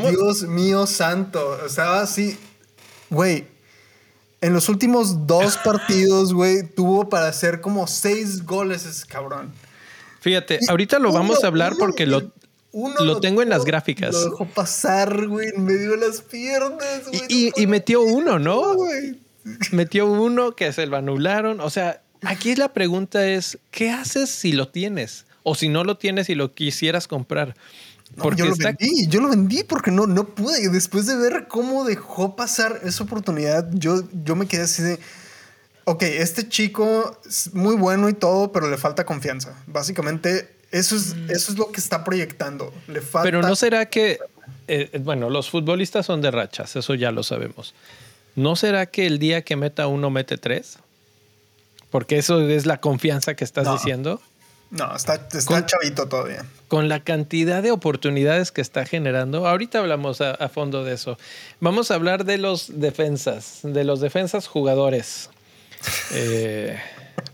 Dios 0.09 0.43
mío 0.43 0.85
santo. 0.87 1.59
O 1.65 1.69
sea, 1.69 2.01
así. 2.01 2.37
Güey. 3.09 3.47
En 4.41 4.53
los 4.53 4.67
últimos 4.67 5.25
dos 5.25 5.57
partidos, 5.63 6.33
güey, 6.33 6.63
tuvo 6.63 7.07
para 7.09 7.27
hacer 7.27 7.61
como 7.61 7.87
seis 7.87 8.45
goles 8.45 8.85
ese 8.85 9.07
cabrón. 9.07 9.53
Fíjate, 10.19 10.59
ahorita 10.69 10.99
lo 10.99 11.11
vamos 11.11 11.43
a 11.43 11.47
hablar 11.47 11.73
porque 11.77 12.05
lo, 12.05 12.31
lo, 12.71 13.19
tengo 13.19 13.41
en 13.41 13.49
las 13.49 13.65
gráficas. 13.65 14.13
Lo 14.13 14.23
dejó 14.23 14.45
pasar, 14.45 15.27
güey, 15.27 15.49
en 15.49 15.65
medio 15.65 15.91
de 15.91 15.97
las 15.97 16.21
piernas. 16.21 17.07
Güey, 17.07 17.21
y, 17.27 17.51
y, 17.61 17.67
metió 17.67 18.01
uno, 18.01 18.39
¿no? 18.39 18.75
Metió 19.71 20.07
uno 20.07 20.55
que 20.55 20.71
se 20.71 20.85
lo 20.85 20.95
anularon. 20.95 21.59
O 21.59 21.69
sea, 21.69 22.02
aquí 22.25 22.55
la 22.55 22.73
pregunta 22.73 23.27
es, 23.27 23.57
¿qué 23.71 23.91
haces 23.91 24.29
si 24.29 24.51
lo 24.53 24.69
tienes? 24.69 25.25
O 25.43 25.55
si 25.55 25.69
no 25.69 25.83
lo 25.83 25.97
tienes 25.97 26.29
y 26.29 26.35
lo 26.35 26.53
quisieras 26.53 27.07
comprar. 27.07 27.55
Porque 28.17 28.43
yo 28.43 28.45
lo 28.45 28.55
vendí, 28.55 29.07
yo 29.07 29.21
lo 29.21 29.29
vendí 29.29 29.63
porque 29.63 29.91
no, 29.91 30.05
no 30.05 30.25
pude. 30.25 30.69
Después 30.69 31.07
de 31.07 31.15
ver 31.15 31.47
cómo 31.47 31.83
dejó 31.83 32.35
pasar 32.35 32.81
esa 32.83 33.03
oportunidad, 33.03 33.69
yo, 33.73 34.03
yo 34.23 34.35
me 34.35 34.45
quedé 34.45 34.63
así 34.63 34.83
de, 34.83 34.99
ok, 35.85 36.03
este 36.03 36.47
chico 36.47 37.19
es 37.27 37.53
muy 37.53 37.75
bueno 37.75 38.09
y 38.09 38.13
todo, 38.13 38.51
pero 38.51 38.69
le 38.69 38.77
falta 38.77 39.05
confianza. 39.05 39.55
Básicamente, 39.65 40.49
eso 40.71 40.95
es, 40.95 41.15
mm. 41.15 41.31
eso 41.31 41.51
es 41.51 41.57
lo 41.57 41.71
que 41.71 41.79
está 41.79 42.03
proyectando. 42.03 42.73
Le 42.87 43.01
falta... 43.01 43.23
Pero 43.23 43.41
no 43.41 43.55
será 43.55 43.87
que, 43.87 44.19
eh, 44.67 44.99
bueno, 45.03 45.29
los 45.29 45.49
futbolistas 45.49 46.05
son 46.05 46.21
de 46.21 46.31
rachas, 46.31 46.75
eso 46.75 46.93
ya 46.93 47.11
lo 47.11 47.23
sabemos. 47.23 47.73
¿No 48.35 48.55
será 48.55 48.85
que 48.85 49.05
el 49.05 49.19
día 49.19 49.43
que 49.43 49.55
meta 49.55 49.87
uno 49.87 50.09
mete 50.09 50.37
tres? 50.37 50.77
Porque 51.93 52.17
eso 52.17 52.41
es 52.49 52.65
la 52.65 52.81
confianza 52.81 53.35
que 53.35 53.43
estás 53.43 53.71
diciendo. 53.71 54.19
No, 54.71 54.95
está, 54.95 55.27
está 55.31 55.63
chavito 55.63 56.07
todavía. 56.07 56.43
Con 56.67 56.89
la 56.89 57.01
cantidad 57.01 57.61
de 57.61 57.69
oportunidades 57.69 58.51
que 58.51 58.61
está 58.61 58.83
generando, 58.83 59.47
ahorita 59.47 59.77
hablamos 59.77 60.19
a, 60.19 60.49
fondo 60.49 60.83
de 60.83 60.95
eso. 60.95 61.19
Vamos 61.59 61.91
a 61.91 61.93
hablar 61.93 62.25
de 62.25 62.39
los 62.39 62.79
defensas, 62.79 63.59
de 63.61 63.83
los 63.83 64.01
defensas 64.01 64.47
jugadores. 64.47 65.29
Eh, 66.13 66.79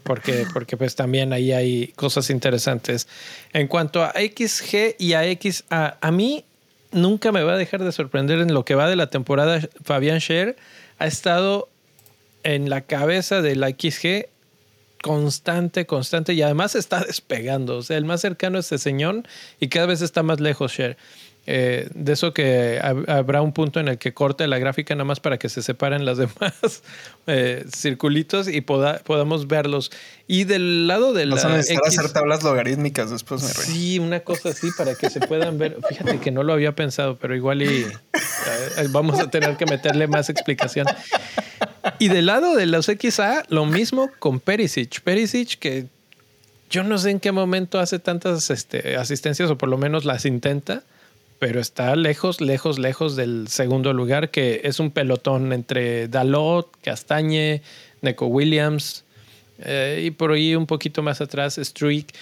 porque, 0.04 0.46
porque 0.52 0.76
pues 0.76 0.96
también 0.96 1.32
ahí 1.32 1.54
hay 1.54 1.94
cosas 1.96 2.32
interesantes. 2.32 3.08
En 3.54 3.68
cuanto 3.68 4.04
a 4.04 4.12
XG 4.12 4.96
y 4.98 5.14
a 5.14 5.22
XA, 5.24 5.98
a 6.02 6.12
mí 6.12 6.44
nunca 6.92 7.32
me 7.32 7.44
va 7.44 7.54
a 7.54 7.58
dejar 7.58 7.84
de 7.84 7.92
sorprender 7.92 8.40
en 8.40 8.54
lo 8.54 8.66
que 8.66 8.76
va 8.76 8.90
de 8.90 8.96
la 8.96 9.10
temporada 9.10 9.62
Fabián 9.86 10.20
Scher 10.20 10.58
ha 10.98 11.06
estado 11.06 11.70
en 12.44 12.70
la 12.70 12.82
cabeza 12.82 13.42
del 13.44 13.64
XG 13.64 14.28
constante, 15.02 15.86
constante 15.86 16.34
y 16.34 16.42
además 16.42 16.76
está 16.76 17.00
despegando. 17.08 17.78
O 17.78 17.84
sea, 17.84 17.98
el 17.98 18.06
más 18.06 18.22
cercano 18.22 18.60
es 18.60 18.68
ese 18.68 18.78
señor 18.78 19.24
y 19.60 19.68
cada 19.70 19.86
vez 19.86 20.02
está 20.02 20.24
más 20.24 20.40
lejos 20.40 20.74
Share. 20.74 20.98
Eh, 21.52 21.90
de 21.96 22.14
eso 22.14 22.32
que 22.32 22.80
habrá 23.08 23.42
un 23.42 23.54
punto 23.54 23.80
en 23.80 23.88
el 23.88 23.98
que 23.98 24.14
corte 24.14 24.46
la 24.46 24.60
gráfica 24.60 24.94
nada 24.94 25.06
más 25.06 25.20
para 25.20 25.40
que 25.40 25.50
se 25.50 25.64
separen 25.64 26.06
las 26.06 26.18
demás 26.20 26.84
eh, 27.26 27.66
circulitos 27.76 28.48
y 28.48 28.62
podamos 28.62 29.48
verlos. 29.48 29.92
Y 30.28 30.44
del 30.44 30.86
lado 30.86 31.12
de 31.12 31.26
la. 31.26 31.38
hacer 31.38 32.14
tablas 32.14 32.44
logarítmicas 32.44 33.10
después, 33.10 33.42
me 33.42 33.50
Sí, 33.50 33.98
una 33.98 34.20
cosa 34.20 34.50
así 34.50 34.70
para 34.78 34.94
que 34.94 35.10
se 35.10 35.22
puedan 35.22 35.58
ver. 35.58 35.78
Fíjate 35.90 36.20
que 36.20 36.30
no 36.30 36.44
lo 36.44 36.54
había 36.54 36.76
pensado, 36.76 37.18
pero 37.18 37.36
igual 37.36 37.64
y 37.64 37.84
eh, 37.84 38.88
vamos 38.92 39.20
a 39.20 39.32
tener 39.32 39.58
que 39.58 39.66
meterle 39.66 40.08
más 40.08 40.30
explicación. 40.30 40.86
Y 42.00 42.08
del 42.08 42.28
lado 42.28 42.56
de 42.56 42.66
los 42.66 42.86
XA, 42.88 43.44
lo 43.50 43.66
mismo 43.66 44.10
con 44.20 44.40
Perisic. 44.40 45.02
Perisic 45.02 45.60
que 45.60 45.88
yo 46.70 46.84
no 46.84 46.98
sé 46.98 47.12
en 47.12 47.20
qué 47.20 47.32
momento 47.32 47.80
hace 47.80 48.00
tantas 48.00 48.50
este, 48.50 48.96
asistencias 48.96 49.50
o 49.50 49.58
por 49.58 49.70
lo 49.70 49.78
menos 49.78 50.06
las 50.06 50.26
intenta 50.26 50.84
pero 51.40 51.62
está 51.62 51.96
lejos, 51.96 52.42
lejos, 52.42 52.78
lejos 52.78 53.16
del 53.16 53.48
segundo 53.48 53.94
lugar, 53.94 54.30
que 54.30 54.62
es 54.66 54.80
un 54.80 54.92
pelotón 54.92 55.54
entre 55.54 56.10
Dalot, 56.10 56.70
Castañe, 56.84 57.62
Neco 58.02 58.28
Williams 58.28 59.06
eh, 59.60 60.04
y 60.06 60.12
por 60.12 60.34
ahí 60.34 60.56
un 60.56 60.68
poquito 60.68 61.02
más 61.02 61.22
atrás 61.22 61.58
Streak. 61.62 62.14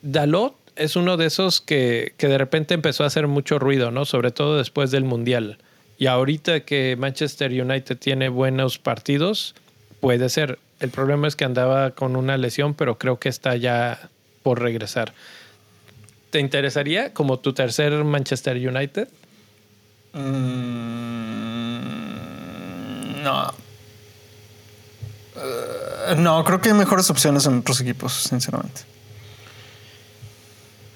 Dalot 0.00 0.54
es 0.74 0.96
uno 0.96 1.18
de 1.18 1.26
esos 1.26 1.60
que, 1.60 2.14
que, 2.16 2.28
de 2.28 2.38
repente 2.38 2.72
empezó 2.72 3.04
a 3.04 3.08
hacer 3.08 3.28
mucho 3.28 3.58
ruido, 3.58 3.90
¿no? 3.90 4.06
Sobre 4.06 4.30
todo 4.30 4.56
después 4.56 4.90
del 4.90 5.04
Mundial. 5.04 5.58
Y 6.02 6.08
ahorita 6.08 6.64
que 6.64 6.96
Manchester 6.98 7.52
United 7.52 7.96
tiene 7.96 8.28
buenos 8.28 8.76
partidos, 8.76 9.54
puede 10.00 10.28
ser. 10.30 10.58
El 10.80 10.90
problema 10.90 11.28
es 11.28 11.36
que 11.36 11.44
andaba 11.44 11.92
con 11.92 12.16
una 12.16 12.36
lesión, 12.36 12.74
pero 12.74 12.98
creo 12.98 13.20
que 13.20 13.28
está 13.28 13.54
ya 13.54 14.10
por 14.42 14.60
regresar. 14.60 15.14
¿Te 16.30 16.40
interesaría 16.40 17.14
como 17.14 17.38
tu 17.38 17.52
tercer 17.52 17.92
Manchester 18.02 18.56
United? 18.56 19.06
Mm, 20.12 20.22
no. 23.22 23.54
Eh, 25.36 26.16
no, 26.16 26.42
creo 26.42 26.60
que 26.60 26.70
hay 26.70 26.74
mejores 26.74 27.08
opciones 27.10 27.46
en 27.46 27.58
otros 27.58 27.80
equipos, 27.80 28.12
sinceramente. 28.12 28.80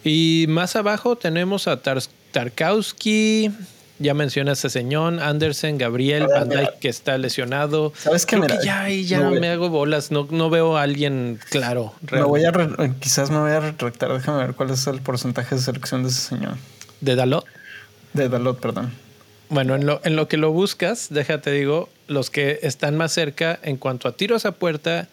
Y 0.02 0.46
más 0.48 0.74
abajo 0.74 1.14
tenemos 1.14 1.68
a 1.68 1.80
Tarkowski, 1.80 3.52
ya 3.98 4.14
mencionas 4.14 4.64
a 4.64 4.70
Señón, 4.70 5.20
Andersen, 5.20 5.78
Gabriel, 5.78 6.26
Van 6.26 6.48
Dijk 6.48 6.78
que 6.80 6.88
está 6.88 7.18
lesionado. 7.18 7.92
¿Sabes 7.96 8.26
qué? 8.26 8.38
Creo 8.38 8.58
que 8.58 8.64
ya 8.64 8.88
ya 8.88 9.20
no 9.20 9.30
me 9.30 9.48
hago 9.48 9.68
bolas, 9.68 10.10
no, 10.10 10.28
no 10.30 10.50
veo 10.50 10.76
a 10.76 10.82
alguien 10.82 11.38
claro. 11.50 11.94
Me 12.10 12.22
voy 12.22 12.44
a 12.44 12.52
quizás 13.00 13.30
me 13.30 13.38
voy 13.38 13.52
a 13.52 13.60
retractar, 13.60 14.12
déjame 14.12 14.38
ver 14.38 14.54
cuál 14.54 14.70
es 14.70 14.86
el 14.86 15.00
porcentaje 15.00 15.54
de 15.54 15.60
selección 15.60 16.02
de 16.02 16.10
ese 16.10 16.20
señor. 16.20 16.54
¿De 17.00 17.14
Dalot? 17.14 17.44
De 18.12 18.28
Dalot, 18.28 18.60
perdón. 18.60 18.92
Bueno, 19.48 19.76
en 19.76 19.86
lo, 19.86 20.00
en 20.04 20.16
lo 20.16 20.26
que 20.26 20.36
lo 20.36 20.50
buscas, 20.50 21.08
déjate 21.10 21.52
digo, 21.52 21.88
los 22.08 22.30
que 22.30 22.58
están 22.62 22.96
más 22.96 23.12
cerca 23.12 23.58
en 23.62 23.76
cuanto 23.76 24.08
a 24.08 24.12
tiros 24.12 24.44
a 24.44 24.52
puerta 24.52 25.08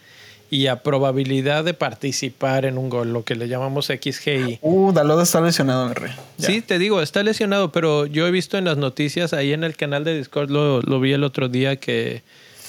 y 0.54 0.68
a 0.68 0.84
probabilidad 0.84 1.64
de 1.64 1.74
participar 1.74 2.66
en 2.66 2.78
un 2.78 2.88
gol, 2.88 3.12
lo 3.12 3.24
que 3.24 3.34
le 3.34 3.47
llamamos 3.47 3.88
XGI. 3.88 4.60
Uh, 4.62 4.91
Dalot 4.91 5.20
está 5.24 5.41
lesionado, 5.41 5.88
mi 5.88 5.95
rey. 5.95 6.12
Sí, 6.38 6.62
te 6.62 6.78
digo, 6.78 7.01
está 7.01 7.24
lesionado, 7.24 7.72
pero 7.72 8.06
yo 8.06 8.28
he 8.28 8.32
visto 8.32 8.60
en 8.60 8.66
las 8.66 8.78
noticias, 8.78 9.34
ahí 9.34 9.51
en 9.51 9.64
el 9.64 9.76
canal 9.76 10.04
de 10.04 10.16
Discord 10.16 10.51
lo, 10.51 10.99
vi 10.99 11.14
el 11.14 11.24
otro 11.24 11.49
día 11.49 11.78
que 11.78 12.22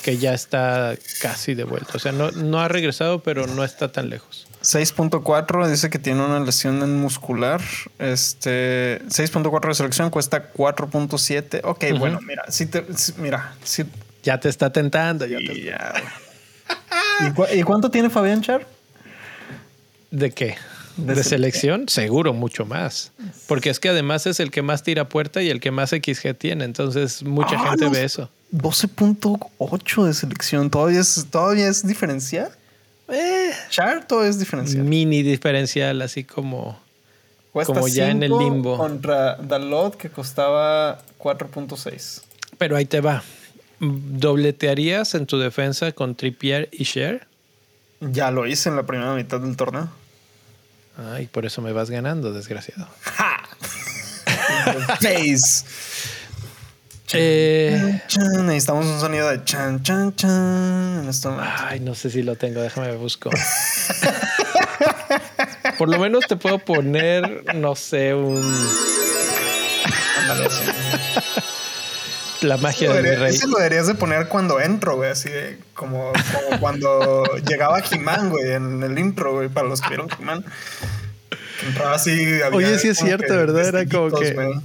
que 0.03 0.18
ya 0.18 0.35
está 0.35 0.95
casi 1.22 1.55
de 1.55 1.64
vuelta. 1.64 1.93
O 1.95 1.99
sea, 1.99 2.12
no, 2.12 2.30
no 2.30 2.61
ha 2.61 2.68
regresado, 2.68 3.20
pero 3.20 3.47
no 3.47 3.64
está 3.64 3.91
tan 3.91 4.11
lejos. 4.11 4.47
6.4 4.62 5.66
dice 5.66 5.89
que 5.89 5.99
tiene 5.99 6.22
una 6.22 6.41
lesión 6.41 6.82
en 6.82 6.97
muscular. 6.97 7.62
Este 7.99 9.01
6.4 9.09 9.68
de 9.68 9.74
selección 9.74 10.11
cuesta 10.11 10.53
4.7. 10.53 11.61
Ok, 11.64 11.99
bueno, 11.99 12.20
mira, 12.20 12.45
si 12.51 12.66
te, 12.66 12.85
mira, 13.16 13.55
si, 13.62 13.85
ya 14.22 14.39
te 14.41 14.51
está 14.51 14.70
tentando. 14.70 15.24
Ya 15.24 15.39
¿Y, 17.52 17.62
cuánto 17.62 17.90
tiene 17.90 18.10
Fabián 18.10 18.42
Char? 18.42 18.66
¿De 20.10 20.30
qué? 20.30 20.56
De, 20.96 21.24
selección, 21.24 21.88
seguro 21.88 22.32
mucho 22.32 22.64
más. 22.64 23.12
Porque 23.48 23.70
es 23.70 23.80
que 23.80 23.88
además 23.88 24.26
es 24.26 24.38
el 24.38 24.50
que 24.52 24.62
más 24.62 24.84
tira 24.84 25.08
puerta 25.08 25.42
y 25.42 25.50
el 25.50 25.60
que 25.60 25.72
más 25.72 25.90
XG 25.90 26.34
tiene. 26.36 26.64
Entonces, 26.64 27.24
mucha 27.24 27.56
ah, 27.56 27.70
gente 27.70 27.88
ve 27.88 28.04
eso. 28.04 28.30
12.8 28.52 30.04
de 30.06 30.14
selección. 30.14 30.70
¿Todavía 30.70 31.00
es, 31.00 31.26
todavía 31.30 31.68
es 31.68 31.84
diferencial? 31.84 32.52
Eh, 33.08 33.50
Char 33.70 34.06
todo 34.06 34.24
es 34.24 34.38
diferencial. 34.38 34.84
Mini 34.84 35.22
diferencial, 35.22 36.00
así 36.00 36.22
como, 36.22 36.78
como 37.52 37.88
ya 37.88 38.10
en 38.10 38.22
el 38.22 38.30
limbo. 38.30 38.76
Contra 38.76 39.36
Dalot, 39.36 39.96
que 39.96 40.10
costaba 40.10 41.02
4.6. 41.18 42.22
Pero 42.56 42.76
ahí 42.76 42.84
te 42.84 43.00
va. 43.00 43.22
¿Dobletearías 43.80 45.14
en 45.14 45.26
tu 45.26 45.38
defensa 45.38 45.92
con 45.92 46.14
Trippier 46.14 46.68
y 46.72 46.84
Share? 46.84 47.26
Ya 48.00 48.30
lo 48.30 48.46
hice 48.46 48.68
en 48.68 48.76
la 48.76 48.84
primera 48.84 49.14
mitad 49.14 49.40
del 49.40 49.56
torneo. 49.56 49.88
Ay, 50.96 51.26
por 51.26 51.44
eso 51.44 51.60
me 51.60 51.72
vas 51.72 51.90
ganando, 51.90 52.32
desgraciado. 52.32 52.88
Face. 55.00 55.64
Eh, 57.12 58.00
necesitamos 58.42 58.86
un 58.86 58.98
sonido 58.98 59.28
de 59.28 59.44
chan, 59.44 59.82
chan, 59.84 60.16
chan 60.16 61.06
este 61.08 61.28
Ay, 61.28 61.78
no 61.78 61.94
sé 61.94 62.10
si 62.10 62.22
lo 62.22 62.34
tengo, 62.34 62.60
déjame 62.60 62.96
busco. 62.96 63.30
Por 65.78 65.88
lo 65.88 65.98
menos 65.98 66.26
te 66.26 66.36
puedo 66.36 66.58
poner, 66.58 67.54
no 67.54 67.76
sé, 67.76 68.14
un 68.14 68.42
la 72.43 72.57
magia 72.57 72.93
del 72.93 73.18
rey. 73.18 73.35
Eso 73.35 73.47
lo 73.47 73.59
deberías 73.59 73.87
de 73.87 73.95
poner 73.95 74.28
cuando 74.28 74.61
entro, 74.61 74.97
güey, 74.97 75.11
así 75.11 75.28
de 75.28 75.59
como, 75.74 76.12
como 76.12 76.61
cuando 76.61 77.24
llegaba 77.49 77.80
He-Man, 77.80 78.30
güey, 78.30 78.53
en 78.53 78.82
el 78.82 78.99
intro, 78.99 79.32
güey, 79.32 79.49
para 79.49 79.68
los 79.68 79.80
que 79.80 79.89
vieron 79.89 80.09
He-Man. 80.18 80.45
Entraba 81.66 81.95
así. 81.95 82.41
Oye, 82.53 82.78
sí 82.78 82.89
es 82.89 82.99
cierto, 82.99 83.35
¿verdad? 83.35 83.68
Era 83.68 83.87
como 83.87 84.11
que. 84.18 84.61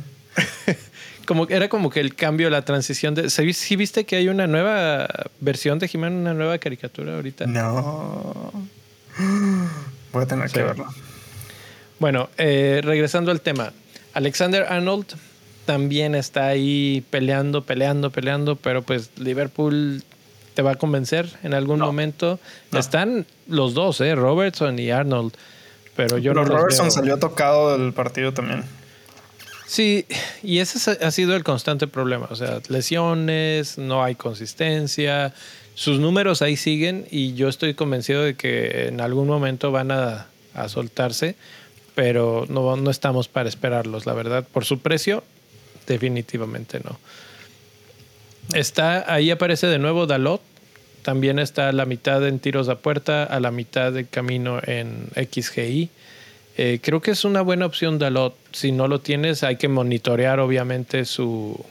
como 1.26 1.48
era 1.50 1.70
como 1.70 1.90
que 1.90 2.00
el 2.00 2.16
cambio, 2.16 2.50
la 2.50 2.64
transición 2.64 3.16
de. 3.16 3.30
¿Sí 3.30 3.76
viste 3.76 4.06
que 4.06 4.16
hay 4.16 4.28
una 4.28 4.48
nueva 4.48 5.08
versión 5.40 5.80
de 5.80 5.90
He-Man, 5.92 6.14
una 6.14 6.34
nueva 6.34 6.58
caricatura 6.58 7.16
ahorita? 7.16 7.46
No. 7.46 8.52
Voy 10.12 10.24
a 10.24 10.26
tener 10.26 10.50
que 10.50 10.64
verlo. 10.64 10.88
Bueno, 12.00 12.30
eh, 12.38 12.82
regresando 12.84 13.32
al 13.32 13.42
tema. 13.42 13.74
Alexander 14.14 14.66
Arnold 14.70 15.06
también 15.70 16.16
está 16.16 16.48
ahí 16.48 17.06
peleando, 17.12 17.62
peleando, 17.62 18.10
peleando, 18.10 18.56
pero 18.56 18.82
pues 18.82 19.12
Liverpool 19.20 20.04
te 20.56 20.64
va 20.64 20.72
a 20.72 20.76
convencer 20.76 21.30
en 21.44 21.54
algún 21.54 21.80
momento. 21.80 22.40
Están 22.74 23.28
los 23.48 23.76
dos, 23.76 24.02
¿eh? 24.02 24.16
Robertson 24.16 24.80
y 24.80 24.90
Arnold. 24.90 25.32
Pero 25.96 26.18
yo 26.18 26.34
no 26.34 26.44
Robertson 26.44 26.90
salió 26.90 27.20
tocado 27.20 27.78
del 27.78 27.94
partido 27.94 28.34
también. 28.34 28.64
Sí, 29.68 30.08
y 30.42 30.58
ese 30.58 30.98
ha 31.06 31.12
sido 31.12 31.36
el 31.36 31.44
constante 31.44 31.86
problema. 31.86 32.28
O 32.32 32.36
sea, 32.36 32.62
lesiones, 32.68 33.78
no 33.78 34.04
hay 34.04 34.16
consistencia. 34.16 35.36
Sus 35.76 36.00
números 36.00 36.42
ahí 36.42 36.58
siguen 36.58 37.06
y 37.12 37.36
yo 37.36 37.48
estoy 37.48 37.76
convencido 37.76 38.24
de 38.24 38.34
que 38.34 38.88
en 38.88 39.02
algún 39.02 39.28
momento 39.28 39.72
van 39.72 39.92
a, 39.92 40.30
a 40.56 40.68
soltarse, 40.68 41.36
pero 41.94 42.48
no, 42.50 42.76
no 42.76 42.90
estamos 42.90 43.28
para 43.28 43.48
esperarlos, 43.48 44.08
la 44.08 44.14
verdad. 44.14 44.48
Por 44.52 44.66
su 44.66 44.80
precio, 44.80 45.24
definitivamente 45.94 46.80
no. 46.80 46.98
Está, 48.54 49.12
ahí 49.12 49.32
aparece 49.32 49.68
de 49.68 49.80
nuevo 49.80 50.08
Dalot. 50.08 50.42
También 51.04 51.40
está 51.40 51.70
a 51.70 51.72
la 51.72 51.86
mitad 51.86 52.26
en 52.28 52.40
tiros 52.40 52.68
a 52.70 52.76
puerta, 52.76 53.24
a 53.24 53.40
la 53.40 53.52
mitad 53.52 53.92
de 53.92 54.06
camino 54.06 54.60
en 54.64 55.08
XGI. 55.16 55.90
Eh, 56.58 56.80
creo 56.82 57.02
que 57.02 57.12
es 57.12 57.24
una 57.26 57.42
buena 57.42 57.66
opción 57.66 58.00
Dalot. 58.00 58.36
Si 58.52 58.72
no 58.72 58.88
lo 58.88 59.00
tienes, 59.00 59.44
hay 59.44 59.58
que 59.58 59.68
monitorear 59.68 60.40
obviamente 60.40 61.06
su, 61.06 61.64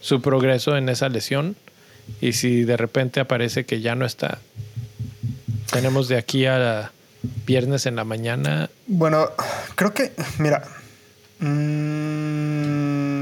su 0.00 0.20
progreso 0.20 0.76
en 0.76 0.88
esa 0.88 1.08
lesión. 1.08 1.56
Y 2.20 2.32
si 2.32 2.64
de 2.64 2.76
repente 2.76 3.20
aparece 3.20 3.64
que 3.64 3.80
ya 3.80 3.94
no 3.94 4.04
está, 4.04 4.38
tenemos 5.72 6.08
de 6.08 6.18
aquí 6.18 6.44
a 6.44 6.92
viernes 7.46 7.86
en 7.86 7.96
la 7.96 8.04
mañana. 8.04 8.68
Bueno, 8.86 9.30
creo 9.76 9.94
que, 9.94 10.12
mira, 10.38 10.62
Mm, 11.40 13.13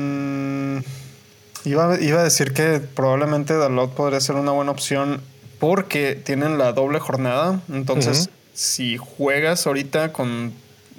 iba, 1.65 2.01
iba, 2.01 2.21
a 2.21 2.25
decir 2.25 2.53
que 2.53 2.81
probablemente 2.81 3.55
Dalot 3.55 3.95
podría 3.95 4.21
ser 4.21 4.37
una 4.37 4.53
buena 4.53 4.71
opción 4.71 5.21
porque 5.59 6.15
tienen 6.15 6.59
la 6.59 6.73
doble 6.73 6.99
jornada. 6.99 7.61
Entonces, 7.73 8.31
si 8.53 8.97
juegas 8.97 9.67
ahorita 9.67 10.13
con. 10.13 10.53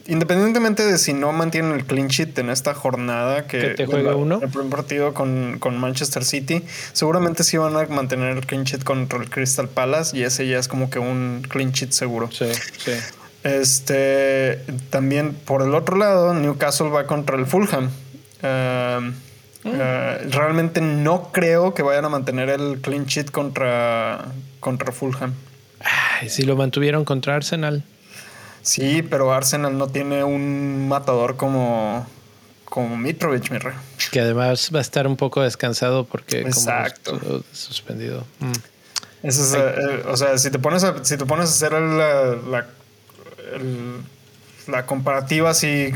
Independientemente 0.06 0.86
de 0.86 0.98
si 0.98 1.14
no 1.14 1.32
mantienen 1.32 1.72
el 1.72 1.86
clean 1.86 2.10
sheet 2.10 2.38
en 2.38 2.50
esta 2.50 2.74
jornada 2.74 3.48
que 3.48 3.70
te 3.70 3.86
juega 3.86 4.16
uno. 4.16 4.40
El 4.42 4.50
primer 4.50 4.70
partido 4.70 5.14
con, 5.14 5.58
con, 5.60 5.78
Manchester 5.78 6.26
City, 6.26 6.62
seguramente 6.92 7.46
sí 7.46 7.56
van 7.56 7.76
a 7.78 7.86
mantener 7.86 8.36
el 8.36 8.46
clean 8.46 8.66
sheet 8.66 8.84
contra 8.84 9.20
el 9.20 9.30
Crystal 9.30 9.70
Palace 9.70 10.18
y 10.18 10.24
ese 10.24 10.46
ya 10.46 10.60
es 10.60 10.68
como 10.68 10.90
que 10.90 11.00
un 11.00 11.46
clean 11.48 11.72
sheet 11.72 11.92
seguro. 11.92 12.30
Sí, 12.32 12.48
sí. 12.78 12.92
Este, 13.44 14.62
también 14.90 15.34
por 15.34 15.62
el 15.62 15.76
otro 15.76 15.98
lado, 15.98 16.34
Newcastle 16.34 16.90
va 16.90 17.06
contra 17.06 17.38
el 17.38 17.46
Fulham. 17.46 17.90
Em, 18.42 19.14
mm. 19.64 19.72
eh, 19.74 20.18
realmente 20.30 20.82
no 20.82 21.32
creo 21.32 21.74
que 21.74 21.82
vayan 21.82 22.06
a 22.06 22.10
mantener 22.10 22.50
el 22.50 22.80
clean 22.82 23.06
sheet 23.06 23.32
contra, 23.32 24.26
contra 24.60 24.92
Fulham. 24.92 25.34
si 26.28 26.44
lo 26.44 26.56
mantuvieron 26.56 27.06
contra 27.06 27.36
Arsenal. 27.36 27.84
Sí, 28.62 29.02
pero 29.02 29.34
Arsenal 29.34 29.78
no 29.78 29.88
tiene 29.88 30.24
un 30.24 30.88
matador 30.88 31.36
como, 31.36 32.08
como 32.66 32.96
Mitrovic, 32.96 33.52
mi 33.52 33.58
rey. 33.58 33.74
Que 34.12 34.22
además 34.22 34.72
va 34.74 34.80
a 34.80 34.82
estar 34.82 35.06
un 35.06 35.18
poco 35.18 35.42
descansado 35.42 36.06
porque 36.06 36.42
Exacto. 36.42 37.20
como 37.20 37.44
suspendido. 37.52 38.26
Mm. 38.40 38.52
Eso 39.24 39.58
eh, 39.58 40.04
o 40.08 40.18
sea, 40.18 40.38
si 40.38 40.50
te 40.52 40.60
pones 40.60 40.84
a, 40.84 41.04
si 41.04 41.18
te 41.18 41.26
pones 41.26 41.50
a 41.50 41.52
hacer 41.54 41.74
la 41.74 42.66
la 44.68 44.86
comparativa 44.86 45.50
así 45.50 45.92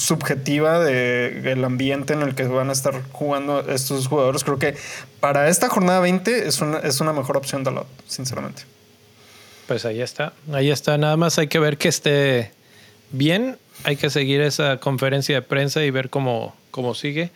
subjetiva 0.00 0.78
del 0.80 1.62
ambiente 1.62 2.14
en 2.14 2.22
el 2.22 2.34
que 2.34 2.44
van 2.44 2.70
a 2.70 2.72
estar 2.72 3.02
jugando 3.12 3.60
estos 3.68 4.08
jugadores. 4.08 4.44
Creo 4.44 4.58
que 4.58 4.74
para 5.20 5.48
esta 5.48 5.68
jornada 5.68 6.00
20 6.00 6.48
es 6.48 6.62
una, 6.62 6.78
es 6.78 7.02
una 7.02 7.12
mejor 7.12 7.36
opción 7.36 7.64
de 7.64 7.70
lot, 7.70 7.86
sinceramente. 8.08 8.62
Pues 9.68 9.84
ahí 9.84 10.00
está, 10.00 10.32
ahí 10.52 10.70
está. 10.70 10.96
Nada 10.96 11.18
más 11.18 11.38
hay 11.38 11.48
que 11.48 11.58
ver 11.58 11.76
que 11.76 11.88
esté 11.88 12.50
bien. 13.10 13.58
Hay 13.84 13.96
que 13.96 14.08
seguir 14.08 14.40
esa 14.40 14.78
conferencia 14.78 15.34
de 15.34 15.42
prensa 15.42 15.84
y 15.84 15.90
ver 15.90 16.08
cómo, 16.08 16.56
cómo 16.70 16.94
sigue. 16.94 17.30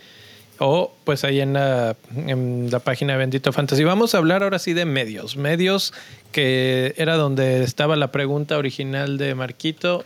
O 0.59 0.95
pues 1.05 1.23
ahí 1.25 1.41
en 1.41 1.53
la, 1.53 1.97
en 2.17 2.71
la 2.71 2.79
página 2.79 3.13
de 3.13 3.19
Bendito 3.19 3.53
Fantasy. 3.53 3.85
Vamos 3.85 4.15
a 4.15 4.19
hablar 4.19 4.43
ahora 4.43 4.59
sí 4.59 4.73
de 4.73 4.87
medios. 4.87 5.37
Medios 5.37 5.93
que 6.33 6.95
era 6.97 7.17
donde 7.17 7.63
estaba 7.63 7.95
la 7.95 8.11
pregunta 8.11 8.57
original 8.57 9.19
de 9.19 9.35
Marquito, 9.35 10.05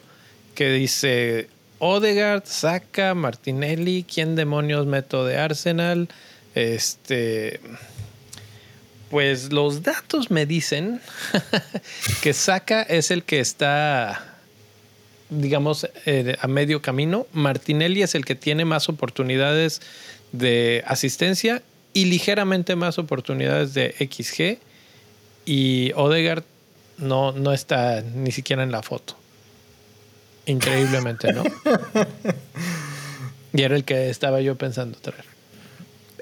que 0.56 0.70
dice, 0.70 1.48
Odegaard, 1.78 2.44
saca 2.46 3.14
Martinelli, 3.14 4.04
¿quién 4.04 4.36
demonios 4.36 4.86
meto 4.86 5.24
de 5.24 5.38
Arsenal? 5.38 6.08
Este... 6.54 7.60
Pues 9.10 9.54
los 9.54 9.82
datos 9.82 10.30
me 10.30 10.44
dicen 10.44 11.00
que 12.22 12.34
Saca 12.34 12.82
es 12.82 13.10
el 13.10 13.24
que 13.24 13.40
está 13.40 14.38
digamos, 15.30 15.88
eh, 16.06 16.36
a 16.40 16.46
medio 16.48 16.82
camino. 16.82 17.26
Martinelli 17.32 18.02
es 18.02 18.14
el 18.14 18.24
que 18.24 18.34
tiene 18.34 18.64
más 18.64 18.88
oportunidades 18.88 19.80
de 20.32 20.82
asistencia 20.86 21.62
y 21.92 22.06
ligeramente 22.06 22.76
más 22.76 22.98
oportunidades 22.98 23.74
de 23.74 23.94
XG. 23.98 24.58
Y 25.44 25.92
Odegaard 25.94 26.44
no, 26.98 27.32
no 27.32 27.52
está 27.52 28.02
ni 28.02 28.32
siquiera 28.32 28.62
en 28.62 28.72
la 28.72 28.82
foto. 28.82 29.16
Increíblemente, 30.48 31.32
¿no? 31.32 31.44
y 33.52 33.62
era 33.62 33.76
el 33.76 33.84
que 33.84 34.10
estaba 34.10 34.40
yo 34.40 34.56
pensando 34.56 34.98
traer. 34.98 35.24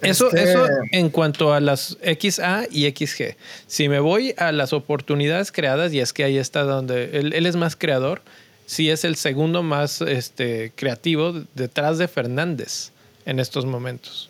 Eso, 0.02 0.26
este 0.26 0.50
eso 0.50 0.66
en 0.92 1.08
cuanto 1.08 1.54
a 1.54 1.60
las 1.60 1.96
XA 2.02 2.66
y 2.70 2.90
XG. 2.90 3.36
Si 3.66 3.88
me 3.88 4.00
voy 4.00 4.34
a 4.36 4.52
las 4.52 4.74
oportunidades 4.74 5.52
creadas, 5.52 5.94
y 5.94 6.00
es 6.00 6.12
que 6.12 6.24
ahí 6.24 6.36
está 6.36 6.64
donde 6.64 7.18
él, 7.18 7.32
él 7.32 7.46
es 7.46 7.56
más 7.56 7.76
creador, 7.76 8.20
sí 8.66 8.90
es 8.90 9.04
el 9.04 9.16
segundo 9.16 9.62
más 9.62 10.02
este, 10.02 10.72
creativo 10.74 11.32
detrás 11.54 11.98
de 11.98 12.08
Fernández 12.08 12.90
en 13.24 13.40
estos 13.40 13.64
momentos, 13.64 14.28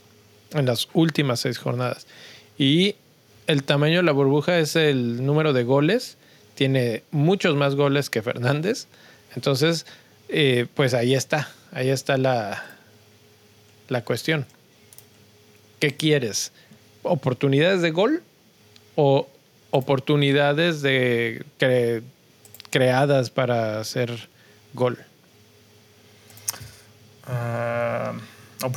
en 0.52 0.66
las 0.66 0.88
últimas 0.92 1.40
seis 1.40 1.58
jornadas. 1.58 2.06
Y 2.58 2.94
el 3.46 3.64
tamaño 3.64 3.98
de 3.98 4.02
la 4.02 4.12
burbuja 4.12 4.58
es 4.58 4.76
el 4.76 5.24
número 5.24 5.52
de 5.52 5.64
goles. 5.64 6.16
Tiene 6.54 7.02
muchos 7.10 7.56
más 7.56 7.74
goles 7.74 8.10
que 8.10 8.22
Fernández. 8.22 8.86
Entonces, 9.36 9.86
eh, 10.28 10.66
pues 10.74 10.94
ahí 10.94 11.14
está. 11.14 11.48
Ahí 11.72 11.90
está 11.90 12.16
la, 12.16 12.64
la 13.88 14.02
cuestión. 14.04 14.46
¿Qué 15.78 15.94
quieres? 15.94 16.52
¿Oportunidades 17.02 17.82
de 17.82 17.90
gol 17.92 18.22
o 18.96 19.28
oportunidades 19.70 20.82
de 20.82 21.44
creadas 22.70 23.30
para 23.30 23.78
hacer 23.78 24.28
gol? 24.74 24.98
Ah, 27.26 28.12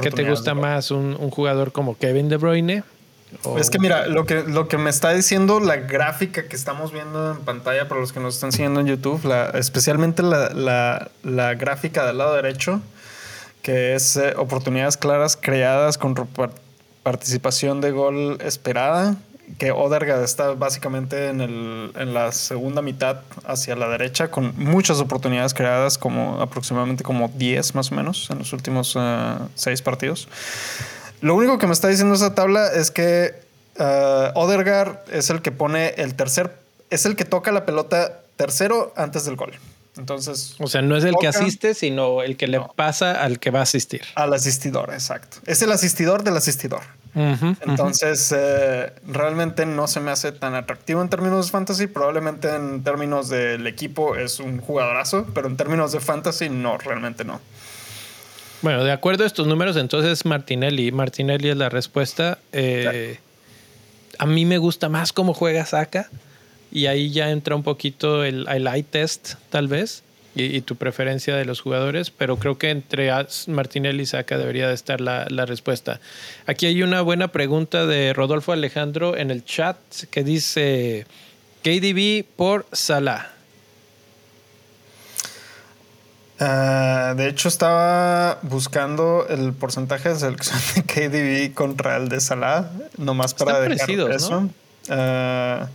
¿Qué 0.01 0.12
te 0.12 0.28
gusta 0.28 0.53
más? 0.53 0.91
¿Un, 0.91 1.16
jugador 1.30 1.72
como 1.72 1.97
Kevin 1.97 2.30
De 2.30 2.38
Bruyne? 2.38 2.84
Es 3.58 3.70
que 3.70 3.80
mira, 3.80 4.08
lo 4.08 4.26
que, 4.26 4.44
lo 4.44 4.68
que 4.68 4.78
me 4.78 4.90
está 4.90 5.14
diciendo 5.14 5.60
la 5.60 5.78
gráfica 5.78 6.48
que 6.48 6.56
estamos 6.56 6.92
viendo 6.92 7.32
en 7.32 7.38
pantalla 7.40 7.88
para 7.88 8.02
los 8.02 8.12
que 8.12 8.20
nos 8.20 8.36
están 8.36 8.52
siguiendo 8.52 8.80
en 8.80 8.88
YouTube, 8.88 9.24
la, 9.24 9.50
especialmente 9.52 10.24
la, 10.24 11.10
la, 11.24 11.54
gráfica 11.54 12.06
del 12.06 12.18
lado 12.18 12.34
derecho, 12.34 12.82
que 13.62 13.94
es 13.94 14.18
eh, 14.18 14.34
oportunidades 14.36 14.98
claras 14.98 15.38
creadas 15.40 15.98
con 15.98 16.16
participación 17.04 17.82
de 17.82 17.92
gol 17.92 18.40
esperada, 18.42 19.16
que 19.58 19.72
Odergard 19.72 20.24
está 20.24 20.54
básicamente 20.54 21.30
en, 21.30 21.42
el, 21.42 21.92
en, 21.96 22.14
la 22.14 22.32
segunda 22.32 22.82
mitad 22.82 23.22
hacia 23.46 23.76
la 23.76 23.88
derecha 23.88 24.30
con 24.30 24.54
muchas 24.58 25.00
oportunidades 25.00 25.54
creadas, 25.54 25.98
como 25.98 26.42
aproximadamente 26.42 27.04
como 27.04 27.30
10 27.30 27.76
más 27.76 27.92
o 27.92 27.96
menos 27.96 28.30
en 28.30 28.40
los 28.40 28.54
últimos 28.54 28.96
uh, 28.96 29.48
seis 29.56 29.82
partidos. 29.82 30.28
Lo 31.22 31.36
único 31.36 31.58
que 31.58 31.68
me 31.68 31.74
está 31.74 31.88
diciendo 31.88 32.16
esa 32.16 32.36
tabla 32.36 32.68
es 32.74 32.92
que 32.92 33.34
uh, 33.80 34.40
Odergaard 34.40 35.00
es 35.12 35.30
el 35.30 35.42
que 35.42 35.52
pone 35.52 35.90
el 35.98 36.16
tercer, 36.16 36.56
es 36.90 37.06
el 37.06 37.16
que 37.16 37.26
toca 37.26 37.52
la 37.52 37.66
pelota 37.66 38.22
tercero 38.38 38.94
antes 38.96 39.26
del 39.26 39.36
gol. 39.36 39.54
Entonces. 39.98 40.56
O 40.60 40.68
sea, 40.68 40.82
no 40.82 40.96
es 40.96 41.04
el 41.04 41.16
que 41.20 41.28
asiste, 41.28 41.74
sino 41.74 42.22
el 42.22 42.38
que 42.38 42.48
le 42.48 42.62
pasa 42.76 43.22
al 43.22 43.40
que 43.40 43.52
va 43.52 43.60
a 43.60 43.64
asistir. 43.64 44.02
Al 44.16 44.34
asistidor, 44.34 44.94
exacto. 44.94 45.38
Es 45.46 45.62
el 45.62 45.72
asistidor 45.72 46.24
del 46.24 46.38
asistidor. 46.38 46.82
Entonces, 47.16 48.34
eh, 48.36 48.94
realmente 49.06 49.66
no 49.66 49.88
se 49.88 50.00
me 50.00 50.12
hace 50.12 50.32
tan 50.32 50.54
atractivo 50.56 51.02
en 51.02 51.10
términos 51.10 51.48
de 51.48 51.52
fantasy. 51.52 51.88
Probablemente 51.88 52.54
en 52.54 52.84
términos 52.84 53.30
del 53.30 53.68
equipo 53.68 54.16
es 54.16 54.40
un 54.40 54.62
jugadorazo, 54.62 55.28
pero 55.34 55.48
en 55.48 55.58
términos 55.58 55.92
de 55.92 56.00
fantasy, 56.00 56.50
no, 56.50 56.78
realmente 56.78 57.26
no. 57.26 57.42
Bueno, 58.62 58.84
de 58.84 58.91
acuerdo 58.91 59.24
a 59.24 59.28
estos 59.28 59.47
números, 59.47 59.78
entonces 59.78 60.26
Martinelli. 60.26 60.91
Martinelli 60.91 61.49
es 61.49 61.57
la 61.57 61.70
respuesta. 61.70 62.39
Eh, 62.51 63.20
a 64.18 64.26
mí 64.26 64.45
me 64.45 64.57
gusta 64.57 64.89
más 64.89 65.14
cómo 65.14 65.34
juega 65.34 65.66
Saka. 65.66 66.10
Y 66.72 66.86
ahí 66.86 67.10
ya 67.12 67.32
entra 67.32 67.55
un 67.55 67.64
poquito 67.64 68.24
el, 68.24 68.47
el 68.47 68.68
eye 68.68 68.84
test, 68.84 69.36
tal 69.49 69.68
vez 69.68 70.03
y, 70.36 70.62
tu 70.62 70.76
preferencia 70.76 71.36
de 71.36 71.45
los 71.45 71.62
jugadores, 71.62 72.12
pero 72.12 72.38
creo 72.38 72.57
que 72.57 72.70
entre 72.70 73.12
Martinelli 73.47 74.03
y 74.03 74.05
Saca 74.05 74.38
debería 74.38 74.68
de 74.68 74.74
estar 74.74 75.01
la, 75.01 75.26
respuesta. 75.45 75.99
Aquí 76.45 76.66
hay 76.66 76.84
una 76.84 77.01
buena 77.01 77.30
pregunta 77.30 77.86
de 77.86 78.14
Rodolfo 78.14 78.51
Alejandro 78.51 79.18
en 79.18 79.32
el 79.32 79.43
chat 79.43 79.78
que 80.12 80.24
dice 80.24 81.05
KDB 81.64 82.26
por 82.36 82.66
Salah. 82.72 83.34
Ah, 86.40 87.14
de 87.18 87.28
hecho, 87.28 87.50
estaba 87.50 88.40
buscando 88.44 89.28
el 89.30 89.54
porcentaje 89.54 90.10
de 90.10 90.16
selección 90.16 90.60
de 90.76 90.84
KDB 90.84 91.54
contra 91.54 91.98
el 91.98 92.10
de 92.10 92.22
Salah, 92.22 92.70
nomás 92.98 93.34
para 93.34 93.60
dejar 93.60 93.90
eso. 94.12 94.42
¿no? 94.42 94.50
Ah, 94.90 95.68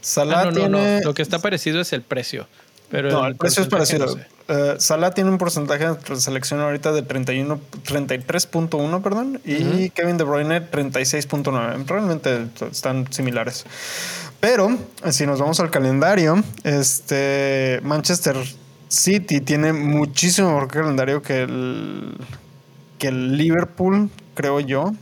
Salah 0.00 0.40
ah, 0.40 0.44
no, 0.46 0.68
no, 0.68 0.68
no. 0.68 1.00
Lo 1.00 1.14
que 1.14 1.22
está 1.22 1.38
parecido 1.40 1.80
es 1.80 1.92
el 1.92 2.02
precio 2.02 2.46
no, 2.90 3.26
el, 3.26 3.36
precio 3.36 3.62
es 3.62 3.68
parecido. 3.68 4.16
Uh, 4.48 4.78
Salah 4.78 5.12
tiene 5.12 5.30
un 5.30 5.38
porcentaje 5.38 5.86
de 5.86 6.20
selección 6.20 6.60
ahorita 6.60 6.92
de 6.92 7.02
31, 7.02 7.60
33.1, 7.86 9.02
perdón, 9.02 9.40
y 9.44 9.90
Kevin 9.90 10.16
De 10.16 10.24
Bruyne 10.24 10.70
36.9. 10.70 11.86
Realmente 11.86 12.46
están 12.70 13.10
similares. 13.12 13.64
Pero 14.40 14.76
si 15.10 15.26
nos 15.26 15.38
vamos 15.38 15.60
al 15.60 15.70
calendario, 15.70 16.42
este 16.64 17.80
Manchester 17.82 18.36
City 18.90 19.40
tiene 19.40 19.72
muchísimo 19.72 20.48
mejor 20.48 20.68
calendario 20.68 21.22
que 21.22 21.42
el 21.42 22.14
que 22.98 23.08
el 23.08 23.36
Liverpool, 23.36 24.10
creo 24.34 24.60
yo, 24.60 24.92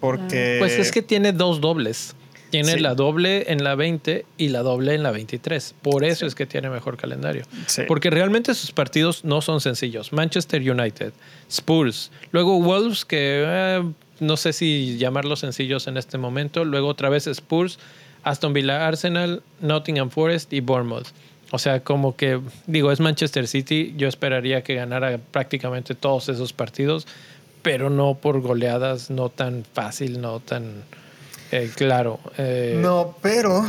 porque 0.00 0.56
pues 0.58 0.78
es 0.78 0.90
que 0.90 1.00
tiene 1.00 1.32
dos 1.32 1.60
dobles. 1.60 2.14
Tiene 2.50 2.78
la 2.78 2.94
doble 2.94 3.52
en 3.52 3.64
la 3.64 3.74
20 3.74 4.24
y 4.38 4.48
la 4.48 4.62
doble 4.62 4.94
en 4.94 5.02
la 5.02 5.10
23. 5.10 5.74
Por 5.82 6.04
eso 6.04 6.26
es 6.26 6.34
que 6.34 6.46
tiene 6.46 6.70
mejor 6.70 6.96
calendario. 6.96 7.44
Porque 7.88 8.08
realmente 8.08 8.54
sus 8.54 8.72
partidos 8.72 9.24
no 9.24 9.42
son 9.42 9.60
sencillos. 9.60 10.12
Manchester 10.12 10.62
United, 10.62 11.12
Spurs, 11.50 12.12
luego 12.30 12.60
Wolves, 12.62 13.04
que 13.04 13.44
eh, 13.46 13.82
no 14.20 14.36
sé 14.36 14.52
si 14.52 14.96
llamarlos 14.96 15.40
sencillos 15.40 15.86
en 15.86 15.96
este 15.96 16.18
momento. 16.18 16.64
Luego 16.64 16.88
otra 16.88 17.08
vez 17.08 17.26
Spurs, 17.26 17.78
Aston 18.22 18.52
Villa, 18.52 18.86
Arsenal, 18.86 19.42
Nottingham 19.60 20.10
Forest 20.10 20.52
y 20.52 20.60
Bournemouth. 20.60 21.08
O 21.50 21.58
sea, 21.58 21.80
como 21.80 22.16
que, 22.16 22.40
digo, 22.66 22.90
es 22.90 23.00
Manchester 23.00 23.46
City. 23.46 23.94
Yo 23.96 24.08
esperaría 24.08 24.62
que 24.62 24.74
ganara 24.74 25.18
prácticamente 25.18 25.94
todos 25.94 26.28
esos 26.28 26.52
partidos, 26.52 27.06
pero 27.62 27.90
no 27.90 28.14
por 28.14 28.40
goleadas, 28.40 29.10
no 29.10 29.28
tan 29.28 29.64
fácil, 29.72 30.20
no 30.20 30.40
tan 30.40 30.82
eh, 31.52 31.70
claro. 31.74 32.18
Eh, 32.38 32.78
no, 32.82 33.16
pero 33.22 33.64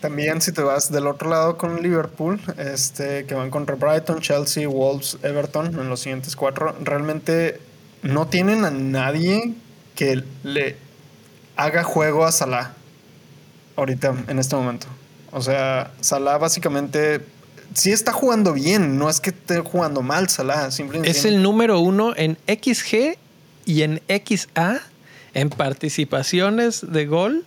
también 0.00 0.40
si 0.40 0.52
te 0.52 0.62
vas 0.62 0.90
del 0.90 1.06
otro 1.06 1.30
lado 1.30 1.56
con 1.56 1.82
Liverpool, 1.82 2.40
este, 2.58 3.24
que 3.26 3.34
van 3.34 3.50
contra 3.50 3.76
Brighton, 3.76 4.20
Chelsea, 4.20 4.68
Wolves, 4.68 5.18
Everton 5.22 5.66
en 5.78 5.88
los 5.88 6.00
siguientes 6.00 6.36
cuatro, 6.36 6.74
realmente 6.82 7.60
no 8.02 8.26
tienen 8.26 8.64
a 8.64 8.70
nadie 8.70 9.54
que 9.94 10.22
le 10.42 10.76
haga 11.56 11.82
juego 11.82 12.24
a 12.24 12.32
Salah 12.32 12.74
ahorita, 13.76 14.14
en 14.28 14.38
este 14.38 14.56
momento. 14.56 14.86
O 15.32 15.42
sea, 15.42 15.92
Salah 16.00 16.38
básicamente 16.38 17.20
sí 17.74 17.92
está 17.92 18.12
jugando 18.12 18.52
bien, 18.52 18.98
no 18.98 19.10
es 19.10 19.20
que 19.20 19.30
esté 19.30 19.60
jugando 19.60 20.02
mal 20.02 20.28
Salah, 20.28 20.70
simplemente... 20.70 21.10
Es 21.10 21.24
el 21.24 21.42
número 21.42 21.80
uno 21.80 22.14
en 22.16 22.38
XG 22.46 23.18
y 23.64 23.82
en 23.82 24.00
XA 24.08 24.80
en 25.34 25.50
participaciones 25.50 26.80
de 26.90 27.06
gol 27.06 27.44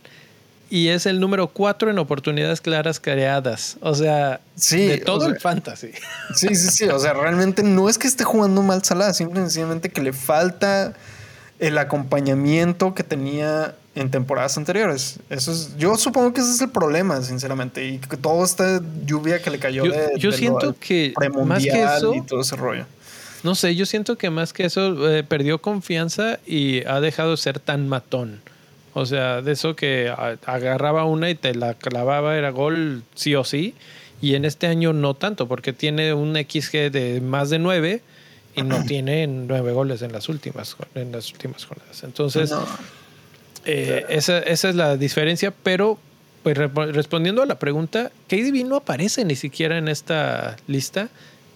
y 0.70 0.90
es 0.90 1.08
el 1.08 1.20
número 1.20 1.48
cuatro 1.48 1.90
en 1.90 1.98
oportunidades 1.98 2.62
claras 2.62 3.00
creadas. 3.00 3.78
O 3.82 3.96
sea, 3.96 4.42
de 4.70 4.98
todo 5.00 5.26
el 5.26 5.40
fantasy. 5.40 5.92
Sí, 6.36 6.54
sí, 6.54 6.70
sí. 6.70 6.86
O 6.86 7.00
sea, 7.00 7.14
realmente 7.14 7.64
no 7.64 7.90
es 7.90 7.98
que 7.98 8.08
esté 8.08 8.24
jugando 8.24 8.62
mal 8.62 8.84
Salah, 8.84 9.14
simplemente 9.14 9.90
que 9.90 10.02
le 10.02 10.14
falta 10.14 10.94
el 11.58 11.78
acompañamiento 11.78 12.94
que 12.94 13.04
tenía 13.04 13.76
en 14.00 14.10
temporadas 14.10 14.58
anteriores. 14.58 15.20
Eso 15.30 15.52
es, 15.52 15.76
yo 15.78 15.95
supongo 15.95 16.34
que 16.34 16.41
ese 16.41 16.52
es 16.52 16.62
el 16.62 16.70
problema, 16.70 17.22
sinceramente, 17.22 17.86
y 17.86 17.97
que 17.97 18.18
toda 18.18 18.45
esta 18.45 18.82
lluvia 19.06 19.41
que 19.41 19.50
le 19.50 19.60
cayó 19.60 19.86
yo, 19.86 19.91
de, 19.91 20.12
yo 20.18 20.32
siento 20.32 20.76
que 20.80 21.14
más 21.45 21.64
que 21.64 21.84
eso 21.84 22.14
y 22.14 22.22
todo 22.22 22.41
ese 22.41 22.56
rollo. 22.56 22.86
No 23.43 23.56
sé, 23.56 23.76
yo 23.76 23.86
siento 23.86 24.18
que 24.18 24.30
más 24.30 24.54
que 24.54 24.66
eso 24.66 25.10
eh, 25.10 25.24
perdió 25.24 25.62
confianza 25.62 26.39
y 26.45 26.86
ha 26.86 27.00
dejado 27.00 27.32
de 27.32 27.38
ser 27.38 27.60
tan 27.60 27.88
matón. 27.88 28.41
O 28.93 29.06
sea, 29.06 29.41
de 29.41 29.52
eso 29.52 29.76
que 29.76 30.14
agarraba 30.45 31.06
una 31.06 31.30
y 31.30 31.36
te 31.36 31.54
la 31.54 31.74
clavaba, 31.74 32.38
era 32.38 32.50
gol 32.50 33.04
sí 33.16 33.36
o 33.36 33.43
sí. 33.43 33.76
Y 34.22 34.36
en 34.36 34.43
este 34.43 34.68
año 34.68 34.91
no 34.91 35.14
tanto, 35.14 35.47
porque 35.47 35.72
tiene 35.72 36.14
un 36.14 36.36
XG 36.36 36.91
de 36.91 37.22
más 37.22 37.50
de 37.50 37.60
nueve 37.60 38.02
y 38.56 38.64
no 38.64 38.84
tiene 38.88 39.28
nueve 39.28 39.72
goles 39.72 40.02
en 40.02 40.12
las 40.12 40.28
últimas, 40.28 40.76
en 40.95 41.12
las 41.12 41.32
últimas 41.32 41.66
jornadas. 41.66 42.04
Entonces, 42.04 42.54
eh, 43.72 44.05
esa, 44.09 44.39
esa, 44.39 44.70
es 44.70 44.76
la 44.76 44.97
diferencia, 44.97 45.53
pero 45.63 45.97
pues 46.43 46.57
respondiendo 46.57 47.41
a 47.41 47.45
la 47.45 47.59
pregunta, 47.59 48.11
KDB 48.28 48.65
no 48.65 48.78
aparece 48.78 49.26
ni 49.26 49.36
siquiera 49.36 49.78
en 49.78 49.88
esta 49.88 50.55
lista 50.67 51.09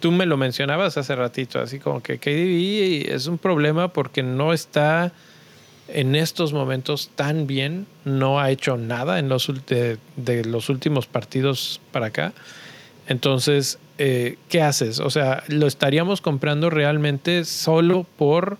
tú 0.03 0.11
me 0.11 0.25
lo 0.25 0.35
mencionabas 0.35 0.97
hace 0.97 1.15
ratito, 1.15 1.61
así 1.61 1.79
como 1.79 2.03
que 2.03 2.19
KDB 2.19 3.09
es 3.15 3.27
un 3.27 3.37
problema 3.37 3.87
porque 3.87 4.21
no 4.21 4.51
está 4.51 5.13
en 5.87 6.15
estos 6.15 6.51
momentos 6.51 7.09
tan 7.15 7.47
bien, 7.47 7.87
no 8.03 8.37
ha 8.37 8.51
hecho 8.51 8.75
nada 8.75 9.17
en 9.17 9.29
los 9.29 9.49
de, 9.65 9.97
los 10.43 10.67
últimos 10.67 11.07
partidos 11.07 11.79
para 11.93 12.07
acá. 12.07 12.33
Entonces, 13.07 13.79
eh, 13.97 14.35
¿qué 14.49 14.61
haces? 14.61 14.99
O 14.99 15.09
sea, 15.09 15.41
¿lo 15.47 15.67
estaríamos 15.67 16.19
comprando 16.19 16.69
realmente 16.69 17.45
solo 17.45 18.05
por 18.17 18.57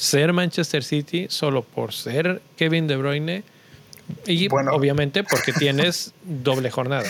ser 0.00 0.32
Manchester 0.32 0.82
City, 0.82 1.26
solo 1.28 1.62
por 1.62 1.92
ser 1.92 2.40
Kevin 2.56 2.86
De 2.86 2.96
Bruyne? 2.96 3.44
Y 4.26 4.48
obviamente 4.50 5.22
porque 5.24 5.52
tienes 5.52 6.14
doble 6.24 6.70
jornada. 6.70 7.04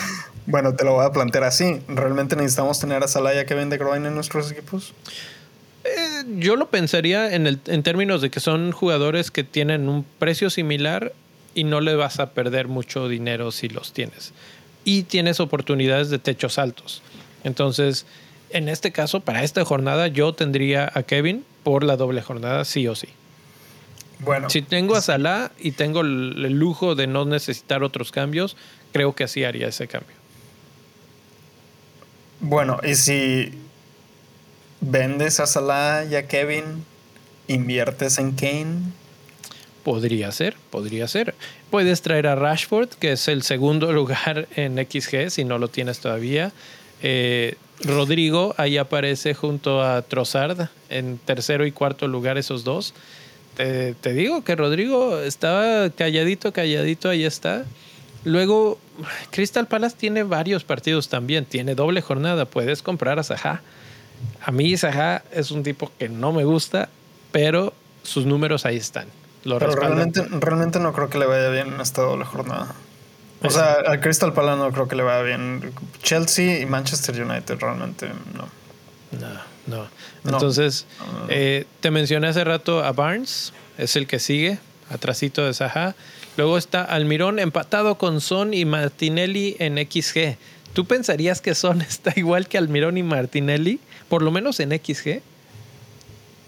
Bueno, 0.45 0.75
te 0.75 0.83
lo 0.83 0.95
voy 0.95 1.05
a 1.05 1.11
plantear 1.11 1.45
así. 1.45 1.81
¿Realmente 1.87 2.35
necesitamos 2.35 2.81
tener 2.81 3.01
a 3.01 3.07
Salaya 3.07 3.45
que 3.45 3.53
vende 3.53 3.77
Groin 3.77 4.05
en 4.05 4.13
nuestros 4.13 4.51
equipos? 4.51 4.93
Eh, 5.85 6.23
yo 6.37 6.57
lo 6.57 6.69
pensaría 6.69 7.33
en, 7.33 7.47
el, 7.47 7.59
en 7.67 7.81
términos 7.81 8.21
de 8.21 8.29
que 8.29 8.41
son 8.41 8.73
jugadores 8.73 9.31
que 9.31 9.45
tienen 9.45 9.87
un 9.87 10.05
precio 10.19 10.49
similar 10.49 11.13
y 11.55 11.63
no 11.63 11.79
le 11.79 11.95
vas 11.95 12.19
a 12.19 12.31
perder 12.31 12.67
mucho 12.67 13.07
dinero 13.07 13.51
si 13.51 13.69
los 13.69 13.93
tienes. 13.93 14.33
Y 14.83 15.03
tienes 15.03 15.39
oportunidades 15.39 16.09
de 16.09 16.19
techos 16.19 16.59
altos. 16.59 17.01
Entonces, 17.45 18.05
en 18.49 18.67
este 18.67 18.91
caso, 18.91 19.21
para 19.21 19.43
esta 19.43 19.63
jornada, 19.63 20.07
yo 20.07 20.33
tendría 20.33 20.91
a 20.93 21.03
Kevin 21.03 21.45
por 21.63 21.83
la 21.83 21.97
doble 21.97 22.21
jornada, 22.21 22.65
sí 22.65 22.87
o 22.87 22.95
sí. 22.95 23.07
Bueno. 24.19 24.49
Si 24.49 24.61
tengo 24.61 24.95
a 24.95 25.01
Salah 25.01 25.51
y 25.59 25.71
tengo 25.71 26.01
el, 26.01 26.53
lujo 26.53 26.93
de 26.95 27.07
no 27.07 27.25
necesitar 27.25 27.83
otros 27.83 28.11
cambios, 28.11 28.55
creo 28.91 29.15
que 29.15 29.23
así 29.23 29.43
haría 29.43 29.67
ese 29.67 29.87
cambio. 29.87 30.15
Bueno, 32.39 32.79
y 32.83 32.95
si 32.95 33.51
vendes 34.79 35.39
a 35.39 35.47
Salah 35.47 36.05
y 36.05 36.15
a 36.15 36.27
Kevin, 36.27 36.85
inviertes 37.47 38.19
en 38.19 38.33
Kane. 38.33 38.91
Podría 39.83 40.31
ser, 40.31 40.55
podría 40.69 41.07
ser. 41.07 41.33
Puedes 41.71 42.03
traer 42.03 42.27
a 42.27 42.35
Rashford, 42.35 42.89
que 42.89 43.13
es 43.13 43.27
el 43.27 43.41
segundo 43.41 43.91
lugar 43.91 44.47
en 44.55 44.77
XG, 44.77 45.31
si 45.31 45.45
no 45.45 45.57
lo 45.57 45.67
tienes 45.67 45.99
todavía. 45.99 46.51
Eh, 47.01 47.55
Rodrigo, 47.85 48.53
ahí 48.57 48.77
aparece 48.77 49.33
junto 49.33 49.81
a 49.81 50.01
Trossard, 50.01 50.69
en 50.89 51.17
tercero 51.17 51.65
y 51.65 51.71
cuarto 51.71 52.07
lugar 52.07 52.37
esos 52.37 52.63
dos. 52.63 52.93
Te, 53.55 53.93
te 53.95 54.13
digo 54.13 54.43
que 54.43 54.55
Rodrigo 54.55 55.19
estaba 55.19 55.89
calladito, 55.89 56.53
calladito, 56.53 57.09
ahí 57.09 57.23
está. 57.25 57.65
Luego, 58.23 58.77
Crystal 59.31 59.67
Palace 59.67 59.95
tiene 59.97 60.23
varios 60.23 60.63
partidos 60.63 61.09
también, 61.09 61.45
tiene 61.45 61.75
doble 61.75 62.01
jornada, 62.01 62.45
puedes 62.45 62.81
comprar 62.81 63.19
a 63.19 63.23
Zaha. 63.23 63.61
A 64.43 64.51
mí 64.51 64.77
Zaha 64.77 65.23
es 65.31 65.51
un 65.51 65.63
tipo 65.63 65.91
que 65.97 66.07
no 66.07 66.31
me 66.31 66.43
gusta, 66.43 66.89
pero 67.31 67.73
sus 68.03 68.25
números 68.25 68.65
ahí 68.65 68.77
están. 68.77 69.07
Lo 69.43 69.57
Pero 69.57 69.75
realmente, 69.75 70.23
realmente 70.29 70.79
no 70.79 70.93
creo 70.93 71.09
que 71.09 71.17
le 71.17 71.25
vaya 71.25 71.49
bien 71.49 71.73
en 71.73 71.81
esta 71.81 72.03
doble 72.03 72.25
jornada. 72.25 72.75
O 73.43 73.49
sea, 73.49 73.73
al 73.85 73.99
Crystal 74.01 74.33
Palace 74.33 74.57
no 74.57 74.71
creo 74.71 74.87
que 74.87 74.95
le 74.95 75.03
vaya 75.03 75.23
bien. 75.23 75.73
Chelsea 76.03 76.59
y 76.59 76.65
Manchester 76.65 77.21
United 77.23 77.57
realmente 77.59 78.07
no. 78.35 78.47
No, 79.19 79.33
no. 79.67 79.87
No. 80.23 80.33
Entonces, 80.33 80.85
eh, 81.29 81.65
te 81.79 81.91
mencioné 81.91 82.27
hace 82.27 82.43
rato 82.43 82.83
a 82.83 82.91
Barnes, 82.91 83.53
es 83.77 83.95
el 83.95 84.05
que 84.05 84.19
sigue, 84.19 84.59
atrasito 84.89 85.45
de 85.45 85.53
Zaha. 85.53 85.95
Luego 86.37 86.57
está 86.57 86.83
Almirón 86.83 87.39
empatado 87.39 87.97
con 87.97 88.21
Son 88.21 88.53
y 88.53 88.65
Martinelli 88.65 89.55
en 89.59 89.77
XG. 89.77 90.37
¿Tú 90.73 90.85
pensarías 90.85 91.41
que 91.41 91.55
Son 91.55 91.81
está 91.89 92.13
igual 92.15 92.47
que 92.47 92.57
Almirón 92.57 92.97
y 92.97 93.03
Martinelli? 93.03 93.79
Por 94.09 94.21
lo 94.21 94.31
menos 94.31 94.59
en 94.59 94.71
XG. 94.71 95.21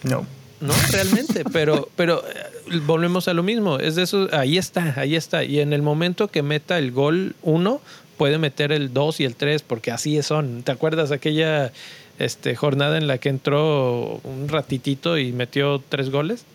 No. 0.04 0.26
No, 0.64 0.74
realmente, 0.92 1.44
pero, 1.54 1.90
pero 1.96 2.24
eh, 2.28 2.80
volvemos 2.86 3.28
a 3.28 3.34
lo 3.34 3.44
mismo. 3.44 3.78
Es 3.80 3.96
de 3.96 4.04
eso, 4.04 4.28
ahí 4.32 4.58
está, 4.58 4.94
ahí 4.98 5.16
está. 5.16 5.44
Y 5.44 5.60
en 5.60 5.74
el 5.74 5.82
momento 5.82 6.28
que 6.30 6.42
meta 6.42 6.78
el 6.78 6.92
gol 6.92 7.36
1, 7.44 7.82
puede 8.18 8.38
meter 8.38 8.72
el 8.72 8.94
2 8.94 9.20
y 9.20 9.26
el 9.26 9.36
3, 9.36 9.62
porque 9.64 9.92
así 9.92 10.22
son. 10.24 10.64
¿Te 10.64 10.72
acuerdas 10.72 11.12
aquella 11.12 11.72
este, 12.20 12.56
jornada 12.56 12.98
en 12.98 13.08
la 13.08 13.18
que 13.18 13.30
entró 13.30 14.22
un 14.24 14.48
ratitito 14.48 15.18
y 15.18 15.32
metió 15.34 15.82
tres 15.90 16.10
goles? 16.12 16.46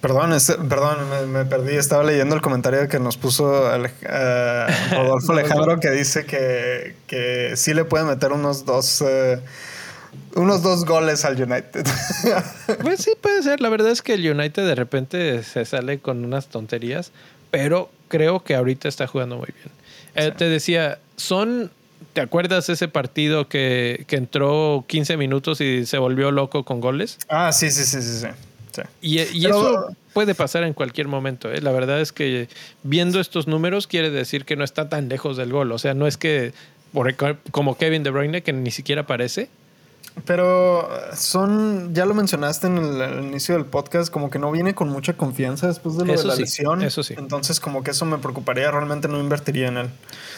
Perdón, 0.00 0.34
es- 0.34 0.56
perdón, 0.68 0.98
me, 1.10 1.26
me 1.26 1.44
perdí. 1.46 1.74
Estaba 1.76 2.04
leyendo 2.04 2.34
el 2.34 2.40
comentario 2.42 2.86
que 2.88 3.00
nos 3.00 3.16
puso 3.16 3.66
Ale- 3.68 3.90
eh, 4.02 4.66
Rodolfo 4.92 5.32
Alejandro 5.38 5.80
que 5.80 5.90
dice 5.90 6.26
que, 6.26 6.94
que 7.06 7.52
sí 7.56 7.72
le 7.74 7.84
puede 7.84 8.04
meter 8.04 8.32
unos 8.32 8.66
dos, 8.66 9.02
eh, 9.06 9.40
unos 10.34 10.62
dos 10.62 10.84
goles 10.84 11.24
al 11.24 11.40
United. 11.40 11.86
Pues 12.82 13.00
sí, 13.02 13.12
puede 13.20 13.42
ser. 13.42 13.60
La 13.60 13.68
verdad 13.68 13.90
es 13.90 14.02
que 14.02 14.14
el 14.14 14.28
United 14.30 14.66
de 14.66 14.74
repente 14.74 15.42
se 15.42 15.64
sale 15.64 15.98
con 15.98 16.24
unas 16.24 16.48
tonterías, 16.48 17.12
pero 17.50 17.90
creo 18.08 18.42
que 18.42 18.54
ahorita 18.54 18.88
está 18.88 19.06
jugando 19.06 19.36
muy 19.36 19.48
bien. 19.54 19.74
Eh, 20.14 20.32
Te 20.36 20.48
decía, 20.48 20.98
son. 21.16 21.70
¿Te 22.12 22.20
acuerdas 22.20 22.68
ese 22.70 22.88
partido 22.88 23.48
que, 23.48 24.04
que 24.06 24.16
entró 24.16 24.84
15 24.86 25.16
minutos 25.18 25.60
y 25.60 25.84
se 25.86 25.98
volvió 25.98 26.30
loco 26.30 26.64
con 26.64 26.80
goles? 26.80 27.18
ah, 27.28 27.52
sí, 27.52 27.70
sí, 27.70 27.84
sí, 27.84 28.00
sí, 28.02 28.18
sí. 28.20 28.26
sí. 28.72 28.82
Y, 29.02 29.20
y 29.20 29.42
Pero- 29.42 29.56
eso 29.60 29.96
puede 30.14 30.34
pasar 30.34 30.62
en 30.64 30.72
cualquier 30.72 31.08
momento. 31.08 31.50
¿eh? 31.52 31.60
La 31.60 31.72
verdad 31.72 32.00
es 32.00 32.12
que 32.12 32.48
viendo 32.82 33.20
estos 33.20 33.46
números 33.46 33.86
quiere 33.86 34.10
decir 34.10 34.44
que 34.46 34.56
no 34.56 34.64
está 34.64 34.88
tan 34.88 35.08
lejos 35.10 35.36
del 35.36 35.52
gol. 35.52 35.72
O 35.72 35.78
sea, 35.78 35.92
no 35.94 36.06
es 36.06 36.16
que 36.16 36.52
por 36.92 37.14
como 37.50 37.76
Kevin 37.76 38.02
De 38.02 38.10
Bruyne 38.10 38.42
que 38.42 38.52
ni 38.54 38.70
siquiera 38.70 39.02
aparece. 39.02 39.48
Pero 40.24 40.88
son, 41.14 41.94
ya 41.94 42.06
lo 42.06 42.14
mencionaste 42.14 42.66
en 42.66 42.78
el, 42.78 43.00
el 43.00 43.24
inicio 43.24 43.54
del 43.54 43.64
podcast, 43.66 44.10
como 44.10 44.30
que 44.30 44.38
no 44.38 44.50
viene 44.50 44.74
con 44.74 44.88
mucha 44.88 45.12
confianza 45.12 45.66
después 45.68 45.96
de 45.98 46.04
lo 46.06 46.14
Eso 46.14 46.22
de 46.22 46.28
la 46.28 46.34
sí, 46.36 46.40
lesión. 46.42 46.82
eso 46.82 47.02
sí. 47.02 47.14
Entonces, 47.18 47.60
como 47.60 47.84
que 47.84 47.90
eso 47.92 48.04
me 48.06 48.18
preocuparía, 48.18 48.70
realmente 48.70 49.08
no 49.08 49.20
invertiría 49.20 49.68
en 49.68 49.76
él. 49.76 49.90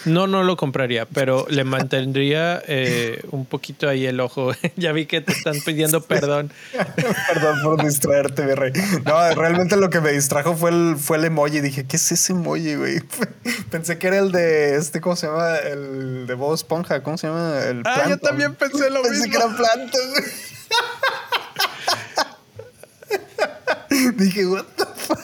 No, 0.05 0.27
no 0.27 0.43
lo 0.43 0.57
compraría, 0.57 1.07
pero 1.07 1.47
le 1.49 1.65
mantendría 1.65 2.63
eh, 2.67 3.23
un 3.31 3.47
poquito 3.47 3.89
ahí 3.89 4.05
el 4.07 4.21
ojo. 4.21 4.53
ya 4.77 4.93
vi 4.93 5.07
que 5.07 5.21
te 5.21 5.33
están 5.33 5.55
pidiendo 5.65 6.01
perdón. 6.03 6.51
Perdón 7.29 7.63
por 7.63 7.83
distraerte, 7.85 8.43
mi 8.45 8.55
rey. 8.55 8.73
No, 9.05 9.35
realmente 9.35 9.77
lo 9.77 9.91
que 9.91 10.01
me 10.01 10.13
distrajo 10.13 10.55
fue 10.57 10.71
el, 10.71 10.97
fue 10.99 11.17
el 11.19 11.25
emoji. 11.27 11.61
Dije, 11.61 11.87
¿qué 11.87 11.97
es 11.97 12.13
ese 12.13 12.33
emoji, 12.33 12.75
güey? 12.75 13.01
Pensé 13.71 13.99
que 13.99 14.07
era 14.09 14.19
el 14.19 14.33
de 14.33 14.77
este, 14.77 15.01
¿cómo 15.01 15.17
se 15.17 15.27
llama? 15.29 15.57
El 15.57 16.27
de 16.27 16.35
Bob 16.35 16.55
Esponja, 16.55 17.03
¿cómo 17.03 17.17
se 17.17 17.27
llama? 17.29 17.61
El 17.65 17.83
Ah, 17.85 18.05
yo 18.09 18.19
también 18.19 18.55
pensé 18.55 18.91
lo 18.91 19.03
Pensé 19.03 19.27
mismo. 19.27 19.33
que 19.33 19.37
era 19.45 19.57
Güey. 19.77 20.25
Dije, 24.17 24.47
what 24.47 24.65
the 24.77 24.85
fuck? 24.97 25.19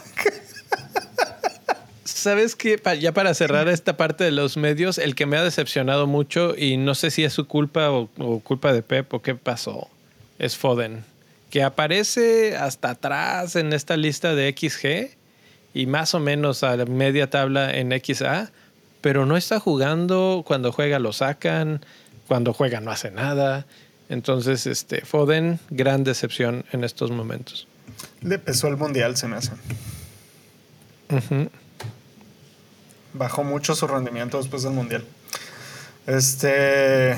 ¿Sabes 2.05 2.57
qué? 2.57 2.81
Ya 3.01 3.13
para 3.13 3.35
cerrar 3.35 3.69
esta 3.69 3.97
parte 3.97 4.25
de 4.25 4.31
los 4.31 4.57
medios, 4.57 4.99
el 4.99 5.15
que 5.15 5.27
me 5.27 5.37
ha 5.37 5.43
decepcionado 5.43 6.07
mucho 6.07 6.55
y 6.57 6.77
no 6.79 6.95
sé 6.95 7.11
si 7.11 7.25
es 7.25 7.33
su 7.33 7.47
culpa 7.47 7.91
o, 7.91 8.09
o 8.19 8.41
culpa 8.41 8.73
de 8.73 8.83
Pep 8.83 9.13
o 9.13 9.21
qué 9.21 9.35
pasó, 9.35 9.89
es 10.39 10.57
Foden, 10.57 11.05
que 11.51 11.63
aparece 11.63 12.57
hasta 12.57 12.91
atrás 12.91 13.57
en 13.57 13.73
esta 13.73 13.97
lista 13.97 14.35
de 14.35 14.55
XG 14.57 15.17
y 15.75 15.87
más 15.87 16.15
o 16.15 16.21
menos 16.21 16.63
a 16.63 16.77
la 16.77 16.87
media 16.87 17.29
tabla 17.29 17.75
en 17.75 17.93
XA, 17.93 18.51
pero 19.01 19.27
no 19.27 19.37
está 19.37 19.61
jugando, 19.61 20.45
cuando 20.47 20.73
juega 20.73 20.99
lo 20.99 21.13
sacan, 21.13 21.85
cuando 22.27 22.55
juega 22.55 22.81
no 22.81 22.91
hace 22.91 23.11
nada. 23.11 23.67
Entonces, 24.09 24.67
este 24.67 25.01
Foden, 25.01 25.61
gran 25.71 26.05
decepción 26.05 26.65
en 26.73 26.85
estos 26.85 27.11
momentos. 27.11 27.67
Le 28.21 28.39
pesó 28.39 28.69
el 28.69 28.77
mundial, 28.77 29.17
se 29.17 29.29
me 29.29 29.37
hace. 29.37 29.53
Bajó 33.13 33.45
mucho 33.45 33.75
su 33.75 33.87
rendimiento 33.87 34.39
después 34.39 34.63
del 34.63 34.73
mundial. 34.73 35.05
Este. 36.07 37.17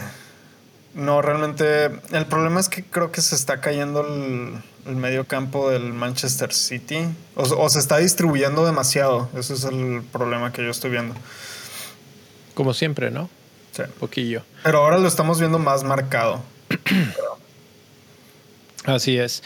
No, 0.95 1.22
realmente. 1.22 1.87
El 2.12 2.26
problema 2.26 2.61
es 2.61 2.68
que 2.68 2.84
creo 2.84 3.11
que 3.12 3.20
se 3.20 3.34
está 3.34 3.61
cayendo 3.61 4.01
el, 4.01 4.62
el 4.87 4.97
medio 4.97 5.26
campo 5.26 5.70
del 5.70 5.93
Manchester 5.93 6.53
City. 6.53 7.07
O, 7.34 7.43
o 7.43 7.68
se 7.68 7.78
está 7.78 7.99
distribuyendo 7.99 8.64
demasiado. 8.64 9.28
Ese 9.37 9.55
es 9.55 9.64
el 9.64 10.03
problema 10.12 10.53
que 10.53 10.62
yo 10.62 10.70
estoy 10.70 10.91
viendo. 10.91 11.14
Como 12.55 12.74
siempre, 12.74 13.11
¿no? 13.11 13.28
Sí. 13.72 13.82
Poquillo. 13.99 14.43
Pero 14.62 14.78
ahora 14.78 14.99
lo 14.99 15.09
estamos 15.09 15.39
viendo 15.39 15.59
más 15.59 15.82
marcado. 15.84 16.43
Así 18.85 19.19
es. 19.19 19.43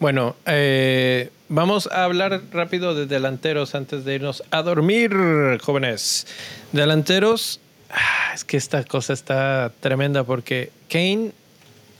Bueno, 0.00 0.36
eh, 0.46 1.30
vamos 1.48 1.88
a 1.90 2.04
hablar 2.04 2.42
rápido 2.52 2.94
de 2.94 3.06
delanteros 3.06 3.74
antes 3.74 4.04
de 4.04 4.16
irnos 4.16 4.42
a 4.50 4.62
dormir, 4.62 5.12
jóvenes. 5.62 6.26
Delanteros, 6.72 7.60
ah, 7.90 8.32
es 8.34 8.44
que 8.44 8.56
esta 8.56 8.84
cosa 8.84 9.12
está 9.12 9.72
tremenda 9.80 10.24
porque 10.24 10.70
Kane 10.88 11.32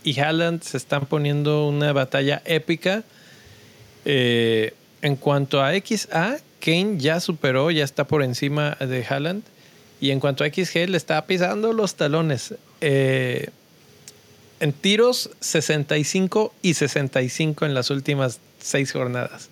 y 0.02 0.20
Haaland 0.20 0.62
se 0.62 0.76
están 0.76 1.06
poniendo 1.06 1.66
una 1.66 1.92
batalla 1.92 2.42
épica. 2.44 3.04
Eh, 4.04 4.74
en 5.02 5.16
cuanto 5.16 5.62
a 5.62 5.72
XA, 5.72 6.38
Kane 6.60 6.98
ya 6.98 7.20
superó, 7.20 7.70
ya 7.70 7.84
está 7.84 8.04
por 8.04 8.22
encima 8.22 8.76
de 8.80 9.04
Haaland. 9.04 9.42
Y 10.00 10.10
en 10.10 10.20
cuanto 10.20 10.44
a 10.44 10.48
XG, 10.48 10.88
le 10.88 10.96
está 10.96 11.24
pisando 11.26 11.72
los 11.72 11.94
talones. 11.94 12.54
Eh, 12.80 13.50
en 14.64 14.72
tiros, 14.72 15.28
65 15.40 16.54
y 16.62 16.72
65 16.72 17.66
en 17.66 17.74
las 17.74 17.90
últimas 17.90 18.40
seis 18.58 18.92
jornadas. 18.92 19.50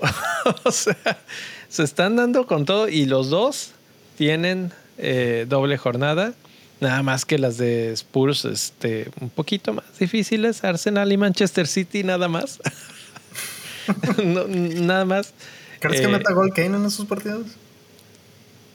o 0.64 0.72
sea, 0.72 1.20
se 1.68 1.82
están 1.82 2.16
dando 2.16 2.46
con 2.46 2.64
todo 2.64 2.88
y 2.88 3.04
los 3.04 3.28
dos 3.28 3.72
tienen 4.16 4.72
eh, 4.96 5.44
doble 5.46 5.76
jornada. 5.76 6.32
Nada 6.80 7.02
más 7.02 7.26
que 7.26 7.38
las 7.38 7.58
de 7.58 7.92
Spurs, 7.92 8.46
este, 8.46 9.10
un 9.20 9.28
poquito 9.28 9.74
más 9.74 9.98
difíciles. 9.98 10.64
Arsenal 10.64 11.12
y 11.12 11.18
Manchester 11.18 11.66
City, 11.66 12.02
nada 12.02 12.28
más. 12.28 12.58
No, 14.24 14.48
nada 14.48 15.04
más. 15.04 15.32
¿Crees 15.78 16.00
que 16.00 16.06
Eh, 16.08 16.10
meta 16.10 16.32
gol 16.32 16.52
Kane 16.52 16.76
en 16.76 16.86
esos 16.86 17.06
partidos? 17.06 17.46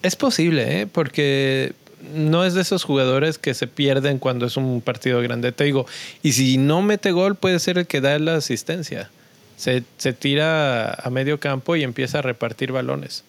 es 0.03 0.15
posible, 0.15 0.81
¿eh? 0.81 0.87
porque 0.87 1.73
no 2.13 2.45
es 2.45 2.53
de 2.53 2.61
esos 2.61 2.83
jugadores 2.83 3.37
que 3.37 3.53
se 3.53 3.67
pierden 3.67 4.19
cuando 4.19 4.45
es 4.45 4.57
un 4.57 4.81
partido 4.81 5.21
grande. 5.21 5.51
Te 5.51 5.63
digo, 5.65 5.85
y 6.21 6.33
si 6.33 6.57
no 6.57 6.81
mete 6.81 7.11
gol, 7.11 7.35
puede 7.35 7.59
ser 7.59 7.77
el 7.77 7.87
que 7.87 8.01
da 8.01 8.17
la 8.19 8.35
asistencia. 8.35 9.09
se, 9.57 9.83
se 9.97 10.13
tira 10.13 10.93
a 10.93 11.09
medio 11.09 11.39
campo 11.39 11.75
y 11.75 11.83
empieza 11.83 12.19
a 12.19 12.21
repartir 12.21 12.71
balones. 12.71 13.23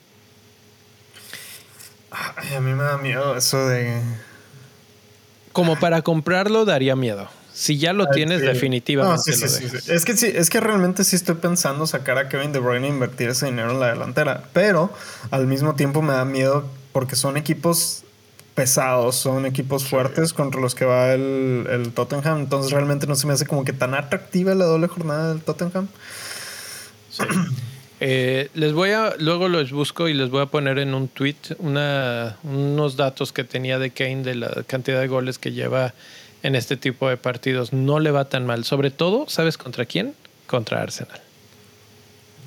Ay, 2.10 2.54
a 2.54 2.60
mí 2.60 2.72
me 2.72 2.82
da 2.82 2.98
miedo 2.98 3.36
eso 3.36 3.66
de. 3.68 4.00
Como 5.52 5.78
para 5.78 6.02
comprarlo 6.02 6.64
daría 6.64 6.96
miedo. 6.96 7.28
Si 7.54 7.76
ya 7.78 7.92
lo 7.92 8.04
Ay, 8.04 8.10
tienes, 8.14 8.40
sí. 8.40 8.46
definitivamente 8.46 9.16
No, 9.16 9.22
sí, 9.22 9.30
lo 9.42 9.48
sí, 9.48 9.48
sí, 9.48 9.64
dejas. 9.64 9.84
sí. 9.84 9.92
Es 9.92 10.04
que 10.06 10.16
sí, 10.16 10.32
es 10.34 10.48
que 10.48 10.60
realmente 10.60 11.04
sí 11.04 11.16
estoy 11.16 11.34
pensando 11.34 11.86
sacar 11.86 12.16
a 12.16 12.28
Kevin 12.30 12.52
De 12.52 12.58
Bruyne 12.58 12.86
e 12.86 12.90
invertir 12.90 13.28
ese 13.28 13.46
dinero 13.46 13.72
en 13.72 13.80
la 13.80 13.88
delantera. 13.88 14.44
Pero 14.54 14.90
al 15.30 15.46
mismo 15.46 15.74
tiempo 15.74 16.00
me 16.00 16.14
da 16.14 16.24
miedo 16.24 16.66
porque 16.92 17.14
son 17.16 17.36
equipos 17.36 18.04
pesados, 18.54 19.16
son 19.16 19.46
equipos 19.46 19.84
fuertes 19.84 20.32
contra 20.32 20.60
los 20.60 20.74
que 20.74 20.84
va 20.84 21.12
el, 21.12 21.66
el 21.70 21.92
Tottenham. 21.92 22.40
Entonces 22.40 22.72
realmente 22.72 23.06
no 23.06 23.14
se 23.14 23.26
me 23.26 23.32
hace 23.32 23.46
como 23.46 23.64
que 23.64 23.72
tan 23.72 23.94
atractiva 23.94 24.54
la 24.54 24.64
doble 24.64 24.88
jornada 24.88 25.30
del 25.30 25.42
Tottenham. 25.42 25.88
Eh, 28.04 28.48
les 28.54 28.72
voy 28.72 28.90
a, 28.90 29.14
luego 29.20 29.46
los 29.46 29.70
busco 29.70 30.08
y 30.08 30.14
les 30.14 30.28
voy 30.28 30.42
a 30.42 30.46
poner 30.46 30.80
en 30.80 30.92
un 30.92 31.06
tweet 31.06 31.36
una, 31.58 32.36
unos 32.42 32.96
datos 32.96 33.32
que 33.32 33.44
tenía 33.44 33.78
de 33.78 33.92
Kane 33.92 34.24
de 34.24 34.34
la 34.34 34.64
cantidad 34.66 34.98
de 35.00 35.06
goles 35.06 35.38
que 35.38 35.52
lleva 35.52 35.94
en 36.42 36.56
este 36.56 36.76
tipo 36.76 37.08
de 37.08 37.16
partidos. 37.16 37.72
No 37.72 38.00
le 38.00 38.10
va 38.10 38.24
tan 38.24 38.44
mal. 38.44 38.64
Sobre 38.64 38.90
todo, 38.90 39.26
¿sabes 39.28 39.56
contra 39.56 39.86
quién? 39.86 40.16
Contra 40.48 40.82
Arsenal. 40.82 41.20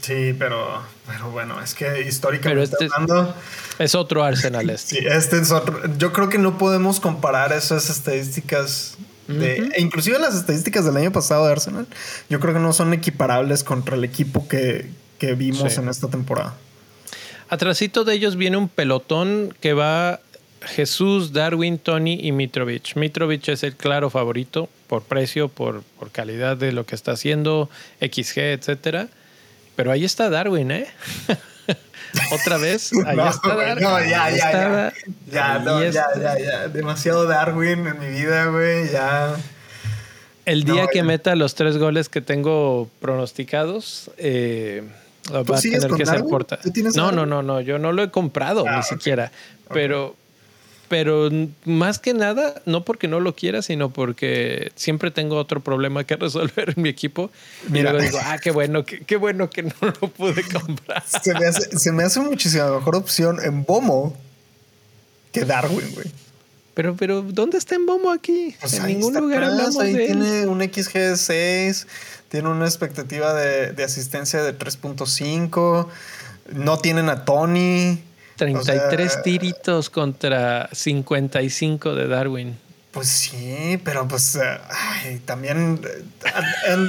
Sí, 0.02 0.36
pero, 0.38 0.82
pero 1.08 1.32
bueno, 1.32 1.60
es 1.62 1.74
que 1.74 2.02
históricamente 2.08 2.76
Pero 2.78 2.86
este- 2.86 2.96
hablando, 2.96 3.36
Es 3.80 3.96
otro 3.96 4.24
Arsenal 4.24 4.70
este. 4.70 4.98
Sí, 5.00 5.06
este 5.08 5.40
es 5.40 5.52
otro. 5.52 5.82
Yo 5.98 6.14
creo 6.14 6.30
que 6.30 6.38
no 6.38 6.58
podemos 6.58 7.00
comparar 7.00 7.52
esas 7.54 7.90
estadísticas. 7.90 8.98
De, 9.28 9.72
e 9.74 9.82
inclusive 9.82 10.20
las 10.20 10.36
estadísticas 10.36 10.86
del 10.86 10.98
año 10.98 11.12
pasado 11.12 11.48
de 11.48 11.52
Arsenal, 11.54 11.88
yo 12.30 12.40
creo 12.40 12.54
que 12.54 12.60
no 12.60 12.74
son 12.74 12.94
equiparables 12.94 13.64
contra 13.64 13.96
el 13.96 14.04
equipo 14.04 14.48
que, 14.48 14.88
que 15.18 15.34
vimos 15.34 15.74
Sí. 15.74 15.80
en 15.80 15.90
esta 15.90 16.08
temporada. 16.10 16.54
Atrasito 17.50 18.04
de 18.04 18.14
ellos 18.14 18.36
viene 18.36 18.58
un 18.58 18.70
pelotón 18.70 19.56
que 19.62 19.74
va 19.74 20.20
Jesús, 20.62 21.34
Darwin, 21.34 21.78
Tony 21.80 22.20
y 22.22 22.32
Mitrovic. 22.32 22.96
Mitrovic 22.96 23.48
es 23.50 23.64
el 23.64 23.76
claro 23.76 24.10
favorito 24.12 24.70
por 24.88 25.02
precio, 25.04 25.48
por, 25.48 25.82
por 26.00 26.12
calidad 26.12 26.58
de 26.58 26.72
lo 26.72 26.86
que 26.86 26.94
está 26.96 27.12
haciendo, 27.14 27.70
XG, 28.02 28.38
etcétera. 28.54 29.08
Pero 29.76 29.92
ahí 29.92 30.06
está 30.06 30.30
Darwin, 30.30 30.72
¿eh? 30.72 30.88
Otra 32.32 32.58
vez, 32.58 32.92
ahí 33.06 33.18
no, 33.18 33.30
está 33.30 33.56
Darwin. 33.56 33.84
no, 33.84 34.00
ya, 34.00 34.30
ya, 34.30 34.52
ya. 34.52 34.94
Ya, 35.32 35.60
no, 35.60 35.84
ya, 35.84 36.06
ya, 36.20 36.40
ya. 36.40 36.68
Demasiado 36.70 37.26
Darwin 37.26 37.86
en 37.88 38.00
mi 38.00 38.08
vida, 38.08 38.46
güey. 38.48 38.90
Ya. 38.90 39.36
El 40.46 40.64
día 40.64 40.84
No, 40.84 40.88
que 40.88 41.00
ya. 41.00 41.04
meta 41.04 41.36
los 41.36 41.56
tres 41.56 41.78
goles 41.78 42.08
que 42.08 42.22
tengo 42.22 42.90
pronosticados, 43.02 44.12
eh, 44.18 44.84
va 45.34 45.44
¿Tú 45.44 45.56
a 45.56 45.60
tener 45.60 45.92
que 45.92 46.06
ser 46.06 46.24
corta. 46.24 46.58
¿Tú 46.58 46.72
tienes 46.72 46.96
No, 46.96 47.12
no, 47.12 47.26
no, 47.26 47.42
no, 47.42 47.60
yo 47.62 47.80
no 47.80 47.92
lo 47.92 48.04
he 48.04 48.12
comprado 48.12 48.64
Ah, 48.68 48.78
ni 48.78 48.84
siquiera. 48.84 49.32
Pero, 49.74 50.16
pero 50.88 51.30
más 51.66 52.00
que 52.00 52.14
nada, 52.14 52.62
no 52.66 52.86
porque 52.86 53.08
no 53.08 53.20
lo 53.20 53.36
quiera, 53.36 53.62
sino 53.62 53.90
porque 53.90 54.72
siempre 54.76 55.12
tengo 55.12 55.38
otro 55.38 55.62
problema 55.62 56.04
que 56.04 56.16
resolver 56.18 56.74
en 56.76 56.82
mi 56.82 56.90
equipo. 56.90 57.32
Mira. 57.70 57.90
Y 57.90 57.94
luego 57.94 58.06
digo, 58.06 58.20
ah, 58.24 58.38
qué 58.40 58.52
bueno, 58.52 58.86
qué, 58.86 59.00
qué 59.00 59.18
bueno 59.18 59.50
que 59.50 59.64
no 59.64 59.74
lo 59.82 60.10
pude 60.10 60.44
comprar. 60.54 61.04
Se 61.06 61.34
me 61.34 61.46
hace, 61.46 61.78
se 61.78 61.92
me 61.92 62.04
hace 62.04 62.20
muchísima 62.20 62.70
mejor 62.72 62.96
opción 62.96 63.40
en 63.44 63.64
Bomo 63.64 64.16
que 65.32 65.46
Darwin, 65.46 65.94
güey. 65.94 66.08
Pero, 66.74 66.96
pero, 66.98 67.22
¿dónde 67.22 67.58
está 67.58 67.76
en 67.76 67.86
Bombo 67.86 68.12
aquí? 68.12 68.54
Pues 68.60 68.74
en 68.74 68.88
ningún 68.88 69.14
lugar 69.14 69.44
atrás, 69.44 69.60
hablamos 69.60 69.80
ahí 69.80 69.94
de 69.94 70.06
él. 70.08 70.20
tiene 70.20 70.48
un 70.48 70.62
XG 70.62 70.94
de 70.94 71.18
6, 71.18 71.88
tiene 72.28 72.50
una 72.50 72.66
expectativa 72.66 73.34
de, 73.34 73.72
de 73.72 73.84
asistencia 73.84 74.44
de 74.44 74.58
3.5, 74.58 75.88
no 76.54 76.78
tienen 76.80 77.08
a 77.08 77.24
Tony. 77.24 78.04
33 78.36 79.08
O 79.08 79.14
sea, 79.14 79.22
tiritos 79.22 79.90
contra 79.90 80.70
55 80.72 81.96
de 81.96 82.08
Darwin. 82.08 82.66
Pues 82.96 83.10
sí, 83.10 83.78
pero 83.84 84.08
pues 84.08 84.38
eh, 84.38 84.58
ay, 84.70 85.20
también 85.26 85.82
eh, 85.84 86.06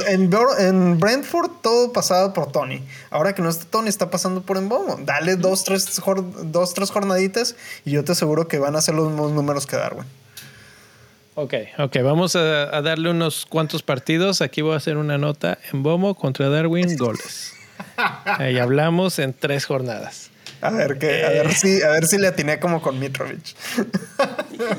en, 0.06 0.30
en, 0.30 1.00
Brentford 1.00 1.50
todo 1.62 1.92
pasado 1.92 2.32
por 2.32 2.52
Tony. 2.52 2.80
Ahora 3.10 3.34
que 3.34 3.42
no 3.42 3.48
está 3.48 3.64
Tony, 3.64 3.88
está 3.88 4.08
pasando 4.08 4.42
por 4.42 4.56
Embomo. 4.56 5.00
Dale 5.00 5.34
dos 5.34 5.64
tres, 5.64 6.00
dos, 6.44 6.74
tres 6.74 6.90
jornaditas 6.92 7.56
y 7.84 7.90
yo 7.90 8.04
te 8.04 8.12
aseguro 8.12 8.46
que 8.46 8.60
van 8.60 8.76
a 8.76 8.78
hacer 8.78 8.94
los 8.94 9.08
mismos 9.08 9.32
números 9.32 9.66
que 9.66 9.74
Darwin. 9.74 10.06
Ok, 11.34 11.54
ok, 11.78 11.96
vamos 12.04 12.36
a, 12.36 12.76
a 12.76 12.82
darle 12.82 13.10
unos 13.10 13.44
cuantos 13.44 13.82
partidos. 13.82 14.42
Aquí 14.42 14.62
voy 14.62 14.74
a 14.74 14.76
hacer 14.76 14.98
una 14.98 15.18
nota 15.18 15.58
en 15.72 15.82
Bomo 15.82 16.14
contra 16.14 16.48
Darwin, 16.48 16.96
goles. 16.96 17.52
Ahí 18.24 18.60
hablamos 18.60 19.18
en 19.18 19.34
tres 19.34 19.66
jornadas. 19.66 20.30
A 20.60 20.70
ver, 20.70 20.98
que, 20.98 21.24
a, 21.24 21.28
ver 21.30 21.52
si, 21.52 21.82
a 21.82 21.90
ver 21.90 22.06
si 22.06 22.18
le 22.18 22.28
atiné 22.28 22.58
como 22.58 22.80
con 22.80 22.98
Mitrovic. 22.98 23.54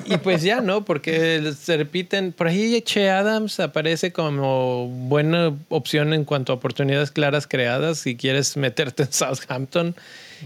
Y 0.06 0.18
pues 0.18 0.42
ya, 0.42 0.60
¿no? 0.62 0.84
Porque 0.86 1.54
se 1.60 1.78
repiten. 1.78 2.32
Por 2.32 2.48
ahí 2.48 2.82
Che 2.82 3.10
Adams 3.10 3.60
aparece 3.60 4.12
como 4.12 4.88
buena 4.88 5.54
opción 5.70 6.14
en 6.14 6.26
cuanto 6.26 6.52
a 6.52 6.56
oportunidades 6.56 7.12
claras 7.12 7.48
creadas. 7.48 8.00
Si 8.00 8.16
quieres 8.16 8.58
meterte 8.58 9.04
en 9.04 9.14
Southampton. 9.14 9.96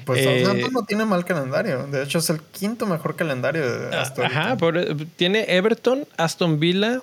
Pues 0.05 0.19
Eh, 0.25 0.43
Southampton 0.43 0.73
no 0.73 0.83
tiene 0.85 1.05
mal 1.05 1.23
calendario. 1.25 1.87
De 1.87 2.03
hecho, 2.03 2.19
es 2.19 2.29
el 2.29 2.41
quinto 2.41 2.85
mejor 2.85 3.15
calendario 3.15 3.79
de 3.89 3.95
hasta 3.95 4.23
ahorita. 4.23 4.39
Ajá, 4.41 4.57
por- 4.57 4.85
tiene 5.15 5.45
Everton, 5.47 6.05
Aston 6.17 6.59
Villa, 6.59 7.01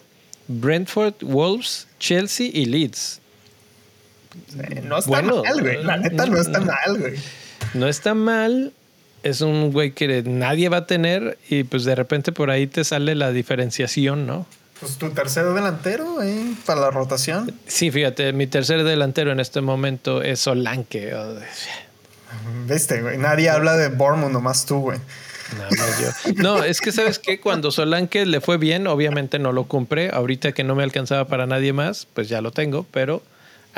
Brentford, 0.48 1.14
Wolves, 1.22 1.86
Chelsea 1.98 2.50
y 2.52 2.66
Leeds. 2.66 3.20
No 4.84 4.98
está 4.98 5.10
Bueno, 5.10 5.42
mal, 5.42 5.60
güey. 5.60 5.82
La 5.82 5.96
neta 5.96 6.26
no 6.26 6.38
está 6.38 6.60
mm, 6.60 6.66
mal, 6.66 6.98
güey. 6.98 7.14
No 7.74 7.89
está 7.89 8.15
mal. 8.15 8.73
Es 9.23 9.40
un 9.40 9.73
güey 9.73 9.93
que 9.93 10.23
nadie 10.23 10.69
va 10.69 10.78
a 10.78 10.86
tener 10.86 11.39
y 11.49 11.65
pues 11.65 11.85
de 11.85 11.95
repente 11.95 12.31
por 12.31 12.51
ahí 12.51 12.66
te 12.66 12.85
sale 12.85 13.15
la 13.15 13.32
diferenciación, 13.32 14.27
¿no? 14.27 14.47
Pues 14.81 14.97
tu 14.97 15.11
tercer 15.11 15.45
delantero 15.47 16.20
ahí 16.20 16.57
para 16.65 16.81
la 16.81 16.90
rotación. 16.90 17.53
Sí, 17.66 17.90
fíjate, 17.90 18.32
mi 18.32 18.47
tercer 18.47 18.85
delantero 18.85 19.32
en 19.32 19.40
este 19.40 19.61
momento 19.61 20.23
es 20.23 20.39
Solanke. 20.40 21.15
Oh, 21.15 21.35
Viste, 22.69 23.03
güey. 23.03 23.19
Nadie 23.19 23.51
habla 23.51 23.77
de 23.77 23.89
Bournemouth, 23.89 24.31
nomás 24.31 24.66
tú, 24.66 24.81
güey. 24.81 24.99
Nada 25.57 25.70
más 25.70 26.01
yo. 26.01 26.32
No, 26.43 26.62
es 26.62 26.81
que 26.81 26.93
sabes 26.93 27.19
que 27.19 27.40
cuando 27.40 27.73
Solanke 27.73 28.24
le 28.27 28.40
fue 28.40 28.57
bien, 28.59 28.86
obviamente 28.86 29.39
no 29.39 29.53
lo 29.53 29.65
compré. 29.65 30.11
Ahorita 30.12 30.53
que 30.53 30.62
no 30.62 30.77
me 30.77 30.85
alcanzaba 30.85 31.27
para 31.27 31.47
nadie 31.47 31.73
más, 31.73 32.07
pues 32.15 32.28
ya 32.28 32.40
lo 32.40 32.53
tengo, 32.53 32.86
pero 32.93 33.23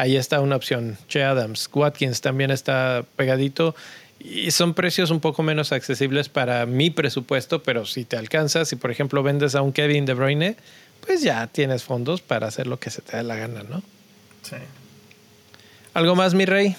ahí 0.00 0.16
está 0.16 0.40
una 0.40 0.56
opción. 0.56 0.96
Che 1.08 1.22
Adams, 1.22 1.68
Watkins 1.72 2.20
también 2.20 2.50
está 2.50 3.04
pegadito. 3.16 3.74
Y 4.18 4.50
son 4.50 4.74
precios 4.74 5.10
un 5.10 5.20
poco 5.20 5.42
menos 5.42 5.72
accesibles 5.72 6.28
para 6.28 6.66
mi 6.66 6.90
presupuesto, 6.90 7.62
pero 7.62 7.86
si 7.86 8.04
te 8.04 8.16
alcanzas, 8.16 8.68
si 8.68 8.76
por 8.76 8.90
ejemplo 8.90 9.22
vendes 9.22 9.54
a 9.54 9.62
un 9.62 9.72
Kevin 9.72 10.04
De 10.04 10.14
Bruyne, 10.14 10.56
pues 11.06 11.22
ya 11.22 11.46
tienes 11.46 11.84
fondos 11.84 12.20
para 12.20 12.46
hacer 12.46 12.66
lo 12.66 12.78
que 12.78 12.90
se 12.90 13.00
te 13.00 13.16
dé 13.16 13.22
la 13.22 13.36
gana, 13.36 13.62
¿no? 13.62 13.82
Sí. 14.42 14.56
¿Algo 15.94 16.14
más, 16.16 16.34
mi 16.34 16.44
rey? 16.46 16.76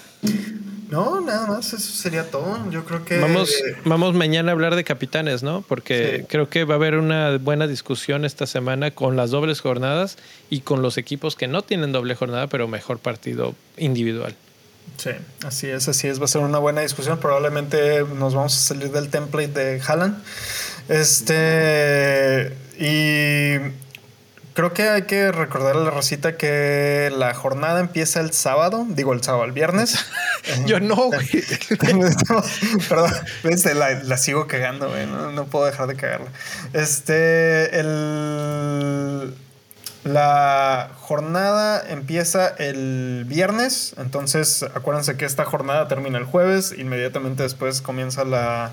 No, 0.88 1.20
nada 1.22 1.46
más. 1.46 1.72
Eso 1.72 1.78
sería 1.92 2.30
todo. 2.30 2.70
Yo 2.70 2.84
creo 2.84 3.04
que. 3.04 3.18
Vamos, 3.18 3.50
vamos 3.84 4.14
mañana 4.14 4.50
a 4.50 4.52
hablar 4.52 4.76
de 4.76 4.84
capitanes, 4.84 5.42
¿no? 5.42 5.62
Porque 5.66 6.18
Sí. 6.20 6.26
creo 6.28 6.48
que 6.50 6.64
va 6.64 6.74
a 6.74 6.76
haber 6.76 6.96
una 6.96 7.38
buena 7.38 7.66
discusión 7.66 8.24
esta 8.26 8.46
semana 8.46 8.90
con 8.90 9.16
las 9.16 9.30
dobles 9.30 9.60
jornadas 9.60 10.18
y 10.50 10.60
con 10.60 10.82
los 10.82 10.98
equipos 10.98 11.34
que 11.34 11.48
no 11.48 11.62
tienen 11.62 11.92
doble 11.92 12.14
jornada, 12.14 12.46
pero 12.48 12.68
mejor 12.68 12.98
partido 12.98 13.54
individual. 13.78 14.34
Sí, 14.98 15.10
así 15.46 15.68
es, 15.68 15.88
así 15.88 16.08
es. 16.08 16.20
Va 16.20 16.24
a 16.26 16.28
ser 16.28 16.42
una 16.42 16.58
buena 16.58 16.82
discusión. 16.82 17.18
Probablemente 17.18 18.04
nos 18.18 18.34
vamos 18.34 18.54
a 18.54 18.60
salir 18.60 18.90
del 18.90 19.08
template 19.08 19.48
de 19.48 19.80
Haaland. 19.80 20.22
Este. 20.88 22.52
Y. 22.78 23.81
Creo 24.54 24.74
que 24.74 24.82
hay 24.88 25.02
que 25.02 25.32
recordar 25.32 25.76
a 25.76 25.80
la 25.80 25.90
racita 25.90 26.36
que 26.36 27.10
la 27.16 27.32
jornada 27.32 27.80
empieza 27.80 28.20
el 28.20 28.32
sábado, 28.32 28.84
digo 28.88 29.14
el 29.14 29.22
sábado, 29.22 29.44
el 29.44 29.52
viernes. 29.52 30.04
Yo 30.66 30.78
no, 30.78 30.96
güey. 30.96 31.28
Perdón, 32.88 33.12
la, 33.78 34.02
la 34.02 34.16
sigo 34.18 34.46
cagando, 34.46 34.90
güey. 34.90 35.06
No, 35.06 35.32
no 35.32 35.46
puedo 35.46 35.64
dejar 35.64 35.86
de 35.86 35.96
cagarla. 35.96 36.28
Este, 36.74 37.80
el, 37.80 39.34
la 40.04 40.90
jornada 40.98 41.84
empieza 41.88 42.48
el 42.48 43.24
viernes. 43.26 43.94
Entonces, 43.98 44.64
acuérdense 44.74 45.16
que 45.16 45.24
esta 45.24 45.44
jornada 45.44 45.86
termina 45.86 46.18
el 46.18 46.24
jueves. 46.24 46.74
Inmediatamente 46.76 47.44
después 47.44 47.80
comienza 47.80 48.24
la, 48.24 48.72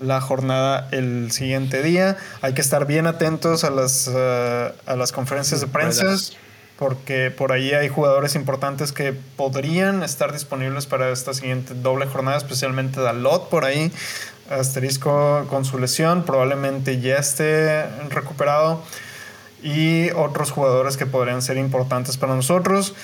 la 0.00 0.20
jornada 0.20 0.88
el 0.90 1.30
siguiente 1.32 1.82
día. 1.82 2.16
Hay 2.40 2.54
que 2.54 2.62
estar 2.62 2.86
bien 2.86 3.06
atentos 3.06 3.64
a 3.64 3.70
las, 3.70 4.10
eh, 4.12 4.72
a 4.86 4.96
las 4.96 5.12
conferencias 5.12 5.60
de 5.60 5.66
prensa 5.66 6.16
porque 6.78 7.30
por 7.30 7.52
ahí 7.52 7.72
hay 7.72 7.88
jugadores 7.88 8.34
importantes 8.34 8.92
que 8.92 9.12
podrían 9.12 10.02
estar 10.02 10.32
disponibles 10.32 10.86
para 10.86 11.10
esta 11.10 11.32
siguiente 11.32 11.72
doble 11.74 12.06
jornada, 12.06 12.36
especialmente 12.36 13.00
Dalot 13.00 13.48
por 13.48 13.64
ahí, 13.64 13.92
asterisco 14.50 15.46
con 15.48 15.64
su 15.64 15.78
lesión, 15.78 16.24
probablemente 16.24 17.00
ya 17.00 17.16
esté 17.16 17.84
recuperado 18.10 18.82
y 19.64 20.10
otros 20.10 20.52
jugadores 20.52 20.96
que 20.96 21.06
podrían 21.06 21.42
ser 21.42 21.56
importantes 21.56 22.18
para 22.18 22.34
nosotros. 22.36 22.94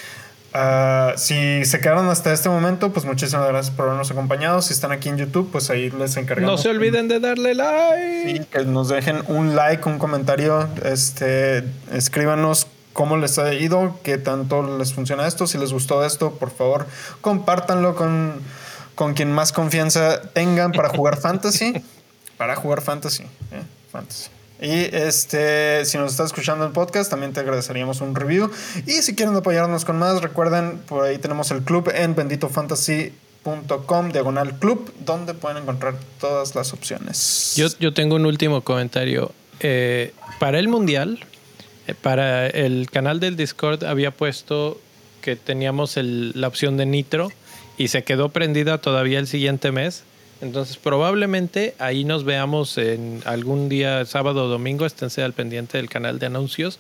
Ah, 0.53 1.15
si 1.16 1.65
se 1.65 1.81
quedaron 1.81 2.09
hasta 2.09 2.32
este 2.32 2.49
momento, 2.49 2.93
pues 2.93 3.07
muchísimas 3.07 3.49
gracias 3.49 3.74
por 3.74 3.87
habernos 3.87 4.11
acompañado. 4.11 4.61
Si 4.61 4.73
están 4.73 4.93
aquí 4.93 5.09
en 5.09 5.16
YouTube, 5.16 5.49
pues 5.51 5.70
ahí 5.70 5.91
les 5.91 6.16
encargamos. 6.16 6.51
No 6.51 6.59
se 6.59 6.69
olviden 6.69 7.09
de 7.09 7.19
darle 7.19 7.55
like. 7.55 8.39
Sí, 8.39 8.45
que 8.51 8.65
nos 8.65 8.89
dejen 8.89 9.23
un 9.28 9.57
like, 9.57 9.89
un 9.89 9.99
comentario. 9.99 10.69
Este, 10.85 11.65
escríbanos 11.93 12.66
cómo 12.93 13.16
les 13.16 13.39
ha 13.39 13.55
ido, 13.55 13.99
qué 14.03 14.19
tanto 14.19 14.77
les 14.77 14.93
funciona 14.93 15.27
esto. 15.27 15.47
Si 15.47 15.57
les 15.57 15.73
gustó 15.73 16.05
esto, 16.05 16.32
por 16.32 16.51
favor, 16.51 16.87
compártanlo 17.23 17.95
con, 17.95 18.41
con 18.97 19.15
quien 19.15 19.32
más 19.32 19.53
confianza 19.53 20.20
tengan 20.32 20.73
para 20.73 20.91
jugar 20.91 21.16
fantasy. 21.16 21.82
Para 22.37 22.57
jugar 22.57 22.81
fantasy. 22.81 23.24
¿eh? 23.24 23.62
Fantasy. 23.93 24.31
Y 24.62 24.95
este, 24.95 25.85
si 25.87 25.97
nos 25.97 26.11
estás 26.12 26.27
escuchando 26.27 26.66
el 26.66 26.73
podcast, 26.73 27.11
también 27.11 27.32
te 27.32 27.41
agradeceríamos 27.41 28.01
un 28.03 28.15
review. 28.15 28.51
Y 28.87 28.93
si 29.03 29.15
quieren 29.15 29.35
apoyarnos 29.35 29.85
con 29.87 29.99
más, 29.99 30.20
recuerden, 30.20 30.78
por 30.87 31.05
ahí 31.05 31.16
tenemos 31.19 31.51
el 31.51 31.62
club 31.62 31.91
en 31.95 32.15
benditofantasy.com, 32.15 34.11
diagonal 34.12 34.59
club, 34.59 34.93
donde 35.05 35.35
pueden 35.35 35.59
encontrar 35.62 35.95
todas 36.20 36.55
las 36.55 36.73
opciones. 36.73 37.55
Yo, 37.57 37.69
yo 37.78 37.93
tengo 37.95 38.16
un 38.16 38.27
último 38.27 38.61
comentario. 38.62 39.32
Eh, 39.61 40.12
para 40.39 40.59
el 40.59 40.69
Mundial, 40.69 41.20
eh, 41.87 41.95
para 41.95 42.47
el 42.47 42.91
canal 42.91 43.20
del 43.20 43.37
Discord 43.37 43.85
había 43.85 44.11
puesto 44.11 44.81
que 45.23 45.37
teníamos 45.37 45.97
el- 45.97 46.32
la 46.35 46.49
opción 46.49 46.77
de 46.77 46.87
Nitro 46.87 47.31
y 47.77 47.89
se 47.89 48.05
quedó 48.05 48.28
prendida 48.31 48.78
todavía 48.78 49.19
el 49.19 49.27
siguiente 49.27 49.73
mes. 49.73 50.03
Entonces 50.41 50.77
probablemente 50.77 51.75
ahí 51.79 52.05
nos 52.05 52.25
veamos 52.25 52.79
en 52.79 53.23
algún 53.25 53.69
día, 53.69 54.05
sábado 54.07 54.45
o 54.45 54.49
domingo, 54.49 54.87
esténse 54.87 55.23
al 55.23 55.33
pendiente 55.33 55.77
del 55.77 55.89
canal 55.89 56.19
de 56.19 56.27
anuncios 56.27 56.79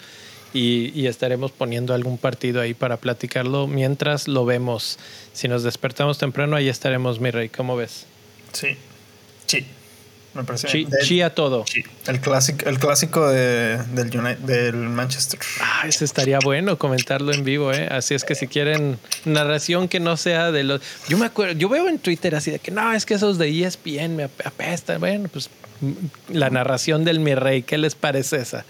y, 0.54 0.92
y 0.98 1.06
estaremos 1.06 1.52
poniendo 1.52 1.92
algún 1.94 2.16
partido 2.16 2.60
ahí 2.60 2.74
para 2.74 2.96
platicarlo 2.96 3.66
mientras 3.66 4.28
lo 4.28 4.44
vemos. 4.44 4.98
Si 5.32 5.46
nos 5.46 5.62
despertamos 5.62 6.18
temprano, 6.18 6.56
ahí 6.56 6.68
estaremos, 6.68 7.20
mi 7.20 7.30
rey. 7.30 7.48
¿Cómo 7.48 7.76
ves? 7.76 8.06
Sí. 8.52 8.76
Sí. 9.46 9.66
Me 10.34 10.44
parece 10.44 10.68
Chi. 10.68 10.84
De- 10.84 10.98
chi 11.02 11.22
a 11.22 11.34
todo. 11.34 11.64
Sí. 11.66 11.82
El 12.06 12.20
clásico, 12.20 12.68
el 12.68 12.78
clásico 12.78 13.28
de, 13.28 13.78
del, 13.94 14.16
United, 14.16 14.38
del 14.38 14.76
Manchester. 14.76 15.40
Ah, 15.60 15.82
ese 15.88 16.04
estaría 16.04 16.38
bueno 16.44 16.78
comentarlo 16.78 17.32
en 17.32 17.42
vivo, 17.44 17.72
¿eh? 17.72 17.88
Así 17.90 18.14
es 18.14 18.22
que 18.24 18.34
si 18.36 18.46
quieren 18.46 18.98
narración 19.24 19.88
que 19.88 19.98
no 19.98 20.16
sea 20.16 20.52
de 20.52 20.62
los... 20.62 20.80
Yo 21.08 21.18
me 21.18 21.26
acuerdo, 21.26 21.54
yo 21.54 21.68
veo 21.68 21.88
en 21.88 21.98
Twitter 21.98 22.34
así 22.36 22.50
de 22.52 22.60
que 22.60 22.70
no, 22.70 22.92
es 22.92 23.06
que 23.06 23.14
esos 23.14 23.38
de 23.38 23.48
ESPN 23.64 24.14
me 24.14 24.24
ap- 24.24 24.46
apestan. 24.46 25.00
Bueno, 25.00 25.28
pues 25.32 25.50
mm, 25.80 25.92
la 26.34 26.48
narración 26.50 27.04
del 27.04 27.18
mi 27.18 27.34
rey, 27.34 27.62
¿qué 27.64 27.76
les 27.76 27.96
parece 27.96 28.36
esa? 28.36 28.64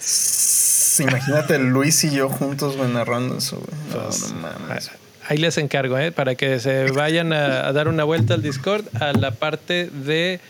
Imagínate 0.98 1.58
Luis 1.58 2.02
y 2.04 2.10
yo 2.10 2.28
juntos 2.28 2.76
güey, 2.76 2.90
narrando 2.90 3.38
eso. 3.38 3.56
güey. 3.56 3.80
No, 3.94 4.02
Pues, 4.08 4.32
no 4.32 4.40
mames. 4.40 4.90
Ahí 5.28 5.36
les 5.38 5.58
encargo, 5.58 5.96
¿eh? 5.98 6.10
Para 6.10 6.34
que 6.34 6.58
se 6.58 6.90
vayan 6.90 7.32
a, 7.32 7.68
a 7.68 7.72
dar 7.72 7.86
una 7.88 8.04
vuelta 8.04 8.34
al 8.34 8.42
Discord 8.42 8.84
a 9.00 9.12
la 9.12 9.30
parte 9.30 9.88
de 9.92 10.40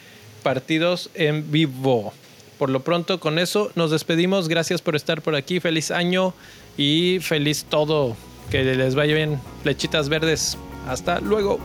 partidos 0.40 1.10
en 1.14 1.50
vivo. 1.50 2.12
Por 2.58 2.68
lo 2.68 2.80
pronto, 2.80 3.20
con 3.20 3.38
eso 3.38 3.70
nos 3.74 3.90
despedimos. 3.90 4.48
Gracias 4.48 4.82
por 4.82 4.96
estar 4.96 5.22
por 5.22 5.34
aquí. 5.34 5.60
Feliz 5.60 5.90
año 5.90 6.34
y 6.76 7.18
feliz 7.20 7.64
todo. 7.68 8.16
Que 8.50 8.64
les 8.64 8.94
vaya 8.94 9.14
bien. 9.14 9.40
Flechitas 9.62 10.08
verdes. 10.08 10.58
Hasta 10.88 11.20
luego. 11.20 11.58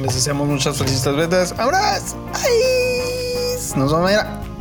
Les 0.00 0.14
deseamos 0.14 0.48
muchas 0.48 0.78
flechitas 0.78 1.14
verdes. 1.14 1.52
¡Abraz! 1.58 2.16
¡Ay! 2.34 2.52
Nos 3.76 3.92
vamos 3.92 4.10
a 4.10 4.14
ir. 4.14 4.52